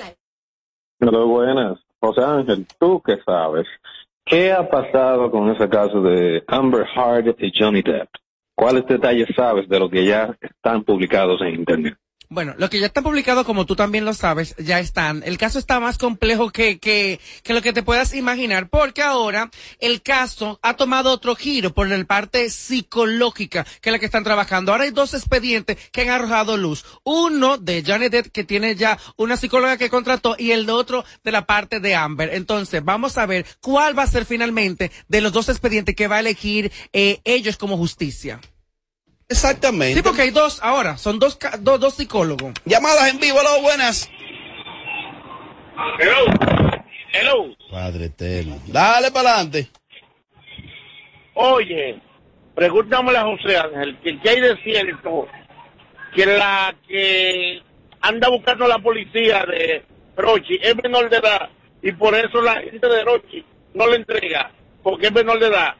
Pero 0.99 1.27
buenas. 1.27 1.79
José 1.99 2.21
Ángel, 2.21 2.67
¿tú 2.79 3.01
qué 3.03 3.15
sabes? 3.25 3.65
¿Qué 4.25 4.51
ha 4.51 4.67
pasado 4.69 5.31
con 5.31 5.49
ese 5.55 5.67
caso 5.69 6.01
de 6.01 6.43
Amber 6.47 6.85
Heard 6.95 7.35
y 7.39 7.51
Johnny 7.57 7.81
Depp? 7.81 8.09
¿Cuáles 8.55 8.85
detalles 8.87 9.27
sabes 9.35 9.67
de 9.69 9.79
lo 9.79 9.89
que 9.89 10.05
ya 10.05 10.35
están 10.41 10.83
publicados 10.83 11.41
en 11.41 11.55
Internet? 11.55 11.95
Bueno, 12.29 12.55
lo 12.57 12.69
que 12.69 12.81
ya 12.81 12.87
está 12.87 13.01
publicado, 13.01 13.45
como 13.45 13.65
tú 13.65 13.77
también 13.77 14.03
lo 14.03 14.13
sabes, 14.13 14.53
ya 14.57 14.81
están. 14.81 15.23
El 15.25 15.37
caso 15.37 15.59
está 15.59 15.79
más 15.79 15.97
complejo 15.97 16.51
que, 16.51 16.77
que, 16.77 17.21
que 17.41 17.53
lo 17.53 17.61
que 17.61 17.71
te 17.71 17.83
puedas 17.83 18.13
imaginar, 18.13 18.67
porque 18.67 19.01
ahora 19.01 19.49
el 19.79 20.01
caso 20.01 20.59
ha 20.61 20.75
tomado 20.75 21.11
otro 21.11 21.35
giro 21.35 21.73
por 21.73 21.87
la 21.87 22.03
parte 22.03 22.49
psicológica, 22.49 23.65
que 23.79 23.89
es 23.89 23.93
la 23.93 23.99
que 23.99 24.07
están 24.07 24.25
trabajando. 24.25 24.73
Ahora 24.73 24.83
hay 24.83 24.91
dos 24.91 25.13
expedientes 25.13 25.77
que 25.93 26.01
han 26.01 26.09
arrojado 26.09 26.57
luz. 26.57 26.83
Uno 27.05 27.57
de 27.57 27.81
Janet 27.81 28.11
Depp, 28.11 28.31
que 28.33 28.43
tiene 28.43 28.75
ya 28.75 28.99
una 29.15 29.37
psicóloga 29.37 29.77
que 29.77 29.89
contrató, 29.89 30.35
y 30.37 30.51
el 30.51 30.69
otro 30.69 31.05
de 31.23 31.31
la 31.31 31.45
parte 31.45 31.79
de 31.79 31.95
Amber. 31.95 32.31
Entonces, 32.33 32.83
vamos 32.83 33.17
a 33.17 33.25
ver 33.25 33.45
cuál 33.61 33.97
va 33.97 34.03
a 34.03 34.07
ser 34.07 34.25
finalmente 34.25 34.91
de 35.07 35.21
los 35.21 35.31
dos 35.31 35.47
expedientes 35.47 35.95
que 35.95 36.09
va 36.09 36.17
a 36.17 36.19
elegir 36.19 36.73
eh, 36.91 37.21
ellos 37.23 37.55
como 37.55 37.77
justicia. 37.77 38.41
Exactamente. 39.29 39.95
Sí, 39.95 40.01
porque 40.01 40.21
hay 40.23 40.29
dos 40.31 40.59
ahora, 40.63 40.97
son 40.97 41.19
dos, 41.19 41.35
ca- 41.35 41.57
dos, 41.59 41.79
dos 41.79 41.95
psicólogos. 41.95 42.53
Llamadas 42.65 43.09
en 43.11 43.19
vivo, 43.19 43.39
aló, 43.39 43.61
buenas. 43.61 44.09
Hello. 45.99 46.25
Hello. 47.13 47.55
Padre 47.71 48.05
eterno. 48.05 48.59
Dale 48.67 49.11
para 49.11 49.31
adelante. 49.33 49.69
Oye, 51.33 51.99
pregúntame 52.55 53.15
a 53.17 53.23
José 53.23 53.57
Ángel, 53.57 53.97
que, 54.01 54.29
hay 54.29 54.39
de 54.41 54.55
cierto 54.63 55.27
que 56.15 56.25
la 56.25 56.73
que 56.87 57.61
anda 58.01 58.29
buscando 58.29 58.67
la 58.67 58.79
policía 58.79 59.45
de 59.45 59.83
Rochi 60.15 60.57
es 60.61 60.75
menor 60.81 61.09
de 61.09 61.17
edad 61.17 61.49
y 61.81 61.91
por 61.91 62.15
eso 62.15 62.41
la 62.41 62.55
gente 62.61 62.87
de 62.87 63.03
Rochi 63.03 63.45
no 63.75 63.87
le 63.87 63.97
entrega, 63.97 64.51
porque 64.81 65.07
es 65.07 65.11
menor 65.13 65.39
de 65.39 65.47
edad. 65.47 65.75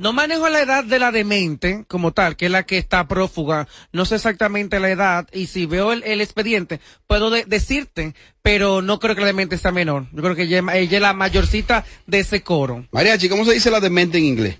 No 0.00 0.14
manejo 0.14 0.48
la 0.48 0.62
edad 0.62 0.82
de 0.82 0.98
la 0.98 1.12
demente 1.12 1.84
como 1.86 2.12
tal, 2.12 2.34
que 2.36 2.46
es 2.46 2.50
la 2.50 2.64
que 2.64 2.78
está 2.78 3.06
prófuga. 3.06 3.68
No 3.92 4.06
sé 4.06 4.14
exactamente 4.16 4.80
la 4.80 4.88
edad 4.88 5.28
y 5.32 5.46
si 5.46 5.66
veo 5.66 5.92
el, 5.92 6.02
el 6.04 6.20
expediente 6.22 6.80
puedo 7.06 7.28
de- 7.28 7.44
decirte, 7.44 8.14
pero 8.40 8.80
no 8.80 8.98
creo 8.98 9.14
que 9.14 9.20
la 9.20 9.26
demente 9.26 9.58
sea 9.58 9.72
menor. 9.72 10.06
Yo 10.12 10.22
creo 10.22 10.34
que 10.34 10.44
ella, 10.44 10.62
ella 10.74 10.96
es 10.96 11.02
la 11.02 11.12
mayorcita 11.12 11.84
de 12.06 12.20
ese 12.20 12.42
coro. 12.42 12.86
Mariachi, 12.92 13.28
¿cómo 13.28 13.44
se 13.44 13.52
dice 13.52 13.70
la 13.70 13.78
demente 13.80 14.16
en 14.16 14.24
inglés? 14.24 14.56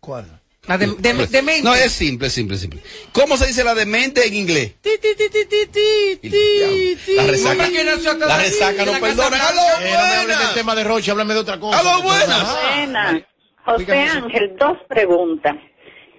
¿Cuál? 0.00 0.40
La 0.66 0.78
de- 0.78 0.86
de- 0.88 1.26
demente. 1.28 1.62
No, 1.62 1.74
es 1.74 1.92
simple, 1.92 2.28
simple, 2.30 2.56
simple. 2.58 2.82
¿Cómo 3.12 3.36
se 3.36 3.46
dice 3.46 3.62
la 3.62 3.74
demente 3.74 4.26
en 4.26 4.34
inglés? 4.34 4.72
Ti, 4.80 4.90
ti, 5.00 5.08
ti, 5.16 5.24
ti, 5.30 5.44
ti, 5.48 5.66
ti, 5.72 6.28
ti, 6.30 6.98
ti. 7.06 7.14
La 7.16 7.26
resaca, 7.26 7.68
la 8.26 8.38
resaca 8.38 8.84
no 8.84 8.92
perdona. 9.00 9.48
¡Aló, 9.48 9.60
Blanca. 9.62 9.80
Eh, 9.80 9.90
no 9.92 9.96
me 9.96 9.96
hables 9.96 10.26
del 10.26 10.36
buenas! 10.36 10.54
tema 10.54 10.74
de 10.74 10.84
Roche, 10.84 11.10
háblame 11.12 11.34
de 11.34 11.40
otra 11.40 11.60
cosa. 11.60 11.78
¡Aló, 11.78 12.02
buenas! 12.02 12.48
Buenas. 12.74 13.22
José. 13.64 14.00
Ángel, 14.00 14.56
dos 14.58 14.78
preguntas. 14.88 15.56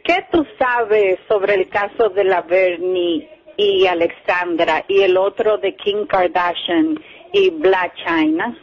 ¿Qué 0.04 0.26
tú 0.32 0.46
sabes 0.60 1.20
sobre 1.28 1.56
el 1.56 1.70
caso 1.70 2.10
de 2.10 2.24
la 2.24 2.42
Bernie 2.42 3.30
y 3.58 3.86
Alexandra 3.86 4.84
y 4.88 5.02
el 5.02 5.18
otro 5.18 5.58
de 5.58 5.76
Kim 5.76 6.06
Kardashian 6.08 7.00
y 7.32 7.50
Black 7.52 7.94
China? 7.96 8.58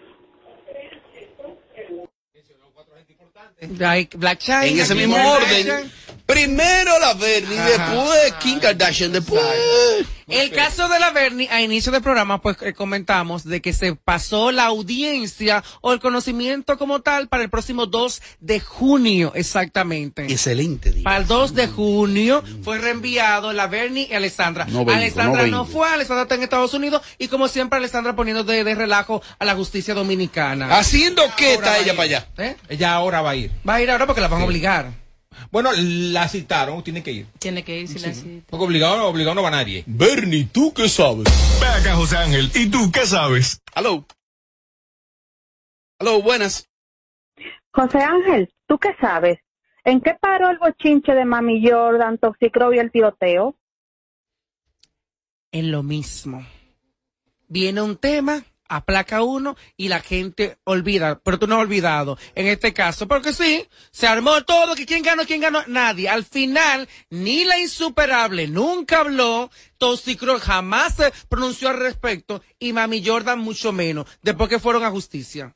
Like 3.78 4.16
Black 4.16 4.38
China, 4.38 4.66
En 4.66 4.78
ese 4.78 4.94
mismo 4.94 5.16
orden. 5.16 5.90
Primero 6.30 6.96
la 7.00 7.14
Bernie, 7.14 7.58
después 7.58 8.34
Kim 8.40 8.60
Kardashian, 8.60 9.10
después... 9.10 9.42
El 10.28 10.52
caso 10.52 10.88
de 10.88 11.00
la 11.00 11.10
Bernie, 11.10 11.48
a 11.50 11.60
inicio 11.60 11.90
del 11.90 12.02
programa, 12.02 12.40
pues 12.40 12.56
eh, 12.62 12.72
comentamos 12.72 13.42
de 13.42 13.60
que 13.60 13.72
se 13.72 13.96
pasó 13.96 14.52
la 14.52 14.66
audiencia 14.66 15.64
o 15.80 15.92
el 15.92 15.98
conocimiento 15.98 16.78
como 16.78 17.00
tal 17.00 17.28
para 17.28 17.42
el 17.42 17.50
próximo 17.50 17.86
2 17.86 18.22
de 18.38 18.60
junio, 18.60 19.32
exactamente. 19.34 20.26
Excelente 20.30 20.92
día. 20.92 21.02
Para 21.02 21.16
el 21.16 21.26
2 21.26 21.54
de 21.56 21.66
junio 21.66 22.44
fue 22.62 22.78
reenviado 22.78 23.52
la 23.52 23.66
Bernie 23.66 24.06
y 24.08 24.14
Alessandra. 24.14 24.66
No 24.66 24.84
vengo, 24.84 24.92
Alessandra 24.92 25.48
no 25.48 25.64
fue, 25.64 25.88
Alessandra 25.88 26.22
está 26.22 26.36
en 26.36 26.44
Estados 26.44 26.74
Unidos 26.74 27.02
y 27.18 27.26
como 27.26 27.48
siempre 27.48 27.78
Alessandra 27.78 28.14
poniendo 28.14 28.44
de, 28.44 28.62
de 28.62 28.74
relajo 28.76 29.20
a 29.36 29.44
la 29.44 29.56
justicia 29.56 29.94
dominicana. 29.94 30.78
¿Haciendo 30.78 31.24
qué 31.36 31.54
está 31.54 31.78
ella 31.78 31.96
para 31.96 32.04
allá? 32.04 32.28
¿Eh? 32.38 32.56
Ella 32.68 32.94
ahora 32.94 33.20
va 33.20 33.30
a 33.30 33.34
ir. 33.34 33.50
Va 33.68 33.74
a 33.74 33.82
ir 33.82 33.90
ahora 33.90 34.06
porque 34.06 34.20
la 34.20 34.28
van 34.28 34.42
a 34.42 34.44
obligar. 34.44 35.09
Bueno, 35.50 35.70
la 35.76 36.28
citaron, 36.28 36.82
tiene 36.82 37.02
que 37.02 37.12
ir. 37.12 37.26
Tiene 37.38 37.62
que 37.62 37.80
ir 37.80 37.88
si 37.88 37.98
la 37.98 38.12
cita. 38.12 38.46
Porque 38.50 38.64
obligado, 38.64 39.06
obligado 39.06 39.34
no 39.36 39.42
va 39.42 39.50
nadie. 39.50 39.84
Bernie, 39.86 40.48
¿tú 40.52 40.72
qué 40.74 40.88
sabes? 40.88 41.24
Ve 41.60 41.66
acá, 41.66 41.94
José 41.96 42.16
Ángel. 42.16 42.50
¿Y 42.54 42.70
tú 42.70 42.90
qué 42.92 43.06
sabes? 43.06 43.60
Aló. 43.74 44.06
Aló, 45.98 46.22
buenas. 46.22 46.68
José 47.72 47.98
Ángel, 47.98 48.52
¿tú 48.66 48.78
qué 48.78 48.90
sabes? 49.00 49.38
¿En 49.84 50.00
qué 50.00 50.14
paró 50.20 50.50
el 50.50 50.58
bochinche 50.58 51.12
de 51.12 51.24
Mami 51.24 51.66
Jordan, 51.66 52.18
Toxicro 52.18 52.72
y 52.74 52.78
el 52.78 52.90
tiroteo? 52.90 53.56
en 55.52 55.70
lo 55.70 55.82
mismo. 55.82 56.44
Viene 57.48 57.82
un 57.82 57.96
tema, 57.96 58.44
aplaca 58.70 59.22
uno 59.22 59.56
y 59.76 59.88
la 59.88 60.00
gente 60.00 60.58
olvida, 60.64 61.20
pero 61.22 61.38
tú 61.38 61.46
no 61.46 61.56
has 61.56 61.62
olvidado 61.62 62.16
en 62.34 62.46
este 62.46 62.72
caso, 62.72 63.06
porque 63.06 63.32
sí, 63.32 63.66
se 63.90 64.06
armó 64.06 64.42
todo, 64.44 64.74
que 64.74 64.86
quién 64.86 65.02
ganó, 65.02 65.26
quién 65.26 65.40
ganó, 65.40 65.62
nadie. 65.66 66.08
Al 66.08 66.24
final, 66.24 66.88
ni 67.10 67.44
la 67.44 67.58
insuperable 67.58 68.46
nunca 68.46 69.00
habló, 69.00 69.50
Toxicro 69.76 70.38
jamás 70.38 70.94
se 70.94 71.12
pronunció 71.28 71.68
al 71.68 71.78
respecto 71.78 72.42
y 72.58 72.72
Mami 72.72 73.04
Jordan 73.04 73.40
mucho 73.40 73.72
menos, 73.72 74.06
después 74.22 74.48
que 74.48 74.60
fueron 74.60 74.84
a 74.84 74.90
justicia. 74.90 75.54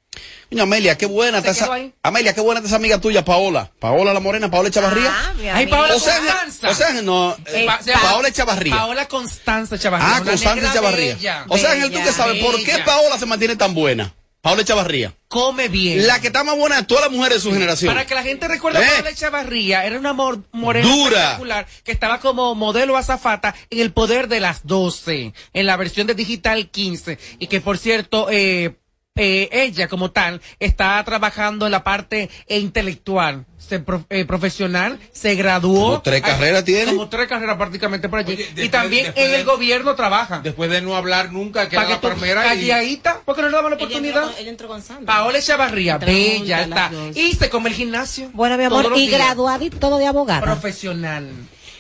Coño, 0.51 0.63
Amelia, 0.65 0.97
qué 0.97 1.07
buena 1.07 1.39
está 1.39 1.51
esa... 1.51 1.73
ahí. 1.73 1.93
Amelia, 2.03 2.33
qué 2.35 2.41
buena 2.41 2.61
está 2.61 2.69
esa 2.69 2.77
amiga 2.77 3.01
tuya, 3.01 3.25
Paola. 3.25 3.73
Paola 3.81 4.13
la 4.13 4.21
morena, 4.21 4.51
Paola 4.51 4.69
Echavarría. 4.69 5.11
Ah, 5.13 5.33
Ay. 5.55 5.67
Paola 5.67 5.95
o 5.97 5.99
sea, 5.99 6.17
Constanza. 6.19 6.71
o 6.71 6.75
sea, 6.75 7.03
no, 7.03 7.37
eh, 7.47 7.65
Pa- 7.67 7.83
se 7.83 7.93
Paola 7.93 8.29
Echavarría. 8.29 8.77
Paola 8.77 9.09
Constanza 9.09 9.79
Chavarría. 9.79 10.17
Ah, 10.17 10.23
Constanza 10.25 10.71
Echavarría. 10.71 11.15
bella. 11.17 11.45
O 11.49 11.59
sea, 11.59 11.73
Ángel, 11.73 11.91
¿tú 11.91 11.99
qué 12.05 12.13
sabes? 12.13 12.43
¿Por 12.45 12.63
qué. 12.63 12.79
Paola 12.85 13.19
se 13.19 13.27
mantiene 13.27 13.57
tan 13.57 13.75
buena? 13.75 14.15
Paola 14.43 14.61
Echavarría. 14.61 15.15
Come 15.27 15.69
bien. 15.69 16.07
La 16.07 16.21
que 16.21 16.27
está 16.27 16.45
más 16.45 16.55
buena 16.57 16.77
de 16.77 16.83
todas 16.83 17.05
las 17.05 17.13
mujeres 17.13 17.39
de 17.39 17.43
su 17.43 17.51
generación. 17.53 17.93
Para 17.95 18.07
que 18.07 18.15
la 18.15 18.23
gente 18.23 18.47
recuerde 18.47 18.79
¿Eh? 18.81 18.85
a 18.87 18.93
Paola 18.97 19.11
Echavarría, 19.11 19.85
era 19.87 19.99
una 19.99 20.13
mor- 20.13 20.45
morena 20.53 20.87
Dura. 20.87 21.17
espectacular 21.21 21.67
que 21.83 21.93
estaba 21.93 22.21
como 22.21 22.55
modelo 22.55 22.97
azafata 22.99 23.55
en 23.71 23.81
el 23.81 23.93
poder 23.93 24.29
de 24.29 24.41
las 24.41 24.67
12, 24.67 25.33
en 25.55 25.67
la 25.67 25.77
versión 25.79 26.07
de 26.07 26.15
Digital 26.15 26.69
15, 26.71 27.19
y 27.39 27.47
que 27.47 27.63
por 27.63 27.79
cierto, 27.79 28.29
eh, 28.31 28.77
eh, 29.17 29.49
ella 29.53 29.87
como 29.87 30.11
tal 30.11 30.41
está 30.59 31.01
trabajando 31.05 31.67
en 31.67 31.73
la 31.73 31.85
parte 31.85 32.29
intelectual, 32.49 33.47
se 33.59 33.79
pro- 33.79 34.05
eh, 34.11 34.25
profesional, 34.25 34.99
se 35.13 35.37
graduó. 35.37 35.85
Como 35.87 36.03
tres 36.03 36.23
Ay, 36.25 36.31
carreras 36.33 36.65
tiene. 36.65 36.87
Como 36.93 37.09
tres 37.09 37.29
carreras 37.29 37.57
prácticamente 37.57 38.09
por 38.09 38.19
allí. 38.19 38.33
Oye, 38.33 38.53
y 38.57 38.69
también 38.71 39.07
en 39.15 39.31
de- 39.31 39.37
el 39.37 39.45
gobierno 39.45 39.95
trabaja. 39.95 40.41
Después 40.43 40.69
de 40.69 40.83
no 40.83 40.97
hablar 40.97 41.31
nunca, 41.33 41.69
que 41.69 41.77
era 41.77 41.87
que 41.87 41.93
la 41.93 42.01
tú, 42.01 42.09
primera 42.09 42.55
y... 42.57 43.01
porque 43.25 43.43
no 43.43 43.49
le 43.51 43.55
daban 43.55 43.71
la 43.71 43.77
oportunidad. 43.77 44.17
entró, 44.17 44.33
con- 44.33 44.41
ella 44.41 44.51
entró 44.51 44.69
con 44.69 44.83
Sandra. 44.83 45.07
Paola 45.15 45.39
Echavarría, 45.39 45.99
bella 45.99 46.63
está. 46.63 46.91
Y 47.15 47.35
se 47.35 47.49
come 47.49 47.71
el 47.71 47.77
gimnasio. 47.77 48.31
Bueno, 48.33 48.59
mi 48.59 48.65
amor, 48.65 48.93
y 48.97 49.07
días. 49.07 49.13
graduada 49.21 49.63
y 49.63 49.71
todo 49.71 49.99
de 49.99 50.07
abogada. 50.09 50.41
Profesional. 50.41 51.31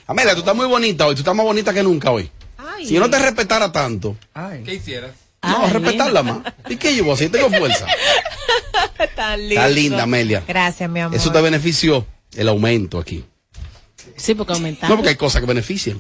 Amelia, 0.06 0.34
tú 0.34 0.40
estás 0.40 0.54
muy 0.54 0.66
bonita 0.66 1.04
hoy. 1.06 1.16
Tú 1.16 1.22
estás 1.22 1.34
más 1.34 1.44
bonita 1.44 1.74
que 1.74 1.82
nunca 1.82 2.12
hoy. 2.12 2.30
Ay. 2.58 2.86
Si 2.86 2.94
yo 2.94 3.00
no 3.00 3.10
te 3.10 3.18
respetara 3.18 3.72
tanto, 3.72 4.16
¿Qué 4.64 4.74
hicieras? 4.74 5.10
No, 5.44 5.66
respetarla 5.68 6.22
más. 6.22 6.38
¿Y 6.68 6.76
qué 6.76 6.94
llevo 6.94 7.12
así? 7.12 7.28
Tengo 7.28 7.50
fuerza. 7.50 7.86
Tan 9.16 9.40
Está 9.40 9.68
linda, 9.68 10.02
Amelia. 10.02 10.42
Gracias, 10.46 10.88
mi 10.90 11.00
amor. 11.00 11.16
Eso 11.16 11.30
te 11.32 11.40
benefició 11.40 12.06
el 12.36 12.48
aumento 12.48 12.98
aquí. 12.98 13.24
Sí, 14.16 14.34
porque 14.34 14.52
aumentar. 14.52 14.88
No, 14.88 14.96
porque 14.96 15.10
hay 15.10 15.16
cosas 15.16 15.40
que 15.40 15.46
benefician. 15.46 15.98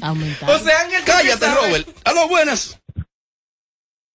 Aumentar. 0.00 0.50
O 0.50 0.58
sea, 0.58 0.80
Ángel, 0.82 1.00
¿tú 1.00 1.06
qué 1.06 1.12
Cállate? 1.12 1.46
Robert. 1.46 1.88
Aló, 2.04 2.28
buenas. 2.28 2.78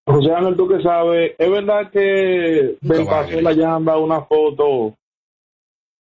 José 0.06 0.34
Ángel, 0.34 0.58
tú 0.58 0.68
que 0.68 0.82
sabes, 0.82 1.34
¿es 1.38 1.50
verdad 1.50 1.90
que 1.92 2.76
Ben 2.82 3.06
pasó 3.06 3.40
la 3.40 3.54
llamba 3.54 3.98
una 3.98 4.22
foto 4.22 4.98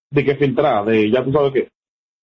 de 0.10 0.26
que 0.26 0.36
filtrada, 0.36 0.84
de 0.84 1.10
ya 1.10 1.24
tú 1.24 1.32
sabes 1.32 1.54
qué? 1.54 1.70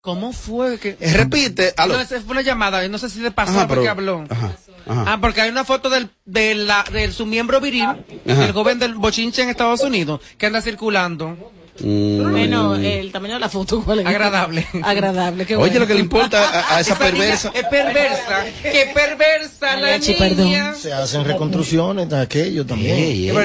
¿Cómo 0.01 0.33
fue 0.33 0.79
que...? 0.79 0.97
Eh, 0.99 1.13
repite, 1.13 1.73
aló. 1.77 1.93
No, 1.93 2.01
esa 2.01 2.19
fue 2.21 2.31
una 2.31 2.41
llamada, 2.41 2.87
no 2.87 2.97
sé 2.97 3.07
si 3.09 3.19
le 3.19 3.29
pasó 3.29 3.51
Ajá, 3.51 3.67
porque 3.67 3.81
pero- 3.81 3.91
habló. 3.91 4.23
Ajá, 4.29 4.51
ajá. 4.87 5.05
Ah, 5.13 5.17
porque 5.21 5.41
hay 5.41 5.49
una 5.51 5.63
foto 5.63 5.91
del, 5.91 6.09
de, 6.25 6.55
la, 6.55 6.83
de 6.91 7.11
su 7.11 7.27
miembro 7.27 7.61
viril, 7.61 7.87
el 8.25 8.51
joven 8.51 8.79
del 8.79 8.95
bochinche 8.95 9.43
en 9.43 9.49
Estados 9.49 9.81
Unidos, 9.81 10.19
que 10.39 10.47
anda 10.47 10.59
circulando. 10.61 11.51
Mm. 11.83 12.31
Bueno, 12.31 12.75
el 12.75 13.11
tamaño 13.11 13.35
de 13.35 13.39
la 13.39 13.49
foto, 13.49 13.81
¿cuál 13.83 13.99
es? 13.99 14.05
Agradable. 14.05 14.65
Agradable, 14.83 15.47
Oye, 15.55 15.79
lo 15.79 15.87
que 15.87 15.93
le 15.93 15.99
importa 15.99 16.75
a, 16.75 16.79
esa, 16.79 16.97
perversa. 16.99 17.51
Es 17.53 17.65
perversa. 17.65 18.45
Qué 18.61 18.91
perversa 18.93 19.75
la 19.77 19.97
leche, 19.97 20.15
Se 20.79 20.93
hacen 20.93 21.25
reconstrucciones 21.25 22.09
de 22.09 22.19
aquello 22.19 22.65
también. 22.65 22.95
Ey, 22.95 23.29
eso, 23.29 23.39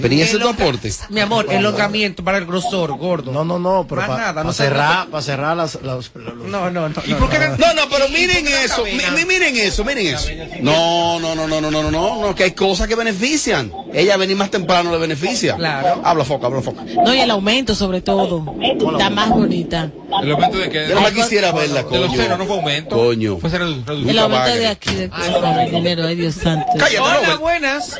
pero 0.00 0.14
ese 0.14 0.22
es 0.22 0.38
tu 0.38 0.48
aporte. 0.48 0.92
Mi 1.08 1.20
amor, 1.20 1.46
enlocamiento 1.50 2.24
para 2.24 2.38
el 2.38 2.46
grosor, 2.46 2.96
gordo. 2.96 3.32
No, 3.32 3.44
no, 3.44 3.58
no, 3.58 3.86
pero 3.88 4.06
para 4.06 4.44
no 4.44 4.52
cerrar, 4.52 5.06
para 5.08 5.22
cerrar 5.22 5.56
las, 5.56 5.78
las, 5.82 6.10
No, 6.46 6.70
no, 6.70 6.88
¿Y 7.04 7.14
por 7.14 7.30
no, 7.30 7.88
pero 7.90 8.08
miren 8.08 8.46
eso. 8.46 8.84
Miren 8.84 9.56
eso, 9.56 9.84
miren 9.84 10.14
eso. 10.14 10.28
No, 10.60 11.18
no, 11.20 11.34
no, 11.34 11.46
no, 11.46 11.60
no, 11.60 11.70
no, 11.70 11.90
no, 11.90 12.20
no, 12.20 12.34
que 12.34 12.44
hay 12.44 12.52
cosas 12.52 12.88
que 12.88 12.94
benefician. 12.94 13.72
Ella 13.92 14.16
venir 14.16 14.36
más 14.36 14.50
temprano 14.50 14.90
le 14.90 14.98
beneficia. 14.98 15.56
Claro. 15.56 16.00
Habla 16.04 16.24
foca, 16.24 16.46
habla 16.46 16.62
foca. 16.62 16.82
No, 17.04 17.14
y 17.14 17.20
el 17.20 17.30
aumento 17.30 17.61
sobre 17.66 18.00
todo. 18.00 18.44
Está 18.60 19.10
más 19.10 19.30
bonita. 19.30 19.90
El 20.22 20.32
aumento 20.32 20.58
de 20.58 20.68
que 20.68 20.88
Yo 20.88 21.00
no 21.00 21.08
quisiera 21.10 21.52
verla, 21.52 21.82
De 21.82 21.98
los 21.98 22.12
senos 22.12 22.38
no 22.38 22.44
fue 22.44 22.56
aumento. 22.56 22.96
Coño. 22.96 23.38
Fue 23.38 23.50
ser 23.50 23.62
el 23.62 23.84
reducido. 23.84 24.10
El 24.10 24.18
aumento 24.18 24.50
de 24.50 24.66
aquí, 24.66 24.94
de 24.94 25.08
de 25.08 25.70
dinero, 25.70 26.04
ay 26.06 26.16
Dios 26.16 26.34
santo. 26.34 26.66
Hola, 26.74 27.36
buenas. 27.40 27.98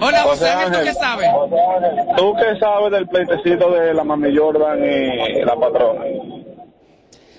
Hola, 0.00 0.22
José 0.22 0.48
Ángel, 0.48 0.72
¿tú 0.72 0.84
qué 0.84 0.94
sabes? 0.94 1.28
¿Tú 2.16 2.34
qué 2.34 2.58
sabes 2.58 2.92
del 2.92 3.08
pleitecito 3.08 3.70
de 3.70 3.94
la 3.94 4.04
Mami 4.04 4.36
Jordan 4.36 4.78
y 4.82 5.44
la 5.44 5.56
patrona? 5.56 6.00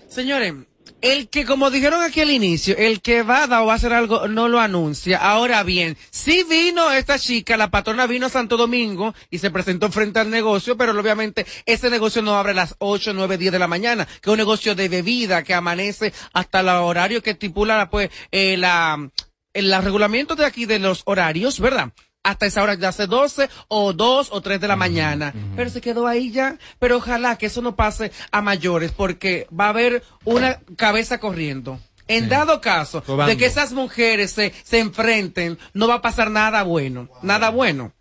Señores, 0.08 0.54
el 1.02 1.30
que, 1.30 1.45
como 1.45 1.72
dijeron 1.72 2.02
aquí 2.02 2.22
al 2.22 2.32
inicio, 2.32 2.76
el 2.78 3.02
que 3.02 3.24
va 3.24 3.43
a 3.43 3.47
dar 3.47 3.62
o 3.62 3.68
va 3.68 3.74
a 3.74 3.76
hacer 3.76 3.93
algo 3.93 4.28
no 4.28 4.47
lo 4.47 4.60
anuncia. 4.60 5.18
Ahora 5.18 5.64
bien, 5.64 5.97
sí 6.10 6.45
vino 6.50 6.91
esta 6.91 7.18
chica, 7.18 7.58
la 7.58 7.72
patrona 7.72 8.08
vino 8.08 8.26
a 8.26 8.30
Santo 8.30 8.58
Domingo 8.58 9.14
y 9.30 9.39
se 9.39 9.52
presentó 9.52 9.91
frente 9.91 10.20
al 10.20 10.30
negocio, 10.30 10.78
pero 10.78 10.97
obviamente 11.00 11.45
ese 11.66 11.89
negocio 11.89 12.22
no 12.22 12.36
abre 12.36 12.52
a 12.52 12.56
las 12.56 12.76
8, 12.80 13.14
9, 13.14 13.38
10 13.38 13.52
de 13.52 13.60
la 13.60 13.68
mañana, 13.68 14.06
que 14.06 14.30
es 14.30 14.32
un 14.32 14.38
negocio 14.38 14.76
de 14.76 14.89
bebida 14.89 15.43
que 15.43 15.54
amanece 15.54 16.14
hasta 16.34 16.60
el 16.60 16.70
horario 16.70 17.24
que 17.24 17.32
estipula 17.32 17.89
pues 17.89 18.10
eh, 18.32 18.58
la, 18.58 19.10
el 19.54 19.84
regulamiento 19.84 20.36
de 20.36 20.45
aquí 20.45 20.66
de 20.66 20.80
los 20.80 21.04
horarios, 21.06 21.60
¿verdad? 21.60 21.91
Hasta 22.30 22.46
esa 22.46 22.62
hora 22.64 22.76
ya 22.76 22.90
hace 22.90 23.08
12 23.08 23.50
o 23.68 23.94
2 23.94 24.30
o 24.32 24.42
3 24.42 24.62
de 24.62 24.68
la 24.68 24.76
mañana. 24.76 25.34
Pero 25.56 25.70
se 25.70 25.82
quedó 25.82 26.08
ahí 26.08 26.32
ya. 26.32 26.58
Pero 26.80 26.98
ojalá 26.98 27.38
que 27.38 27.48
eso 27.48 27.62
no 27.62 27.76
pase 27.76 28.12
a 28.32 28.42
mayores 28.42 28.92
porque 28.92 29.48
va 29.58 29.66
a 29.66 29.70
haber 29.70 30.04
una 30.26 30.60
cabeza 30.76 31.20
corriendo. 31.20 31.80
En 32.08 32.28
dado 32.28 32.60
caso 32.60 33.04
de 33.28 33.38
que 33.38 33.46
esas 33.46 33.72
mujeres 33.72 34.32
se, 34.32 34.52
se 34.64 34.80
enfrenten, 34.80 35.60
no 35.74 35.88
va 35.88 35.96
a 35.96 36.02
pasar 36.02 36.32
nada 36.32 36.64
bueno. 36.64 37.08
Nada 37.22 37.50
bueno. 37.52 37.94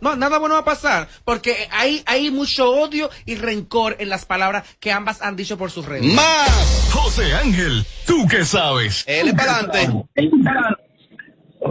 No, 0.00 0.14
nada 0.14 0.38
bueno 0.38 0.54
va 0.54 0.60
a 0.60 0.64
pasar. 0.64 1.08
Porque 1.24 1.68
hay, 1.72 2.02
hay 2.06 2.30
mucho 2.30 2.70
odio 2.70 3.10
y 3.26 3.34
rencor 3.34 3.96
en 3.98 4.08
las 4.08 4.24
palabras 4.24 4.64
que 4.78 4.92
ambas 4.92 5.20
han 5.20 5.34
dicho 5.34 5.58
por 5.58 5.72
sus 5.72 5.84
redes. 5.84 6.14
Más. 6.14 6.90
José 6.92 7.34
Ángel, 7.34 7.84
¿tú 8.06 8.26
qué 8.28 8.44
sabes? 8.44 9.02
Él 9.08 9.28
es 9.28 9.34
para 9.34 9.56
adelante. 9.56 10.04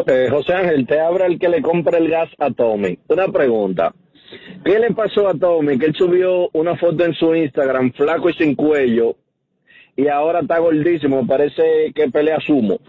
Eh, 0.08 0.28
José 0.30 0.54
Ángel, 0.54 0.86
te 0.86 1.00
abra 1.00 1.26
el 1.26 1.40
que 1.40 1.50
le 1.50 1.62
compra 1.62 1.98
el 1.98 2.10
gas 2.10 2.30
a 2.38 2.52
Tommy. 2.52 3.00
Una 3.08 3.28
pregunta. 3.28 3.94
¿Qué 4.64 4.78
le 4.78 4.92
pasó 4.94 5.28
a 5.28 5.34
Tommy? 5.34 5.80
Que 5.80 5.88
él 5.88 5.96
subió 5.96 6.50
una 6.54 6.76
foto 6.78 7.04
en 7.04 7.14
su 7.14 7.34
Instagram, 7.34 7.92
flaco 7.94 8.30
y 8.30 8.34
sin 8.34 8.56
cuello, 8.56 9.16
y 9.96 10.08
ahora 10.08 10.42
está 10.42 10.60
gordísimo, 10.60 11.26
parece 11.26 11.92
que 11.94 12.10
pelea 12.10 12.40
sumo. 12.40 12.80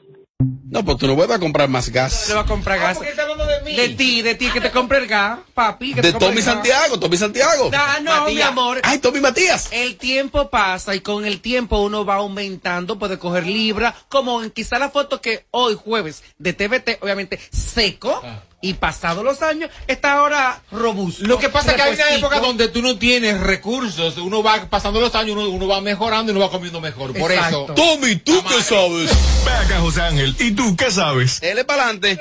No, 0.70 0.84
pues 0.84 0.98
tú 0.98 1.08
no 1.08 1.16
vuelvas 1.16 1.38
a 1.38 1.40
comprar 1.40 1.68
más 1.68 1.88
gas. 1.88 2.28
Le 2.28 2.34
va 2.34 2.42
a 2.42 2.46
comprar 2.46 2.78
gas. 2.78 3.00
de 3.00 3.88
ti, 3.96 4.22
de 4.22 4.36
ti, 4.36 4.50
que 4.50 4.60
te 4.60 4.70
compre 4.70 4.98
el 4.98 5.08
gas, 5.08 5.40
papi. 5.52 5.94
Que 5.94 6.00
De 6.00 6.12
Tommy 6.12 6.38
el 6.38 6.44
gas. 6.44 6.44
Santiago, 6.44 7.00
Tommy 7.00 7.16
Santiago. 7.16 7.70
Ah, 7.74 7.98
no, 8.00 8.26
mi 8.26 8.40
amor. 8.40 8.80
Ay, 8.84 8.98
Tommy 8.98 9.18
Matías. 9.20 9.68
El 9.72 9.96
tiempo 9.96 10.48
pasa 10.48 10.94
y 10.94 11.00
con 11.00 11.26
el 11.26 11.40
tiempo 11.40 11.80
uno 11.80 12.04
va 12.04 12.16
aumentando, 12.16 13.00
puede 13.00 13.18
coger 13.18 13.48
libra, 13.48 13.96
como 14.08 14.44
en 14.44 14.50
quizá 14.52 14.78
la 14.78 14.90
foto 14.90 15.20
que 15.20 15.44
hoy 15.50 15.74
jueves 15.74 16.22
de 16.38 16.52
TVT, 16.52 16.98
obviamente 17.00 17.40
seco, 17.50 18.22
y 18.60 18.74
pasado 18.74 19.22
los 19.22 19.42
años, 19.42 19.70
está 19.86 20.14
ahora 20.14 20.60
robusto. 20.70 21.26
Lo 21.26 21.38
que 21.38 21.48
pasa 21.48 21.70
es 21.70 21.76
que 21.76 21.82
hay 21.82 21.94
una 21.94 22.14
época 22.14 22.40
donde 22.40 22.68
tú 22.68 22.82
no 22.82 22.98
tienes 22.98 23.40
recursos, 23.40 24.18
uno 24.18 24.42
va 24.42 24.66
pasando 24.68 25.00
los 25.00 25.14
años, 25.14 25.36
uno, 25.36 25.48
uno 25.48 25.66
va 25.66 25.80
mejorando 25.80 26.32
y 26.32 26.36
uno 26.36 26.44
va 26.44 26.50
comiendo 26.50 26.80
mejor. 26.80 27.12
Por 27.18 27.32
Exacto. 27.32 27.64
eso. 27.64 27.74
Tommy, 27.74 28.16
¿tú 28.16 28.42
qué 28.48 28.62
sabes? 28.62 29.44
Ve 29.44 29.50
acá, 29.50 29.80
José 29.80 30.02
Ángel, 30.02 30.36
¿y 30.38 30.52
tú 30.52 30.76
qué 30.76 30.90
sabes? 30.90 31.42
Él 31.42 31.58
es 31.58 31.64
para 31.64 31.84
adelante. 31.84 32.18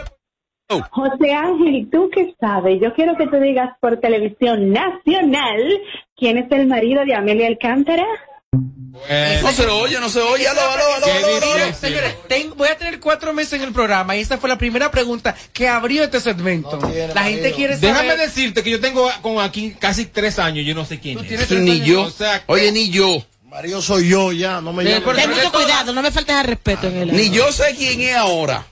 José 0.91 1.33
Ángel, 1.33 1.75
¿y 1.75 1.85
tú 1.85 2.09
qué 2.13 2.35
sabes? 2.39 2.79
Yo 2.79 2.93
quiero 2.93 3.17
que 3.17 3.25
tú 3.27 3.37
digas 3.37 3.71
por 3.81 3.97
televisión 3.97 4.71
nacional 4.71 5.81
quién 6.15 6.37
es 6.37 6.51
el 6.51 6.67
marido 6.67 7.03
de 7.05 7.15
Amelia 7.15 7.47
Alcántara. 7.47 8.05
No 9.41 9.51
se 9.51 9.65
oye, 9.67 9.99
no 9.99 10.09
se 10.09 10.19
oye. 10.21 10.47
Aló, 10.47 10.61
aló, 10.61 10.83
aló. 10.95 11.73
Señores, 11.73 12.15
ten- 12.27 12.53
voy 12.55 12.67
a 12.67 12.77
tener 12.77 12.99
cuatro 12.99 13.33
meses 13.33 13.53
en 13.53 13.63
el 13.63 13.71
programa 13.71 14.15
y 14.15 14.21
esa 14.21 14.37
fue 14.37 14.49
la 14.49 14.57
primera 14.57 14.91
pregunta 14.91 15.35
que 15.53 15.67
abrió 15.67 16.03
este 16.03 16.19
segmento. 16.19 16.79
la 17.13 17.23
gente 17.23 17.51
quiere 17.53 17.75
saber. 17.75 17.93
Déjame 17.93 18.17
decirte 18.17 18.61
que 18.63 18.69
yo 18.71 18.79
tengo 18.79 19.09
con 19.21 19.39
aquí 19.39 19.75
casi 19.79 20.05
tres 20.05 20.37
años, 20.39 20.65
yo 20.65 20.75
no 20.75 20.85
sé 20.85 20.99
quién 20.99 21.17
es. 21.19 21.49
Ni 21.51 21.81
yo. 21.81 22.03
O 22.03 22.11
sea, 22.11 22.43
Oye, 22.47 22.71
ni 22.71 22.89
yo. 22.89 23.23
Mario 23.47 23.81
soy 23.81 24.09
yo 24.09 24.31
ya, 24.31 24.61
no 24.61 24.71
me 24.73 24.83
Ten 24.83 25.03
mucho 25.31 25.51
cuidado, 25.51 25.91
no 25.91 26.03
me 26.03 26.11
faltes 26.11 26.35
al 26.35 26.45
respeto 26.45 26.85
en 26.87 26.97
el 26.97 27.11
Ni 27.13 27.31
yo 27.31 27.51
sé 27.51 27.73
quién 27.75 27.99
es 28.01 28.15
ahora. 28.15 28.63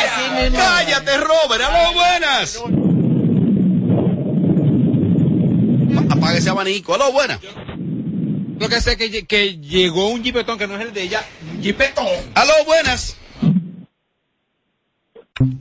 Así 0.00 0.30
mismo. 0.42 0.58
Cállate, 0.58 1.16
Robert. 1.18 1.62
Aló, 1.62 1.92
buenas. 1.94 2.58
Apaga 6.10 6.36
ese 6.36 6.50
abanico. 6.50 6.94
Aló, 6.94 7.12
buenas. 7.12 7.40
Lo 8.58 8.68
que 8.68 8.80
sé 8.80 8.96
que, 8.96 9.26
que 9.26 9.58
llegó 9.58 10.08
un 10.08 10.22
jipetón 10.22 10.58
que 10.58 10.66
no 10.66 10.76
es 10.76 10.82
el 10.82 10.92
de 10.92 11.02
ella. 11.02 11.22
Jipetón. 11.60 12.06
Aló, 12.34 12.52
buenas. 12.66 13.16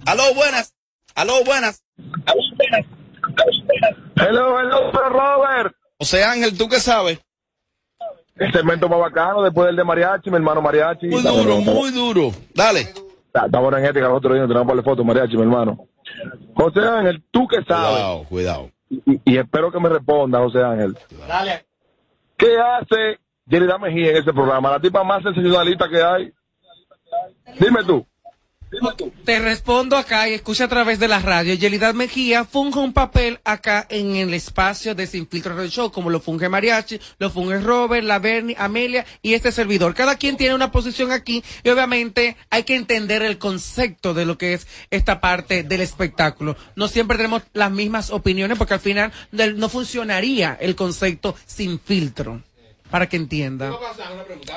Aló, 0.06 0.34
buenas. 0.34 0.74
Aló, 1.16 1.43
buenas. 1.43 1.84
Hello, 4.16 4.60
hello, 4.60 4.91
pero 4.91 5.10
Robert. 5.10 5.76
José 6.00 6.24
Ángel, 6.24 6.58
¿tú 6.58 6.68
qué 6.68 6.80
sabes? 6.80 7.20
El 8.36 8.52
segmento 8.52 8.88
más 8.88 9.00
bacano 9.00 9.41
después 9.41 9.68
del 9.68 9.76
de 9.76 9.84
Mariachi, 9.84 10.30
mi 10.30 10.36
hermano 10.36 10.62
Mariachi. 10.62 11.08
Muy 11.08 11.22
duro, 11.22 11.56
bueno, 11.56 11.62
muy 11.62 11.91
duro. 11.91 12.32
Dale. 12.54 12.93
Buena 13.52 13.80
en 13.80 13.86
ética, 13.86 14.08
el 14.08 14.14
otro 14.14 14.34
día 14.34 14.48
tenemos 14.48 14.68
para 14.68 14.82
fotos, 14.82 15.06
Mariachi, 15.06 15.36
mi 15.36 15.43
hermano. 15.43 15.88
José 16.56 16.80
Ángel, 16.80 17.24
¿tú 17.32 17.48
qué 17.48 17.58
sabes? 17.68 17.89
Cuidado, 17.89 18.24
cuidado. 18.24 18.72
Y, 18.90 19.22
y 19.26 19.38
espero 19.38 19.72
que 19.72 19.80
me 19.80 19.90
responda, 19.90 20.40
José 20.40 20.64
Ángel. 20.64 20.98
Dale. 21.28 21.66
¿Qué 22.38 22.58
hace 22.60 23.20
Yerida 23.46 23.78
Mejía 23.78 24.12
en 24.12 24.18
ese 24.18 24.34
programa? 24.34 24.72
La 24.72 24.80
tipa 24.80 25.04
más 25.04 25.24
sensacionalista 25.24 25.90
que 25.90 26.02
hay. 26.02 26.34
Dime 27.60 27.84
tú. 27.84 28.06
Te 29.24 29.39
respondo 29.39 29.95
acá 29.95 30.28
y 30.28 30.34
escucha 30.34 30.65
a 30.65 30.68
través 30.68 30.99
de 30.99 31.07
la 31.07 31.20
radio. 31.20 31.53
Yelidad 31.53 31.93
Mejía 31.93 32.43
funge 32.43 32.80
un 32.80 32.91
papel 32.91 33.39
acá 33.45 33.86
en 33.89 34.18
el 34.18 34.34
espacio 34.34 34.93
de 34.93 35.07
Sin 35.07 35.28
Filtro 35.28 35.55
Radio 35.55 35.70
Show, 35.70 35.91
como 35.91 36.09
lo 36.09 36.20
funge 36.20 36.49
Mariachi, 36.49 36.99
lo 37.18 37.30
funge 37.30 37.59
Robert, 37.59 38.03
la 38.03 38.20
Bernie, 38.20 38.57
Amelia 38.59 39.05
y 39.22 39.36
este 39.36 39.53
servidor. 39.53 39.93
Cada 39.93 40.18
quien 40.18 40.36
tiene 40.36 40.53
una 40.53 40.72
posición 40.72 41.11
aquí 41.11 41.43
y 41.63 41.70
obviamente 41.70 42.36
hay 42.49 42.63
que 42.63 42.76
entender 42.76 43.22
el 43.22 43.38
concepto 43.38 44.13
de 44.13 44.26
lo 44.26 44.38
que 44.38 44.53
es 44.53 44.68
esta 44.89 45.22
parte 45.22 45.63
del 45.63 45.80
espectáculo. 45.80 46.57
No 46.76 46.89
siempre 46.89 47.15
tenemos 47.18 47.43
las 47.53 47.72
mismas 47.72 48.09
opiniones 48.09 48.57
porque 48.57 48.74
al 48.74 48.80
final 48.82 49.11
no 49.32 49.70
funcionaría 49.70 50.57
el 50.59 50.76
concepto 50.76 51.36
sin 51.45 51.80
filtro. 51.80 52.41
Para 52.90 53.08
que 53.08 53.18
entienda. 53.18 53.72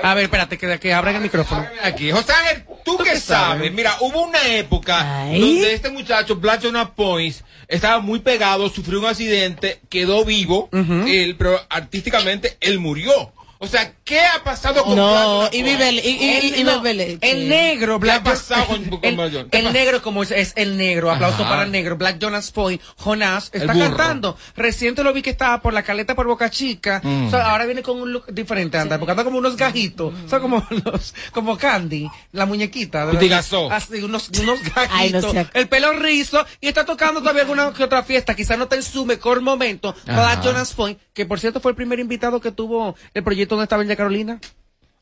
A 0.02 0.14
ver, 0.14 0.24
espérate, 0.24 0.56
que, 0.56 0.78
que 0.78 0.92
abran 0.94 1.16
el 1.16 1.22
micrófono. 1.22 1.66
Aquí, 1.82 2.10
José 2.10 2.32
Ángel, 2.32 2.64
¿tú, 2.84 2.96
qué 2.98 3.18
sabes? 3.18 3.72
Mira, 3.72 3.96
hubo 4.00 4.22
una 4.22 4.46
época 4.46 5.26
donde 5.26 5.72
este 5.72 5.90
muchacho, 5.90 6.36
Black 6.36 6.62
Jonah 6.62 6.94
Points, 6.94 7.44
estaba 7.66 8.00
muy 8.00 8.20
pegado, 8.20 8.68
sufrió 8.68 9.00
un 9.00 9.06
accidente, 9.06 9.80
quedó 9.88 10.24
vivo, 10.24 10.68
él, 10.72 11.36
pero 11.36 11.60
artísticamente 11.68 12.56
él 12.60 12.78
murió. 12.78 13.32
O 13.62 13.66
sea, 13.66 13.92
¿qué 14.04 14.20
ha 14.20 14.42
pasado 14.42 14.82
con 14.84 14.96
No, 14.96 15.40
Black 15.40 15.52
y 15.54 15.62
vive, 15.62 15.92
y, 15.92 15.98
y, 15.98 16.60
y 16.60 16.64
no, 16.64 16.82
leche. 16.82 17.18
el 17.20 17.46
negro, 17.48 18.00
¿Qué 18.00 18.10
ha 18.10 18.18
Black 18.18 18.22
pasado 18.24 18.64
con, 18.66 18.84
con 18.88 19.00
el, 19.04 19.16
Black 19.16 19.48
el 19.52 19.72
negro 19.74 20.00
como 20.00 20.22
es, 20.22 20.30
es 20.30 20.54
el 20.56 20.78
negro, 20.78 21.10
aplauso 21.10 21.42
Ajá. 21.42 21.50
para 21.50 21.62
el 21.64 21.70
negro, 21.70 21.98
Black 21.98 22.18
Jonas 22.18 22.50
Point, 22.52 22.80
Jonas, 22.96 23.50
está 23.52 23.72
El 23.72 23.78
cantando. 23.78 24.38
Reciente 24.56 25.04
lo 25.04 25.12
vi 25.12 25.20
que 25.20 25.28
estaba 25.28 25.60
por 25.60 25.74
la 25.74 25.82
caleta 25.82 26.14
por 26.14 26.26
Boca 26.26 26.48
Chica, 26.50 27.02
Mm. 27.04 27.26
O 27.26 27.30
sea, 27.30 27.50
ahora 27.50 27.66
viene 27.66 27.82
con 27.82 28.00
un 28.00 28.12
look 28.12 28.26
diferente, 28.32 28.78
anda, 28.78 28.98
porque 28.98 29.10
anda 29.12 29.24
como 29.24 29.36
unos 29.38 29.56
gajitos, 29.56 30.14
o 30.24 30.28
sea, 30.28 30.40
como 30.40 30.66
los, 30.84 31.14
como 31.32 31.58
Candy, 31.58 32.08
la 32.32 32.46
muñequita. 32.46 33.04
de- 33.06 33.12
Cutigazó. 33.12 33.70
Así, 33.70 34.02
unos, 34.02 34.30
unos 34.40 34.58
Ay, 34.90 35.10
no 35.12 35.20
gajitos, 35.20 35.32
sea- 35.32 35.50
el 35.52 35.68
pelo 35.68 35.92
rizo, 35.92 36.46
y 36.62 36.68
está 36.68 36.86
tocando 36.86 37.20
todavía 37.20 37.42
alguna 37.42 37.72
que 37.74 37.84
otra 37.84 38.02
fiesta, 38.04 38.34
quizás 38.34 38.56
no 38.56 38.64
está 38.64 38.76
en 38.76 38.82
su 38.82 39.04
mejor 39.04 39.42
momento, 39.42 39.94
Ajá. 40.06 40.12
Black 40.34 40.42
Jonas 40.44 40.72
Point, 40.72 40.98
que 41.12 41.26
por 41.26 41.38
cierto 41.38 41.60
fue 41.60 41.72
el 41.72 41.76
primer 41.76 41.98
invitado 42.00 42.40
que 42.40 42.52
tuvo 42.52 42.94
el 43.12 43.22
proyecto 43.22 43.49
donde 43.56 43.64
estaba 43.64 43.82
Bella 43.82 43.96
Carolina. 43.96 44.40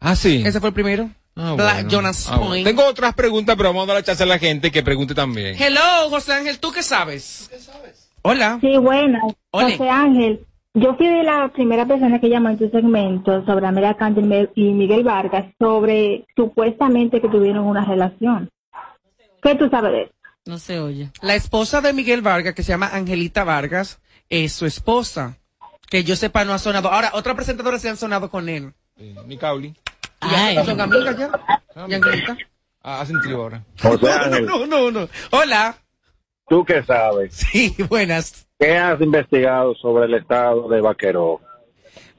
Ah, 0.00 0.16
sí. 0.16 0.42
Ese 0.44 0.60
fue 0.60 0.68
el 0.68 0.74
primero. 0.74 1.10
Ah, 1.36 1.54
Black 1.54 1.74
bueno. 1.74 1.88
Jonas 1.90 2.28
Ah, 2.30 2.38
bueno. 2.38 2.64
Tengo 2.64 2.84
otras 2.84 3.14
preguntas, 3.14 3.56
pero 3.56 3.68
vamos 3.70 3.84
a 3.84 3.86
dar 3.86 3.96
la 3.96 4.02
chance 4.02 4.22
a 4.22 4.26
la 4.26 4.38
gente 4.38 4.70
que 4.72 4.82
pregunte 4.82 5.14
también. 5.14 5.56
Hello, 5.58 6.10
José 6.10 6.32
Ángel, 6.32 6.58
¿tú 6.58 6.72
qué 6.72 6.82
sabes? 6.82 7.50
Hola. 8.22 8.58
Sí, 8.60 8.76
buenas. 8.78 9.22
Ole. 9.52 9.76
José 9.76 9.88
Ángel, 9.88 10.46
yo 10.74 10.96
fui 10.96 11.06
de 11.08 11.22
la 11.22 11.48
primera 11.52 11.86
persona 11.86 12.20
que 12.20 12.28
llamó 12.28 12.50
en 12.50 12.58
tu 12.58 12.68
segmento 12.70 13.44
sobre 13.46 13.66
Amelia 13.66 13.94
Cantor 13.94 14.50
y 14.54 14.62
Miguel 14.72 15.04
Vargas 15.04 15.46
sobre 15.58 16.26
supuestamente 16.36 17.20
que 17.20 17.28
tuvieron 17.28 17.66
una 17.66 17.84
relación. 17.84 18.50
¿Qué 19.42 19.54
tú 19.54 19.68
sabes 19.70 19.92
de 19.92 20.02
eso? 20.02 20.12
No 20.46 20.58
se 20.58 20.80
oye. 20.80 21.10
La 21.22 21.34
esposa 21.34 21.80
de 21.80 21.92
Miguel 21.92 22.22
Vargas, 22.22 22.54
que 22.54 22.62
se 22.62 22.72
llama 22.72 22.90
Angelita 22.92 23.44
Vargas, 23.44 24.00
es 24.28 24.52
su 24.52 24.66
esposa. 24.66 25.36
Que 25.90 26.04
yo 26.04 26.16
sepa, 26.16 26.44
no 26.44 26.52
ha 26.52 26.58
sonado. 26.58 26.90
Ahora, 26.90 27.10
otra 27.14 27.34
presentadora 27.34 27.78
se 27.78 27.88
han 27.88 27.96
sonado 27.96 28.30
con 28.30 28.48
él. 28.48 28.72
Mi 29.26 29.38
Cauli. 29.38 29.74
¿Y 30.22 30.30
ya 30.30 30.46
Ay. 30.46 30.64
son 30.64 30.80
amigas 30.80 31.16
ya? 31.16 31.30
¿Y 31.86 31.94
Angelita? 31.94 32.36
Ah, 32.82 33.00
hacen 33.00 33.20
trío 33.20 33.36
ahora. 33.42 33.64
José 33.80 34.06
No, 34.06 34.12
Ángel, 34.12 34.46
no, 34.46 34.66
no, 34.66 34.90
no. 34.90 35.08
Hola. 35.30 35.76
¿tú 36.48 36.64
qué 36.64 36.82
sabes? 36.82 37.34
Sí, 37.34 37.74
buenas. 37.88 38.46
¿Qué 38.58 38.76
has 38.76 39.00
investigado 39.00 39.74
sobre 39.74 40.06
el 40.06 40.14
estado 40.14 40.68
de 40.68 40.80
Vaqueró? 40.80 41.40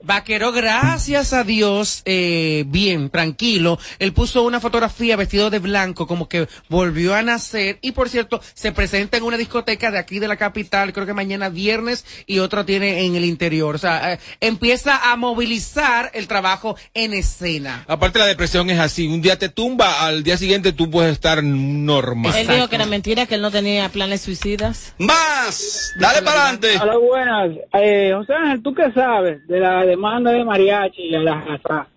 Vaquero, 0.01 0.51
gracias 0.51 1.33
a 1.33 1.43
Dios, 1.43 2.03
eh, 2.05 2.63
bien, 2.67 3.09
tranquilo. 3.09 3.77
Él 3.99 4.13
puso 4.13 4.43
una 4.43 4.59
fotografía 4.59 5.15
vestido 5.15 5.49
de 5.49 5.59
blanco, 5.59 6.07
como 6.07 6.29
que 6.29 6.47
volvió 6.69 7.15
a 7.15 7.21
nacer. 7.21 7.79
Y 7.81 7.91
por 7.91 8.09
cierto, 8.09 8.41
se 8.53 8.71
presenta 8.71 9.17
en 9.17 9.23
una 9.23 9.37
discoteca 9.37 9.91
de 9.91 9.97
aquí 9.97 10.19
de 10.19 10.27
la 10.27 10.37
capital, 10.37 10.93
creo 10.93 11.05
que 11.05 11.13
mañana 11.13 11.49
viernes, 11.49 12.05
y 12.27 12.39
otra 12.39 12.65
tiene 12.65 13.05
en 13.05 13.15
el 13.15 13.25
interior. 13.25 13.75
O 13.75 13.77
sea, 13.77 14.13
eh, 14.13 14.19
empieza 14.39 15.11
a 15.11 15.15
movilizar 15.17 16.11
el 16.13 16.27
trabajo 16.27 16.77
en 16.93 17.13
escena. 17.13 17.83
Aparte 17.87 18.19
la 18.19 18.25
depresión 18.25 18.69
es 18.69 18.79
así, 18.79 19.07
un 19.07 19.21
día 19.21 19.37
te 19.37 19.49
tumba, 19.49 20.05
al 20.05 20.23
día 20.23 20.37
siguiente 20.37 20.71
tú 20.71 20.89
puedes 20.89 21.11
estar 21.11 21.43
normal. 21.43 22.33
Él 22.37 22.47
dijo 22.47 22.69
que 22.69 22.75
era 22.75 22.85
mentira, 22.85 23.25
que 23.25 23.35
él 23.35 23.41
no 23.41 23.51
tenía 23.51 23.89
planes 23.89 24.21
suicidas. 24.21 24.93
Más, 24.97 25.93
dale 25.99 26.21
para 26.21 26.43
adelante. 26.43 26.77
Hola, 26.81 26.97
buenas. 26.97 27.51
Eh, 27.73 28.11
José 28.15 28.33
Ángel, 28.33 28.63
¿tú 28.63 28.73
qué 28.73 28.91
sabes 28.93 29.45
de 29.47 29.59
la 29.59 29.88
demanda 29.89 30.31
de 30.31 30.43
Mariachi 30.43 31.03
y 31.03 31.11
de 31.11 31.19
la 31.19 31.41
Jazá? 31.41 31.87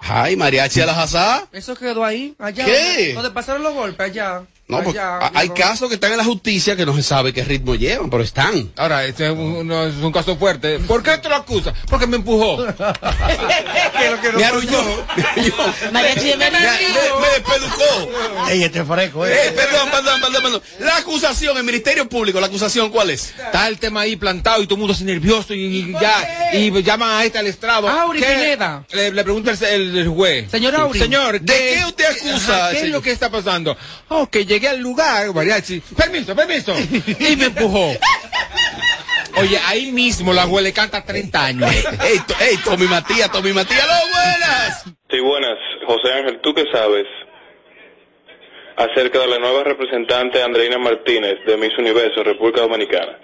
Ay, 0.00 0.36
mariachi 0.36 0.80
a 0.80 0.86
la 0.86 0.94
jazá. 0.94 1.48
Eso 1.52 1.74
quedó 1.74 2.04
ahí, 2.04 2.34
allá. 2.38 2.64
¿Qué? 2.64 3.14
Donde 3.14 3.30
pasaron 3.30 3.62
los 3.62 3.74
golpes, 3.74 4.00
allá. 4.10 4.42
No, 4.68 4.82
porque 4.82 4.98
allá, 4.98 5.16
a- 5.18 5.32
hay 5.34 5.48
casos 5.50 5.88
que 5.88 5.94
están 5.94 6.12
en 6.12 6.18
la 6.18 6.24
justicia 6.24 6.76
que 6.76 6.84
no 6.84 6.94
se 6.94 7.02
sabe 7.02 7.32
qué 7.32 7.42
ritmo 7.42 7.74
llevan, 7.74 8.10
pero 8.10 8.22
están. 8.22 8.70
Ahora, 8.76 9.04
este 9.06 9.24
es 9.26 9.32
un, 9.32 9.66
no, 9.66 9.86
es 9.86 9.94
un 9.96 10.12
caso 10.12 10.36
fuerte. 10.36 10.78
¿Por 10.80 11.02
qué 11.02 11.16
te 11.18 11.28
lo 11.28 11.36
acusa? 11.36 11.72
Porque 11.88 12.06
me 12.06 12.16
empujó. 12.16 12.58
Me 14.36 14.44
arrulló. 14.44 14.82
De 15.16 15.92
Me, 15.92 16.02
me, 16.02 16.50
me 16.50 17.28
despelucó. 17.34 18.48
Ey, 18.50 18.62
este 18.62 18.84
fresco, 18.84 19.26
eh. 19.26 19.32
Eh, 19.48 19.52
perdón, 19.52 19.88
perdón, 19.90 20.20
perdón, 20.20 20.42
perdón. 20.42 20.62
La 20.80 20.96
acusación, 20.98 21.56
el 21.56 21.64
Ministerio 21.64 22.08
Público, 22.08 22.40
la 22.40 22.46
acusación, 22.46 22.90
¿cuál 22.90 23.10
es? 23.10 23.30
Está 23.38 23.68
el 23.68 23.78
tema 23.78 24.02
ahí 24.02 24.16
plantado 24.16 24.62
y 24.62 24.66
todo 24.66 24.74
el 24.76 24.80
mundo 24.80 24.94
así 24.94 25.04
nervioso 25.04 25.54
y, 25.54 25.58
y 25.64 25.92
ya, 25.92 26.50
y 26.52 26.70
llaman 26.82 27.10
a 27.10 27.24
este 27.24 27.38
al 27.38 27.46
estrado. 27.46 27.88
Auri 27.88 28.20
¿Qué? 28.20 28.26
Pineda. 28.26 28.84
Le, 28.92 29.10
le 29.12 29.24
pregunta 29.24 29.50
el, 29.52 29.62
el- 29.64 29.98
el 29.98 30.08
juez. 30.08 30.50
Señor 30.50 30.74
Auri. 30.76 30.98
Señor, 30.98 31.40
¿De 31.40 31.52
qué 31.54 31.84
usted 31.86 32.04
acusa, 32.04 32.70
¿Qué 32.72 32.80
es 32.82 32.88
lo 32.90 33.02
que 33.02 33.10
está 33.10 33.30
pasando? 33.30 33.76
Oh, 34.08 34.28
que 34.28 34.46
llegué 34.58 34.68
al 34.68 34.80
lugar, 34.80 35.32
mariachi. 35.34 35.80
Permiso, 35.96 36.34
permiso. 36.34 36.74
Y 36.78 37.36
me 37.36 37.44
empujó. 37.46 37.92
Oye, 39.36 39.58
ahí 39.66 39.92
mismo 39.92 40.32
la 40.32 40.42
abuela 40.42 40.68
le 40.68 40.72
canta 40.74 41.04
30 41.04 41.44
años. 41.44 41.70
Ey, 41.72 42.18
to- 42.26 42.34
ey, 42.40 42.56
Tommy 42.64 42.86
Matías, 42.86 43.30
Tommy 43.30 43.52
Matías, 43.52 43.86
¡lo 43.86 44.08
buenas! 44.12 44.84
Sí, 45.10 45.20
buenas. 45.20 45.56
José 45.86 46.12
Ángel, 46.12 46.40
¿tú 46.42 46.52
qué 46.54 46.64
sabes 46.72 47.06
acerca 48.76 49.20
de 49.20 49.26
la 49.28 49.38
nueva 49.38 49.64
representante 49.64 50.42
Andreina 50.42 50.78
Martínez 50.78 51.36
de 51.46 51.56
Miss 51.56 51.76
Universo, 51.78 52.22
República 52.24 52.62
Dominicana? 52.62 53.18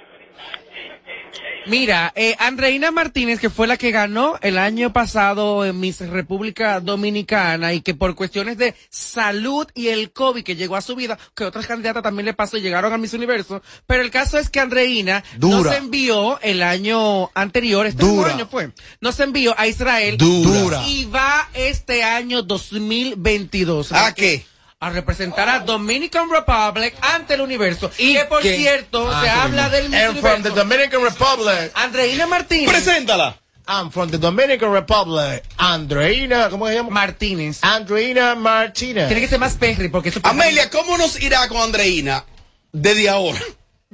Mira, 1.67 2.13
eh, 2.15 2.37
Andreina 2.39 2.91
Martínez, 2.91 3.41
que 3.41 3.49
fue 3.49 3.67
la 3.67 3.79
que 3.79 3.91
ganó 3.91 4.39
el 4.43 4.59
año 4.59 4.93
pasado 4.93 5.65
en 5.65 5.81
Miss 5.81 6.01
República 6.01 6.79
Dominicana 6.81 7.73
y 7.73 7.81
que 7.81 7.95
por 7.95 8.15
cuestiones 8.15 8.59
de 8.59 8.75
salud 8.91 9.67
y 9.75 9.89
el 9.89 10.13
COVID 10.13 10.45
que 10.45 10.57
llegó 10.57 10.77
a 10.77 10.83
su 10.83 10.95
vida, 10.95 11.19
que 11.35 11.45
otras 11.45 11.67
candidatas 11.67 12.03
también 12.03 12.27
le 12.27 12.35
pasó 12.35 12.59
y 12.59 12.61
llegaron 12.61 12.93
a 12.93 12.99
Miss 12.99 13.15
Universo, 13.15 13.63
pero 13.87 14.03
el 14.03 14.11
caso 14.11 14.39
es 14.39 14.51
que 14.51 14.61
Andreina 14.61 15.25
Dura. 15.39 15.57
nos 15.57 15.75
envió 15.75 16.39
el 16.43 16.63
año 16.63 17.31
anterior, 17.35 17.87
este 17.87 18.05
año 18.05 18.47
fue, 18.47 18.71
nos 19.01 19.19
envió 19.21 19.55
a 19.59 19.67
Israel 19.67 20.19
Dura. 20.19 20.83
y 20.87 21.07
va 21.07 21.49
este 21.55 22.05
año 22.05 22.43
2022. 22.43 23.93
¿A 23.93 24.15
qué? 24.15 24.45
A 24.81 24.91
representar 24.91 25.49
a 25.49 25.61
Dominican 25.61 26.29
Republic 26.31 26.95
ante 27.01 27.35
el 27.35 27.41
universo. 27.41 27.91
Y 27.99 28.15
que 28.15 28.25
por 28.27 28.43
cierto, 28.43 29.09
Ah, 29.11 29.21
se 29.23 29.27
sí, 29.27 29.33
habla 29.35 29.69
del 29.71 29.89
Miss 29.89 30.01
And 30.01 30.21
from 30.21 30.43
the. 30.43 30.51
Dominican 30.51 31.03
Republic. 31.03 31.73
Andreina 31.75 32.27
Martínez. 32.27 32.71
Preséntala. 32.71 33.37
I'm 33.67 33.91
from 33.91 34.11
the 34.11 34.19
Dominican 34.19 34.73
Republic. 34.73 35.43
Andreina, 35.57 36.51
¿cómo 36.51 36.67
se 36.69 36.75
llama? 36.75 36.91
Martínez. 36.91 37.61
Andreina 37.63 38.35
Martínez. 38.35 39.07
Tiene 39.09 39.23
que 39.23 39.29
ser 39.29 39.39
más 39.39 39.55
perry 39.55 39.89
porque 39.89 40.11
eso 40.11 40.21
Amelia, 40.23 40.69
¿cómo 40.69 40.99
nos 40.99 41.19
irá 41.23 41.49
con 41.49 41.59
Andreina 41.63 42.25
desde 42.73 43.09
ahora? 43.09 43.41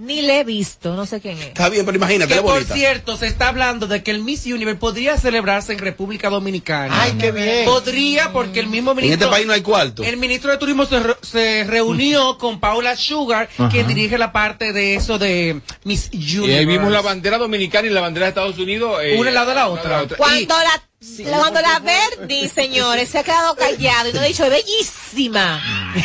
Ni 0.00 0.22
le 0.22 0.40
he 0.40 0.44
visto, 0.44 0.94
no 0.96 1.04
sé 1.04 1.20
quién 1.20 1.36
es. 1.38 1.48
Está 1.48 1.68
bien, 1.68 1.84
pero 1.84 1.96
imagínate, 1.96 2.32
que 2.34 2.40
por 2.40 2.52
bonita. 2.54 2.74
cierto 2.74 3.16
se 3.18 3.26
está 3.26 3.48
hablando 3.48 3.86
de 3.86 4.02
que 4.02 4.10
el 4.10 4.20
Miss 4.24 4.46
Universe 4.46 4.78
podría 4.80 5.18
celebrarse 5.18 5.72
en 5.74 5.78
República 5.78 6.30
Dominicana. 6.30 7.02
Ay, 7.02 7.12
qué 7.20 7.30
bien. 7.32 7.66
Podría 7.66 8.32
porque 8.32 8.60
el 8.60 8.68
mismo 8.68 8.92
En 8.92 8.96
ministro 8.96 9.26
este 9.26 9.30
país 9.30 9.46
no 9.46 9.52
hay 9.52 9.60
cuarto. 9.60 10.02
el 10.02 10.16
ministro 10.16 10.50
de 10.50 10.56
Turismo 10.58 10.86
se, 10.86 11.00
re- 11.00 11.16
se 11.22 11.64
reunió 11.64 12.38
con 12.38 12.60
Paula 12.60 12.96
Sugar, 12.96 13.48
quien 13.70 13.86
dirige 13.86 14.16
la 14.16 14.32
parte 14.32 14.72
de 14.72 14.94
eso 14.94 15.18
de 15.18 15.60
Miss 15.84 16.08
Universe. 16.12 16.50
Y 16.50 16.54
ahí 16.54 16.64
vimos 16.66 16.90
la 16.90 17.02
bandera 17.02 17.36
dominicana 17.38 17.86
y 17.86 17.90
la 17.90 18.00
bandera 18.00 18.26
de 18.26 18.30
Estados 18.30 18.58
Unidos. 18.58 19.00
eh, 19.02 19.16
Una 19.18 19.28
al 19.28 19.34
lado 19.34 19.48
de 19.50 19.54
la 19.56 19.68
otra. 19.68 20.04
Cuando 20.16 20.54
la, 20.56 20.82
cuando 21.38 21.60
la 21.60 21.80
Verdi, 21.80 22.48
señores, 22.54 23.08
se 23.08 23.18
ha 23.18 23.22
quedado 23.22 23.56
callado 23.56 24.10
y 24.10 24.12
no 24.12 24.20
ha 24.20 24.24
dicho, 24.24 24.44
es 24.44 24.50
bellísima. 24.50 25.62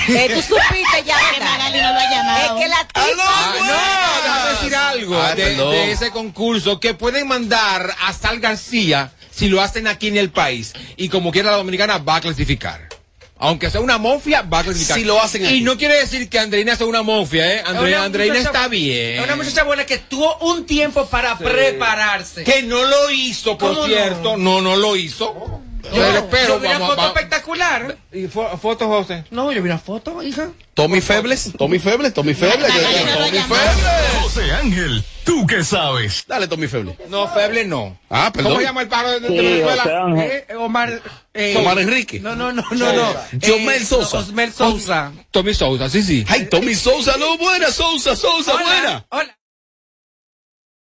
Eh, 0.08 0.30
tú 0.34 0.42
supiste 0.42 1.04
ya, 1.06 1.18
Que. 1.34 1.40
Magali 1.40 1.82
no 1.82 1.94
lo 1.94 2.00
ha 2.00 2.12
llamado. 2.12 2.58
Es 2.58 2.64
que 2.64 2.70
la 2.70 2.88
tipa... 2.88 3.24
Ah, 3.28 3.54
no, 3.60 4.24
déjame 4.24 4.50
decir 4.52 4.76
algo 4.76 5.22
Ay, 5.22 5.36
de, 5.36 5.56
de 5.56 5.92
ese 5.92 6.12
concurso 6.12 6.80
que 6.80 6.94
pueden 6.94 7.28
mandar 7.28 7.94
a 8.02 8.14
Sal 8.14 8.40
García 8.40 9.12
si 9.32 9.50
lo 9.50 9.62
hacen 9.62 9.88
aquí 9.88 10.08
en 10.08 10.18
el 10.18 10.32
país 10.32 10.74
y 10.96 11.10
como 11.10 11.32
quiera 11.32 11.52
la 11.52 11.58
dominicana 11.58 11.98
va 11.98 12.16
a 12.16 12.22
clasificar. 12.22 12.95
Aunque 13.38 13.70
sea 13.70 13.82
una 13.82 13.98
mofia, 13.98 14.44
va 14.44 14.60
a 14.60 14.64
clasificar. 14.64 14.98
Si 14.98 15.04
lo 15.04 15.22
hacen 15.22 15.44
Y 15.44 15.46
aquí. 15.46 15.62
no 15.62 15.78
quiere 15.78 15.96
decir 15.96 16.30
que 16.30 16.40
Andreina 16.40 16.76
sea 16.78 16.88
una 16.88 17.02
mofia, 17.04 17.54
¿eh? 17.56 17.64
Andre- 17.66 17.90
Una 17.94 18.04
Andreina 18.06 18.34
muchacha- 18.36 18.50
está 18.58 18.68
bien. 18.70 19.18
Es 19.20 19.24
una 19.26 19.36
muchacha 19.36 19.64
buena 19.64 19.86
que 19.86 19.98
tuvo 19.98 20.38
un 20.38 20.66
tiempo 20.66 21.06
para 21.08 21.38
prepararse. 21.38 22.44
Que 22.46 22.64
no 22.64 22.82
lo 22.84 23.12
hizo, 23.12 23.58
por 23.58 23.88
cierto. 23.88 24.38
No? 24.38 24.62
no, 24.62 24.78
lo 24.78 24.96
hizo. 24.96 25.62
Pero, 25.92 26.28
pero, 26.30 26.48
yo 26.56 26.60
vi 26.60 26.66
una 26.68 26.74
vamos, 26.80 26.90
foto 26.90 27.02
vamos. 27.02 27.16
espectacular. 27.16 27.98
¿Y 28.12 28.24
fo- 28.28 28.58
foto, 28.58 28.88
José? 28.88 29.24
No, 29.32 29.52
yo 29.52 29.62
vi 29.62 29.70
una 29.70 29.78
foto, 29.80 30.22
hija. 30.24 30.52
Tommy 30.74 31.02
Febles, 31.02 31.52
Tommy 31.58 31.80
Febles, 31.80 32.14
Tommy 32.14 32.34
Febles. 32.34 32.60
No 32.60 33.18
Tommy. 33.26 33.40
Febles. 33.40 34.22
José 34.22 34.52
Ángel, 34.52 35.04
¿tú 35.24 35.46
qué 35.48 35.64
sabes? 35.64 36.26
Dale, 36.28 36.48
Tommy 36.48 36.68
Febles. 36.68 36.98
No, 37.10 37.28
Feble 37.30 37.66
no. 37.66 37.98
Ah, 38.10 38.32
perdón. 38.34 38.52
¿Cómo 38.54 38.60
se 38.62 38.66
llama 38.68 38.82
el 38.82 38.88
pájaro 38.88 39.12
de, 39.12 39.20
de 39.22 39.28
Sí, 39.30 39.36
Venezuela? 39.36 39.84
Ángel. 40.06 40.32
Eh, 40.50 40.56
Omar. 40.58 41.02
eh, 41.34 41.56
Omar 41.58 41.80
Enrique. 41.80 42.20
No, 42.20 42.36
no, 42.36 42.52
no, 42.52 42.64
no, 42.72 42.94
no. 42.94 43.16
Yomel 43.34 43.82
Eh, 43.82 43.86
Sousa. 43.86 44.18
Osmel 44.20 44.52
Sousa. 44.52 45.12
Tommy 45.32 45.54
Sousa, 45.54 45.90
sí, 45.90 46.04
sí. 46.04 46.26
Ay, 46.28 46.48
Tommy 46.48 46.76
Sousa, 46.76 47.16
lo 47.18 47.38
buena, 47.38 47.72
Sousa, 47.72 48.16
Sousa, 48.16 48.54
Hola, 48.56 48.64
buena. 48.64 49.06
Hola. 49.10 49.38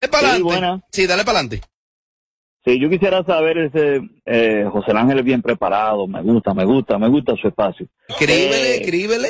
Dale 0.02 0.12
para 0.12 0.30
adelante. 0.30 0.86
Sí, 0.92 1.08
dale 1.08 1.24
para 1.26 1.40
adelante. 1.40 1.62
Sí, 2.66 2.80
yo 2.80 2.90
quisiera 2.90 3.24
saber 3.26 3.58
ese 3.58 4.02
eh, 4.26 4.66
José 4.72 4.92
Ángel 4.92 5.20
es 5.20 5.26
bien 5.26 5.42
preparado, 5.42 6.08
me 6.08 6.22
gusta, 6.22 6.54
me 6.54 6.64
gusta, 6.64 6.98
me 6.98 7.10
gusta 7.10 7.36
su 7.36 7.48
espacio. 7.50 7.88
Escríbele, 8.08 8.76
Eh, 8.76 8.76
escríbele. 8.82 9.28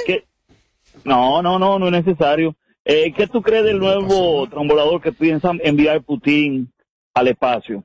No, 1.03 1.41
no, 1.41 1.57
no, 1.57 1.79
no 1.79 1.88
es 1.88 2.05
necesario. 2.05 2.55
Eh, 2.86 3.11
¿Qué 3.15 3.27
tú 3.27 3.41
crees 3.41 3.63
del 3.63 3.79
nuevo 3.79 4.47
trombolador 4.47 5.01
que 5.01 5.11
piensan 5.11 5.59
enviar 5.63 6.03
Putin 6.03 6.71
al 7.15 7.27
espacio? 7.29 7.84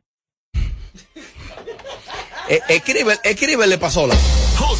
Eh, 2.51 2.61
escribe, 2.68 3.14
escríbele, 3.24 3.78
Pasola. 3.78 4.14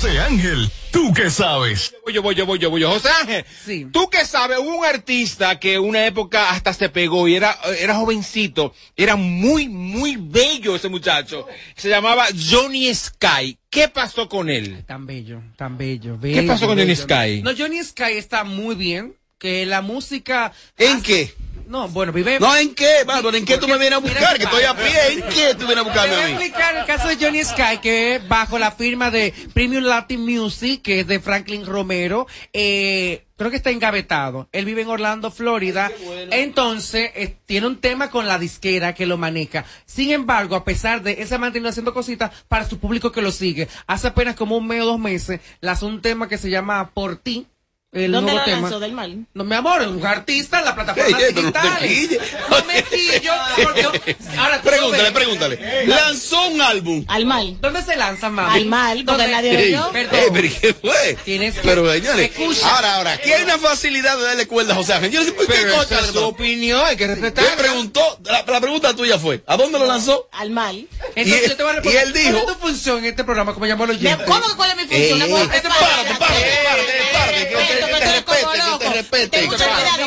José 0.01 0.21
Ángel, 0.21 0.71
¿tú 0.93 1.13
qué 1.13 1.29
sabes? 1.29 1.93
Voy 2.05 2.15
yo, 2.15 2.23
voy 2.23 2.37
yo, 2.37 2.47
voy 2.47 2.61
yo, 2.61 2.71
voy 2.71 2.81
yo. 2.83 2.89
José 2.89 3.09
Ángel, 3.21 3.45
tú 3.91 4.09
que 4.09 4.25
sabes, 4.25 4.59
hubo 4.59 4.77
un 4.77 4.85
artista 4.85 5.59
que 5.59 5.77
una 5.81 6.07
época 6.07 6.51
hasta 6.51 6.73
se 6.73 6.89
pegó 6.89 7.27
y 7.27 7.35
era, 7.35 7.59
era 7.81 7.97
jovencito, 7.97 8.73
era 8.95 9.17
muy, 9.17 9.69
muy 9.69 10.15
bello 10.17 10.77
ese 10.77 10.89
muchacho. 10.89 11.49
Se 11.75 11.89
llamaba 11.89 12.27
Johnny 12.49 12.95
Sky. 12.95 13.59
¿Qué 13.69 13.89
pasó 13.89 14.29
con 14.29 14.49
él? 14.51 14.85
Tan 14.87 15.05
bello, 15.05 15.43
tan 15.57 15.77
bello. 15.77 16.17
¿Qué 16.23 16.45
pasó 16.45 16.69
con 16.69 16.79
Johnny 16.79 16.95
Sky? 16.95 17.43
No, 17.43 17.51
Johnny 17.59 17.83
Sky 17.83 18.13
está 18.13 18.45
muy 18.45 18.77
bien. 18.77 19.17
Que 19.37 19.67
la 19.67 19.83
música. 19.83 20.53
¿En 20.77 21.03
qué? 21.03 21.35
No, 21.69 21.87
bueno, 21.87 22.13
vive. 22.13 22.41
No, 22.41 22.57
¿en 22.57 22.75
qué, 22.75 23.05
Bárbaro? 23.07 23.37
¿En 23.37 23.45
qué 23.45 23.59
tú 23.59 23.69
me 23.69 23.77
vienes 23.77 23.99
a 23.99 24.01
buscar? 24.01 24.39
Que 24.39 24.45
estoy 24.45 24.65
a 24.65 24.75
pie. 24.75 25.13
¿En 25.13 25.23
qué 25.29 25.55
tú 25.55 25.67
vienes 25.67 25.79
a 25.79 25.83
buscarme 25.83 26.15
a 26.15 26.17
voy 26.17 26.25
a 26.25 26.27
mí? 26.29 26.33
explicar 26.33 26.77
el 26.77 26.87
caso 26.87 27.09
de 27.09 27.17
Johnny 27.17 27.45
Sky, 27.45 27.79
que 27.83 28.23
bajo 28.27 28.59
la 28.59 28.73
firma 28.73 29.11
de 29.11 29.35
Premium 29.53 29.85
Latin 29.85 30.25
Music, 30.25 30.81
que 30.81 31.01
es 31.01 31.07
de 31.07 31.21
Franklin 31.21 31.67
Romero. 31.67 32.27
Eh, 32.55 33.27
creo 33.37 33.51
que 33.51 33.59
está 33.59 33.71
engavetado. 33.71 34.49
Él 34.53 34.65
vive 34.65 34.81
en 34.81 34.89
Orlando, 34.89 35.31
Florida. 35.31 35.91
Entonces, 36.31 37.11
eh, 37.15 37.37
tiene 37.45 37.67
un 37.67 37.77
tema 37.83 38.09
con 38.09 38.27
la 38.27 38.39
disquera 38.39 38.95
que 38.95 39.05
lo 39.05 39.19
maneja. 39.19 39.67
Sin 39.85 40.11
embargo, 40.11 40.57
a 40.57 40.65
pesar 40.65 41.03
de 41.03 41.21
ese 41.21 41.37
mantenido 41.37 41.69
haciendo 41.69 41.93
cositas 41.93 42.31
para 42.49 42.67
su 42.67 42.79
público 42.79 43.13
que 43.13 43.21
lo 43.21 43.31
sigue, 43.31 43.69
hace 43.87 44.09
apenas 44.09 44.37
como 44.37 44.57
un 44.57 44.67
mes 44.67 44.81
o 44.81 44.87
dos 44.87 44.99
meses, 44.99 45.41
lanzó 45.61 45.87
un 45.87 46.01
tema 46.01 46.29
que 46.29 46.39
se 46.39 46.49
llama 46.49 46.93
Por 46.95 47.17
ti. 47.17 47.47
El 47.91 48.13
¿Dónde 48.13 48.33
nuevo 48.33 48.39
lo 48.41 48.45
tema. 48.45 48.61
lanzó? 48.69 48.81
¿Del 48.81 48.93
mal? 48.93 49.25
No, 49.33 49.45
mi 49.45 49.55
amor, 49.55 49.81
un 49.81 50.05
artista 50.05 50.59
en 50.59 50.67
la 50.67 50.75
plataforma 50.75 51.19
digital. 51.35 51.79
quilles. 51.79 52.21
No 52.51 52.65
me 52.67 52.83
quillo, 52.83 53.33
porque 53.63 54.17
ahora 54.39 54.61
Pregúntale, 54.61 55.11
pregúntale. 55.11 55.87
Lanzó 55.87 56.49
un 56.49 56.61
álbum. 56.61 57.03
Al 57.09 57.25
mal. 57.25 57.57
¿Dónde 57.63 57.83
se 57.83 57.97
lanza, 57.97 58.29
mami? 58.29 58.59
Al 58.59 58.67
mal, 58.67 59.05
porque 59.07 59.23
¿Dónde? 59.23 59.29
nadie 59.33 59.57
oyó. 59.75 59.91
Perdón. 59.91 60.21
pero 60.35 60.47
¿y 60.47 60.51
¿qué 60.51 60.75
fue? 60.75 61.19
Tienes 61.25 61.55
que- 61.55 61.61
Pero, 61.63 61.91
señores, 61.91 62.31
Escucha. 62.31 62.77
ahora, 62.77 62.95
ahora, 62.97 63.13
aquí 63.13 63.33
hay 63.33 63.43
una 63.45 63.57
facilidad 63.57 64.19
de 64.19 64.25
darle 64.25 64.47
cuerda 64.47 64.75
a 64.75 64.77
José 64.77 64.93
Ángel. 64.93 65.11
Yo 65.11 65.21
no 65.21 65.27
sé 65.27 65.33
por 65.33 65.47
qué 65.47 65.55
esa 65.63 66.01
es 66.01 66.07
su 66.09 66.25
opinión, 66.25 66.83
hay 66.85 66.97
que 66.99 67.07
respetarla. 67.07 67.53
Él 67.53 67.57
preguntó, 67.57 68.21
la, 68.25 68.45
la 68.47 68.61
pregunta 68.61 68.95
tuya 68.95 69.19
fue, 69.19 69.43
¿a 69.47 69.57
dónde 69.57 69.79
lo 69.79 69.87
lanzó? 69.87 70.29
Al 70.33 70.51
mal. 70.51 70.87
Entonces 71.17 71.47
Y- 71.47 71.49
yo 71.49 71.57
te 71.57 71.63
voy 71.63 71.71
a 71.71 71.73
y 71.73 71.77
responder. 71.77 72.03
él 72.07 72.13
dijo- 72.13 72.31
¿Cuál 72.33 72.43
es 72.43 72.47
tu 72.53 72.67
función 72.67 72.99
en 72.99 73.05
este 73.07 73.25
programa? 73.25 73.55
Como 73.55 73.65
llamó 73.65 73.85
el 73.85 73.93
Me- 73.93 73.97
oyente. 73.97 74.25
¿Cómo 74.27 74.47
que 74.47 74.57
cuál 74.57 74.71
es 74.73 74.77
mi 74.77 74.83
función? 74.85 75.19
Párate, 75.21 75.69
párate, 75.69 76.15
párate, 76.19 77.49
párate, 77.55 77.78
que 77.87 77.93
que 77.93 79.29
te 79.29 79.41
que 79.41 79.49
te 79.49 79.57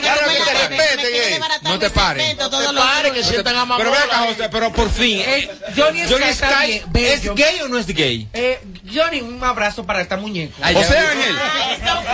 Claro 0.02 0.28
que 0.28 0.98
te 0.98 1.40
No 1.64 1.80
te 1.80 1.90
pares. 1.90 2.26
segmento, 2.26 2.50
No 2.50 2.74
te 2.74 2.80
pares, 2.80 3.12
que 3.14 3.24
sientan 3.24 3.56
a 3.58 3.78
Pero 3.78 3.92
ve 3.92 3.98
acá, 3.98 4.18
José, 4.28 4.50
pero 4.50 4.72
por 4.72 4.90
fin. 4.90 5.20
Eh, 5.26 5.50
Johnny 5.76 6.04
Johnny 6.10 6.34
Sky 6.34 6.84
¿es 6.96 7.34
gay 7.36 7.62
o 7.62 7.68
no 7.68 7.78
es 7.78 7.88
gay? 7.88 8.28
Eh, 8.34 8.62
Johnny, 8.94 9.22
un 9.22 9.44
abrazo 9.44 9.86
para 9.86 10.02
esta 10.02 10.18
muñeco. 10.18 10.54
Ay, 10.62 10.76
José 10.76 10.94
ya- 10.94 11.12
Ángel, 11.12 11.36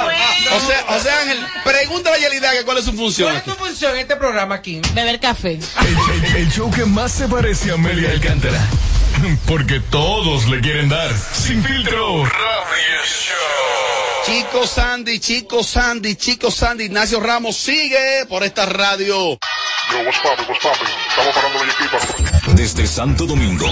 fue. 0.04 0.60
José, 0.60 0.74
José 0.88 1.10
Ángel, 1.12 1.40
pregúntale 1.64 2.18
a 2.18 2.20
Yelida 2.20 2.52
que 2.52 2.64
cuál 2.64 2.78
es 2.78 2.86
su 2.86 2.94
función 2.94 3.28
¿Cuál 3.30 3.38
es 3.38 3.44
tu 3.44 3.52
función 3.52 3.94
en 3.94 4.00
este 4.02 4.16
programa 4.16 4.56
aquí? 4.56 4.82
Beber 4.94 5.20
café. 5.20 5.60
El 6.36 6.52
show 6.52 6.70
que 6.72 6.86
más 6.86 7.12
se 7.12 7.28
parece 7.28 7.72
a 7.72 7.74
Amelia 7.76 8.12
Alcántara. 8.12 8.60
Porque 9.48 9.80
todos 9.80 10.46
le 10.48 10.62
quieren 10.62 10.90
dar. 10.90 11.12
Sin 11.34 11.64
filtro. 11.64 12.24
Radio 12.24 13.04
Show. 13.06 13.97
Chico 14.28 14.68
Sandy, 14.68 15.20
chico 15.20 15.64
Sandy, 15.64 16.18
chico 16.18 16.52
Sandy, 16.52 16.84
Ignacio 16.84 17.22
Ramos 17.22 17.56
sigue 17.56 18.26
por 18.28 18.44
esta 18.44 18.66
radio. 18.66 19.16
Yo, 19.90 20.00
what's 20.04 20.20
poppin', 20.20 20.46
what's 20.50 20.62
poppin'? 20.62 20.86
Estamos 21.08 21.34
parando 21.34 21.64
el 21.64 21.70
equipo. 21.70 22.54
Desde 22.54 22.86
Santo 22.88 23.26
Domingo, 23.26 23.68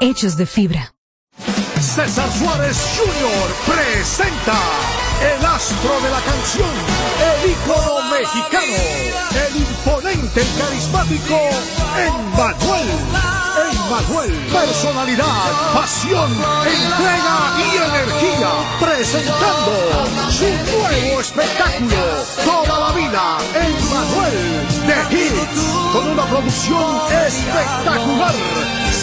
hechos 0.00 0.36
de 0.36 0.46
fibra. 0.46 0.94
César 1.80 2.30
Suárez 2.32 2.76
Jr. 2.96 3.74
presenta 3.74 4.58
el 5.20 5.44
astro 5.44 6.00
de 6.00 6.10
la 6.10 6.20
canción, 6.20 6.70
el 7.30 7.50
ícono 7.50 8.10
mexicano, 8.10 8.76
el 9.46 9.56
imponente 9.56 10.42
y 10.42 10.58
carismático 10.58 11.38
Emmanuel. 11.96 12.88
Emmanuel, 13.60 14.30
personalidad, 14.52 15.74
pasión, 15.74 16.30
entrega 16.32 17.38
y 17.58 17.76
energía, 17.76 18.50
presentando 18.80 19.72
su 20.30 20.44
nuevo 20.46 21.20
espectáculo, 21.20 21.96
Toda 22.44 22.78
la 22.78 22.92
vida, 22.92 23.38
Emmanuel 23.54 24.66
de 24.86 25.16
Hits, 25.16 25.92
con 25.92 26.08
una 26.08 26.24
producción 26.26 26.96
espectacular. 27.26 28.34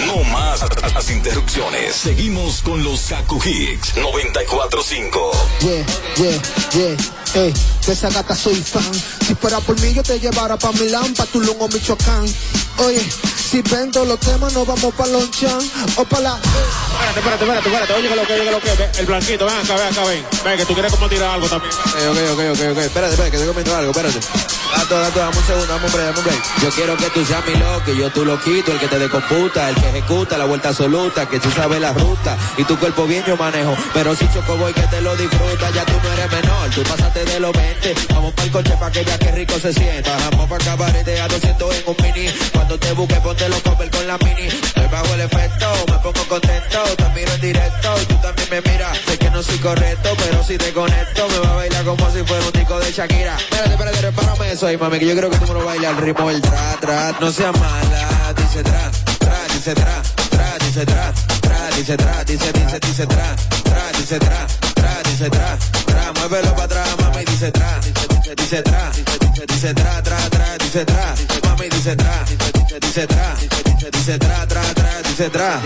No 0.00 0.24
más 0.24 0.60
las 0.92 1.10
interrupciones. 1.10 1.94
Seguimos 1.94 2.62
con 2.62 2.82
los 2.82 3.00
Kaku 3.02 3.40
Hicks 3.44 3.96
945. 3.96 5.30
Yeah, 5.60 5.86
yeah, 6.16 6.42
yeah, 6.72 6.96
eh, 7.34 7.52
de 7.86 7.92
esa 7.92 8.10
gata 8.10 8.34
soy 8.34 8.54
fan. 8.56 8.92
Si 9.26 9.34
fuera 9.34 9.60
por 9.60 9.78
mí 9.80 9.92
yo 9.92 10.02
te 10.02 10.18
llevara 10.18 10.56
pa' 10.56 10.72
Milán, 10.72 11.14
pa' 11.14 11.26
Tulum 11.26 11.56
o 11.60 11.68
Michoacán. 11.68 12.24
Oye, 12.78 13.00
si 13.50 13.62
vendo 13.62 14.04
los 14.04 14.18
temas, 14.20 14.52
nos 14.52 14.66
vamos 14.66 14.94
pa' 14.94 15.06
Lonchan 15.06 15.58
o 15.96 16.04
pa' 16.04 16.20
la. 16.20 16.36
Espérate, 16.36 17.20
espérate, 17.20 17.44
espérate, 17.44 17.68
espérate. 17.68 17.92
Oye, 17.94 18.08
que 18.08 18.16
lo 18.16 18.26
que, 18.26 18.32
oye, 18.32 18.44
que 18.44 18.50
lo 18.50 18.60
que. 18.60 19.00
El 19.00 19.06
blanquito, 19.06 19.46
ven 19.46 19.54
acá, 19.56 19.74
ven 19.76 19.86
acá, 19.86 20.04
ven. 20.04 20.24
Ven, 20.44 20.56
que 20.56 20.66
tú 20.66 20.74
quieres 20.74 20.92
como 20.92 21.08
tirar 21.08 21.30
algo 21.30 21.48
también. 21.48 21.72
Ok, 21.72 22.18
ok, 22.32 22.40
ok, 22.52 22.60
ok, 22.72 22.78
espérate, 22.78 23.14
espérate, 23.14 23.30
que 23.30 23.38
te 23.38 23.46
comento 23.46 23.76
algo, 23.76 23.90
espérate. 23.90 24.20
Gato, 24.76 25.00
gato, 25.00 25.18
dame 25.20 25.38
un 25.38 25.46
segundo, 25.46 25.66
dame 25.66 25.86
un 25.86 25.92
break, 25.92 26.06
dame 26.06 26.18
un 26.18 26.24
break. 26.24 26.62
Yo 26.62 26.70
quiero 26.70 26.96
que 26.96 27.10
tú 27.10 27.24
seas 27.24 27.46
mi 27.46 27.54
loco, 27.54 27.92
y 27.92 27.96
yo 27.96 28.10
tú 28.10 28.24
lo 28.24 28.40
quito, 28.40 28.72
el 28.72 28.80
que 28.80 28.88
te 28.88 28.98
decomputa, 28.98 29.68
el 29.68 29.76
que 29.76 29.88
ejecuta 29.88 30.36
la 30.36 30.46
vuelta 30.46 30.70
absoluta, 30.70 31.28
que 31.28 31.38
tú 31.38 31.50
sabes 31.52 31.80
la 31.80 31.92
ruta, 31.92 32.36
y 32.56 32.64
tu 32.64 32.76
cuerpo 32.78 33.06
bien 33.06 33.24
yo 33.24 33.36
manejo, 33.36 33.76
pero 33.92 34.16
si 34.16 34.28
choco 34.32 34.56
voy 34.56 34.72
que 34.72 34.82
te 34.82 35.00
lo 35.00 35.14
disfruta, 35.16 35.70
ya 35.70 35.84
tú 35.84 35.92
no 36.02 36.12
eres 36.12 36.32
menor, 36.32 36.70
tú 36.70 36.82
pasaste 36.82 37.23
de 37.24 37.40
los 37.40 37.52
20, 37.52 37.94
vamos 38.14 38.32
para 38.32 38.44
el 38.44 38.52
coche 38.52 38.76
pa' 38.78 38.90
que 38.90 39.02
veas 39.02 39.18
qué 39.18 39.32
rico 39.32 39.58
se 39.58 39.72
sienta, 39.72 40.16
vamos 40.30 40.48
pa' 40.48 40.58
cabarete 40.58 41.20
a 41.20 41.28
200 41.28 41.74
en 41.76 41.82
un 41.86 41.96
mini, 42.02 42.28
cuando 42.52 42.78
te 42.78 42.92
busque 42.92 43.14
ponte 43.16 43.48
los 43.48 43.62
cover 43.62 43.90
con 43.90 44.06
la 44.06 44.18
mini, 44.18 44.48
me 44.76 44.86
bajo 44.88 45.14
el 45.14 45.20
efecto, 45.20 45.66
me 45.88 45.98
pongo 45.98 46.28
contento, 46.28 46.82
te 46.96 47.08
miro 47.10 47.32
en 47.32 47.40
directo, 47.40 47.94
y 48.02 48.06
tú 48.06 48.14
también 48.16 48.48
me 48.50 48.60
miras, 48.60 48.98
sé 49.06 49.18
que 49.18 49.30
no 49.30 49.42
soy 49.42 49.58
correcto, 49.58 50.10
pero 50.16 50.42
si 50.44 50.58
te 50.58 50.72
conecto, 50.72 51.28
me 51.28 51.38
va 51.38 51.50
a 51.50 51.56
bailar 51.56 51.84
como 51.84 52.10
si 52.10 52.22
fuera 52.24 52.44
un 52.44 52.52
disco 52.52 52.78
de 52.78 52.92
Shakira, 52.92 53.36
espérate, 53.36 53.70
espérate, 53.70 54.00
repárame 54.00 54.52
eso 54.52 54.66
ahí, 54.66 54.76
mami, 54.76 54.98
que 54.98 55.06
yo 55.06 55.16
creo 55.16 55.30
que 55.30 55.38
tú 55.38 55.46
me 55.46 55.54
lo 55.54 55.64
bailas 55.64 55.96
al 55.96 56.02
ritmo 56.02 56.28
del 56.28 56.42
tra, 56.42 56.76
tra, 56.80 57.16
no 57.20 57.32
seas 57.32 57.58
mala, 57.58 58.34
dice 58.36 58.62
tra, 58.62 58.90
tra, 59.18 59.38
dice 59.52 59.74
tra, 59.74 60.02
tra, 60.30 60.58
dice 60.58 60.86
tra, 60.86 61.12
dice 61.70 61.96
tra, 61.96 62.24
dice, 62.24 62.52
dice, 62.52 62.78
dice 62.80 63.06
tra, 63.06 63.34
tra, 63.62 63.90
dice 63.98 64.18
tra, 64.18 64.46
tra, 64.74 65.02
dice 65.04 65.30
tra, 65.30 65.58
tra, 65.86 66.12
muévelo 66.12 66.52
para 66.54 66.64
atrás, 66.64 66.96
mami, 67.00 67.24
dice 67.24 67.50
tra, 67.50 67.78
dice, 67.80 68.34
dice, 68.34 68.62
tra, 68.62 68.90
dice, 69.46 69.74
tra, 69.74 70.02
tra, 70.02 70.16
tra, 70.30 70.56
dice 70.58 70.84
tra, 70.84 71.14
mami, 71.44 71.68
dice 71.68 71.96
tra, 71.96 72.24
dice, 72.80 73.06
tra, 73.06 73.36
dice 73.90 74.18
tra, 74.18 74.46
tra, 74.46 74.62
tra, 74.74 75.02
dice 75.02 75.30
tra, 75.30 75.60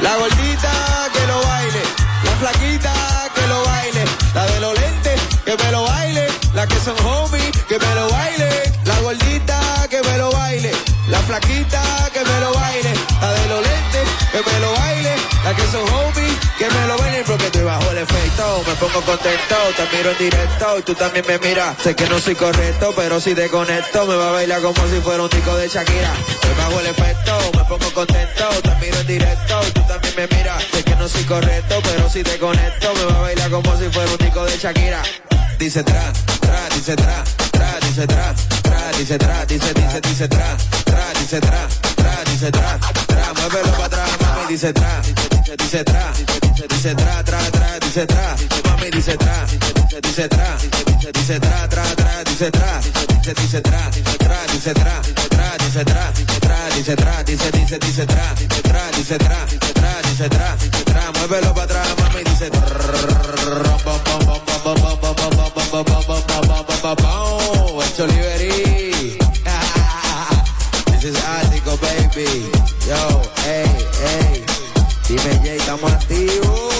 la 0.00 0.16
gordita 0.16 0.72
que 1.12 1.26
lo 1.26 1.40
baile, 1.42 1.82
la 2.24 2.30
flaquita 2.40 2.92
que 3.34 3.46
lo 3.46 3.64
baile, 3.64 4.04
la 4.34 4.46
de 4.46 4.60
los 4.60 4.80
lentes 4.80 5.20
que 5.44 5.56
me 5.56 5.70
lo 5.70 5.82
baile, 5.82 6.26
la 6.54 6.66
que 6.66 6.78
son 6.80 6.96
homies 7.04 7.50
que 7.68 7.78
me 7.78 7.94
lo 7.94 8.10
baile, 8.10 8.72
la 8.84 9.00
gordita 9.00 9.86
que 9.90 10.02
me 10.02 10.18
lo 10.18 10.32
baile, 10.32 10.72
la 11.08 11.18
flaquita 11.18 11.82
que 12.12 12.20
me 12.24 12.40
lo 12.40 12.52
baile, 12.54 12.92
la 13.20 13.32
de 13.32 13.48
los 13.48 13.60
lentes 13.62 14.08
que 14.30 14.38
me 14.38 14.60
lo 14.60 14.72
baile, 14.72 15.14
la 15.44 15.54
que 15.54 15.62
son 15.62 15.82
homies 15.88 16.36
que 16.58 16.70
me 16.70 16.86
lo 16.86 16.96
baile 16.98 17.24
porque 17.26 17.46
estoy 17.46 17.62
bajo 17.62 17.90
el 17.90 17.98
efecto, 17.98 18.64
me 18.66 18.74
pongo 18.76 19.00
contento, 19.02 19.56
te 19.76 19.96
miro 19.96 20.10
en 20.10 20.18
directo 20.18 20.78
y 20.78 20.82
tú 20.82 20.94
también 20.94 21.24
me 21.26 21.38
miras, 21.38 21.76
sé 21.82 21.94
que 21.96 22.08
no 22.08 22.18
soy 22.18 22.34
correcto, 22.34 22.92
pero 22.96 23.20
si 23.20 23.34
te 23.34 23.48
conecto 23.48 24.06
me 24.06 24.14
va 24.14 24.28
a 24.28 24.32
bailar 24.32 24.62
como 24.62 24.86
si 24.86 25.00
fuera 25.00 25.22
un 25.22 25.30
tico 25.30 25.56
de 25.56 25.68
Shakira, 25.68 26.12
estoy 26.28 26.54
bajo 26.56 26.80
el 26.80 26.86
efecto, 26.86 27.38
me 27.56 27.64
pongo 27.64 27.94
contento, 27.94 28.48
te 28.62 28.74
miro 28.76 29.00
en 29.00 29.06
directo 29.06 29.60
y 29.68 29.70
tú 29.72 29.82
también 29.82 30.14
me 30.16 30.36
miras, 30.36 30.64
sé 30.72 30.84
que 30.84 30.94
no 30.96 31.08
soy 31.08 31.24
correcto, 31.24 31.80
pero 31.82 32.08
si 32.08 32.22
te 32.22 32.38
conecto 32.38 32.94
me 32.94 33.04
va 33.06 33.18
a 33.18 33.22
bailar 33.22 33.50
como 33.50 33.76
si 33.76 33.88
fuera 33.90 34.10
un 34.10 34.18
tico 34.18 34.44
de 34.44 34.56
Shakira. 34.56 35.02
Dice 35.58 35.82
tra, 35.84 36.12
tra, 36.40 36.68
dice 36.74 36.96
tra, 36.96 37.22
tra, 37.62 37.78
dice 37.80 38.06
tra, 38.06 38.34
tra, 38.62 38.90
dice 38.96 39.16
tra, 39.16 39.44
dice, 39.44 39.72
dice, 39.72 40.00
dice 40.00 40.28
tra, 40.28 40.56
tra, 40.84 41.04
dice 41.18 41.38
tra, 41.38 41.66
tra, 41.94 42.22
dice 42.24 42.50
tra, 42.50 42.78
tra, 43.06 43.32
muévelo 43.34 43.70
para 43.72 43.84
atrás, 43.84 44.10
mami, 44.20 44.46
dice 44.48 44.72
tra, 44.72 45.00
dice, 45.56 45.82
dice 45.82 45.82
tra, 45.82 46.12
dice, 46.14 46.66
dice 46.66 46.94
tra, 46.94 47.22
tra, 47.22 47.38
tra, 47.50 47.78
dice 47.78 48.06
tra, 48.06 48.34
mami 48.64 48.90
dice 48.90 49.16
tra, 49.16 49.44
dice, 49.44 50.00
dice 50.00 50.28
tra, 50.28 50.56
dice, 50.56 51.10
dice 51.10 51.38
tra, 51.38 51.66
tra, 51.66 51.82
tra, 51.94 52.22
dice 52.24 52.50
tra, 52.50 52.80
dice, 52.80 53.32
dice 53.34 53.60
tra, 53.60 53.88
tra, 54.18 54.38
dice 54.50 54.72
tra, 54.72 55.00
tra, 55.28 55.56
dice 55.58 55.84
tra, 55.84 56.12
tra, 56.40 56.68
dice 56.74 56.94
tra, 56.94 57.22
dice, 57.22 57.50
dice, 57.50 57.78
dice 57.78 58.04
tra, 58.06 58.34
tra, 58.62 58.90
dice 58.94 59.16
tra, 59.16 59.46
tra, 59.72 60.00
dice 60.02 60.28
tra, 60.28 60.56
tra, 60.84 61.10
muévelo 61.12 61.52
para 61.52 61.64
atrás, 61.64 61.94
mami 61.98 62.22
dice 62.24 62.50
This 71.02 71.16
is 71.16 71.24
Artico, 71.24 71.76
baby. 71.78 72.48
Yo, 72.86 73.22
hey, 73.42 73.66
hey. 74.06 74.52
Dime, 75.12 75.40
Jay, 75.44 75.58
estamos 75.58 75.92
activos. 75.92 76.72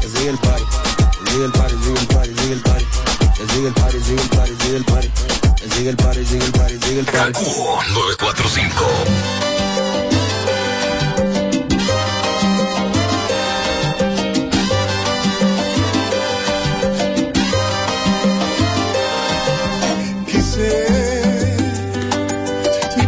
Que 0.00 0.08
sigue 0.08 0.30
el 0.30 0.38
party. 0.38 0.64
Que 1.22 1.30
sigue 1.30 1.44
el 1.44 1.52
party, 1.52 1.74
sigue 1.84 2.00
el 2.00 2.06
party, 2.08 2.34
sigue 2.34 2.52
el 2.54 2.60
party. 2.60 2.86
Que 3.36 3.46
sigue 3.46 3.68
el 3.68 3.74
party, 3.74 4.00
sigue 4.00 4.20
el 4.20 4.28
party, 4.30 4.54
sigue 4.62 4.76
el 4.76 4.84
party. 4.84 5.08
Que 5.54 5.68
sigue 5.70 5.90
el 5.90 5.96
party, 5.96 6.26
sigue 6.26 6.44
el 6.44 6.50
party, 6.50 6.78
sigue 6.82 6.98
el 6.98 7.06
party. 7.06 7.38
945. 7.38 8.84
Quise 20.26 20.86
mi 22.96 23.06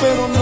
pero 0.00 0.28
no 0.28 0.35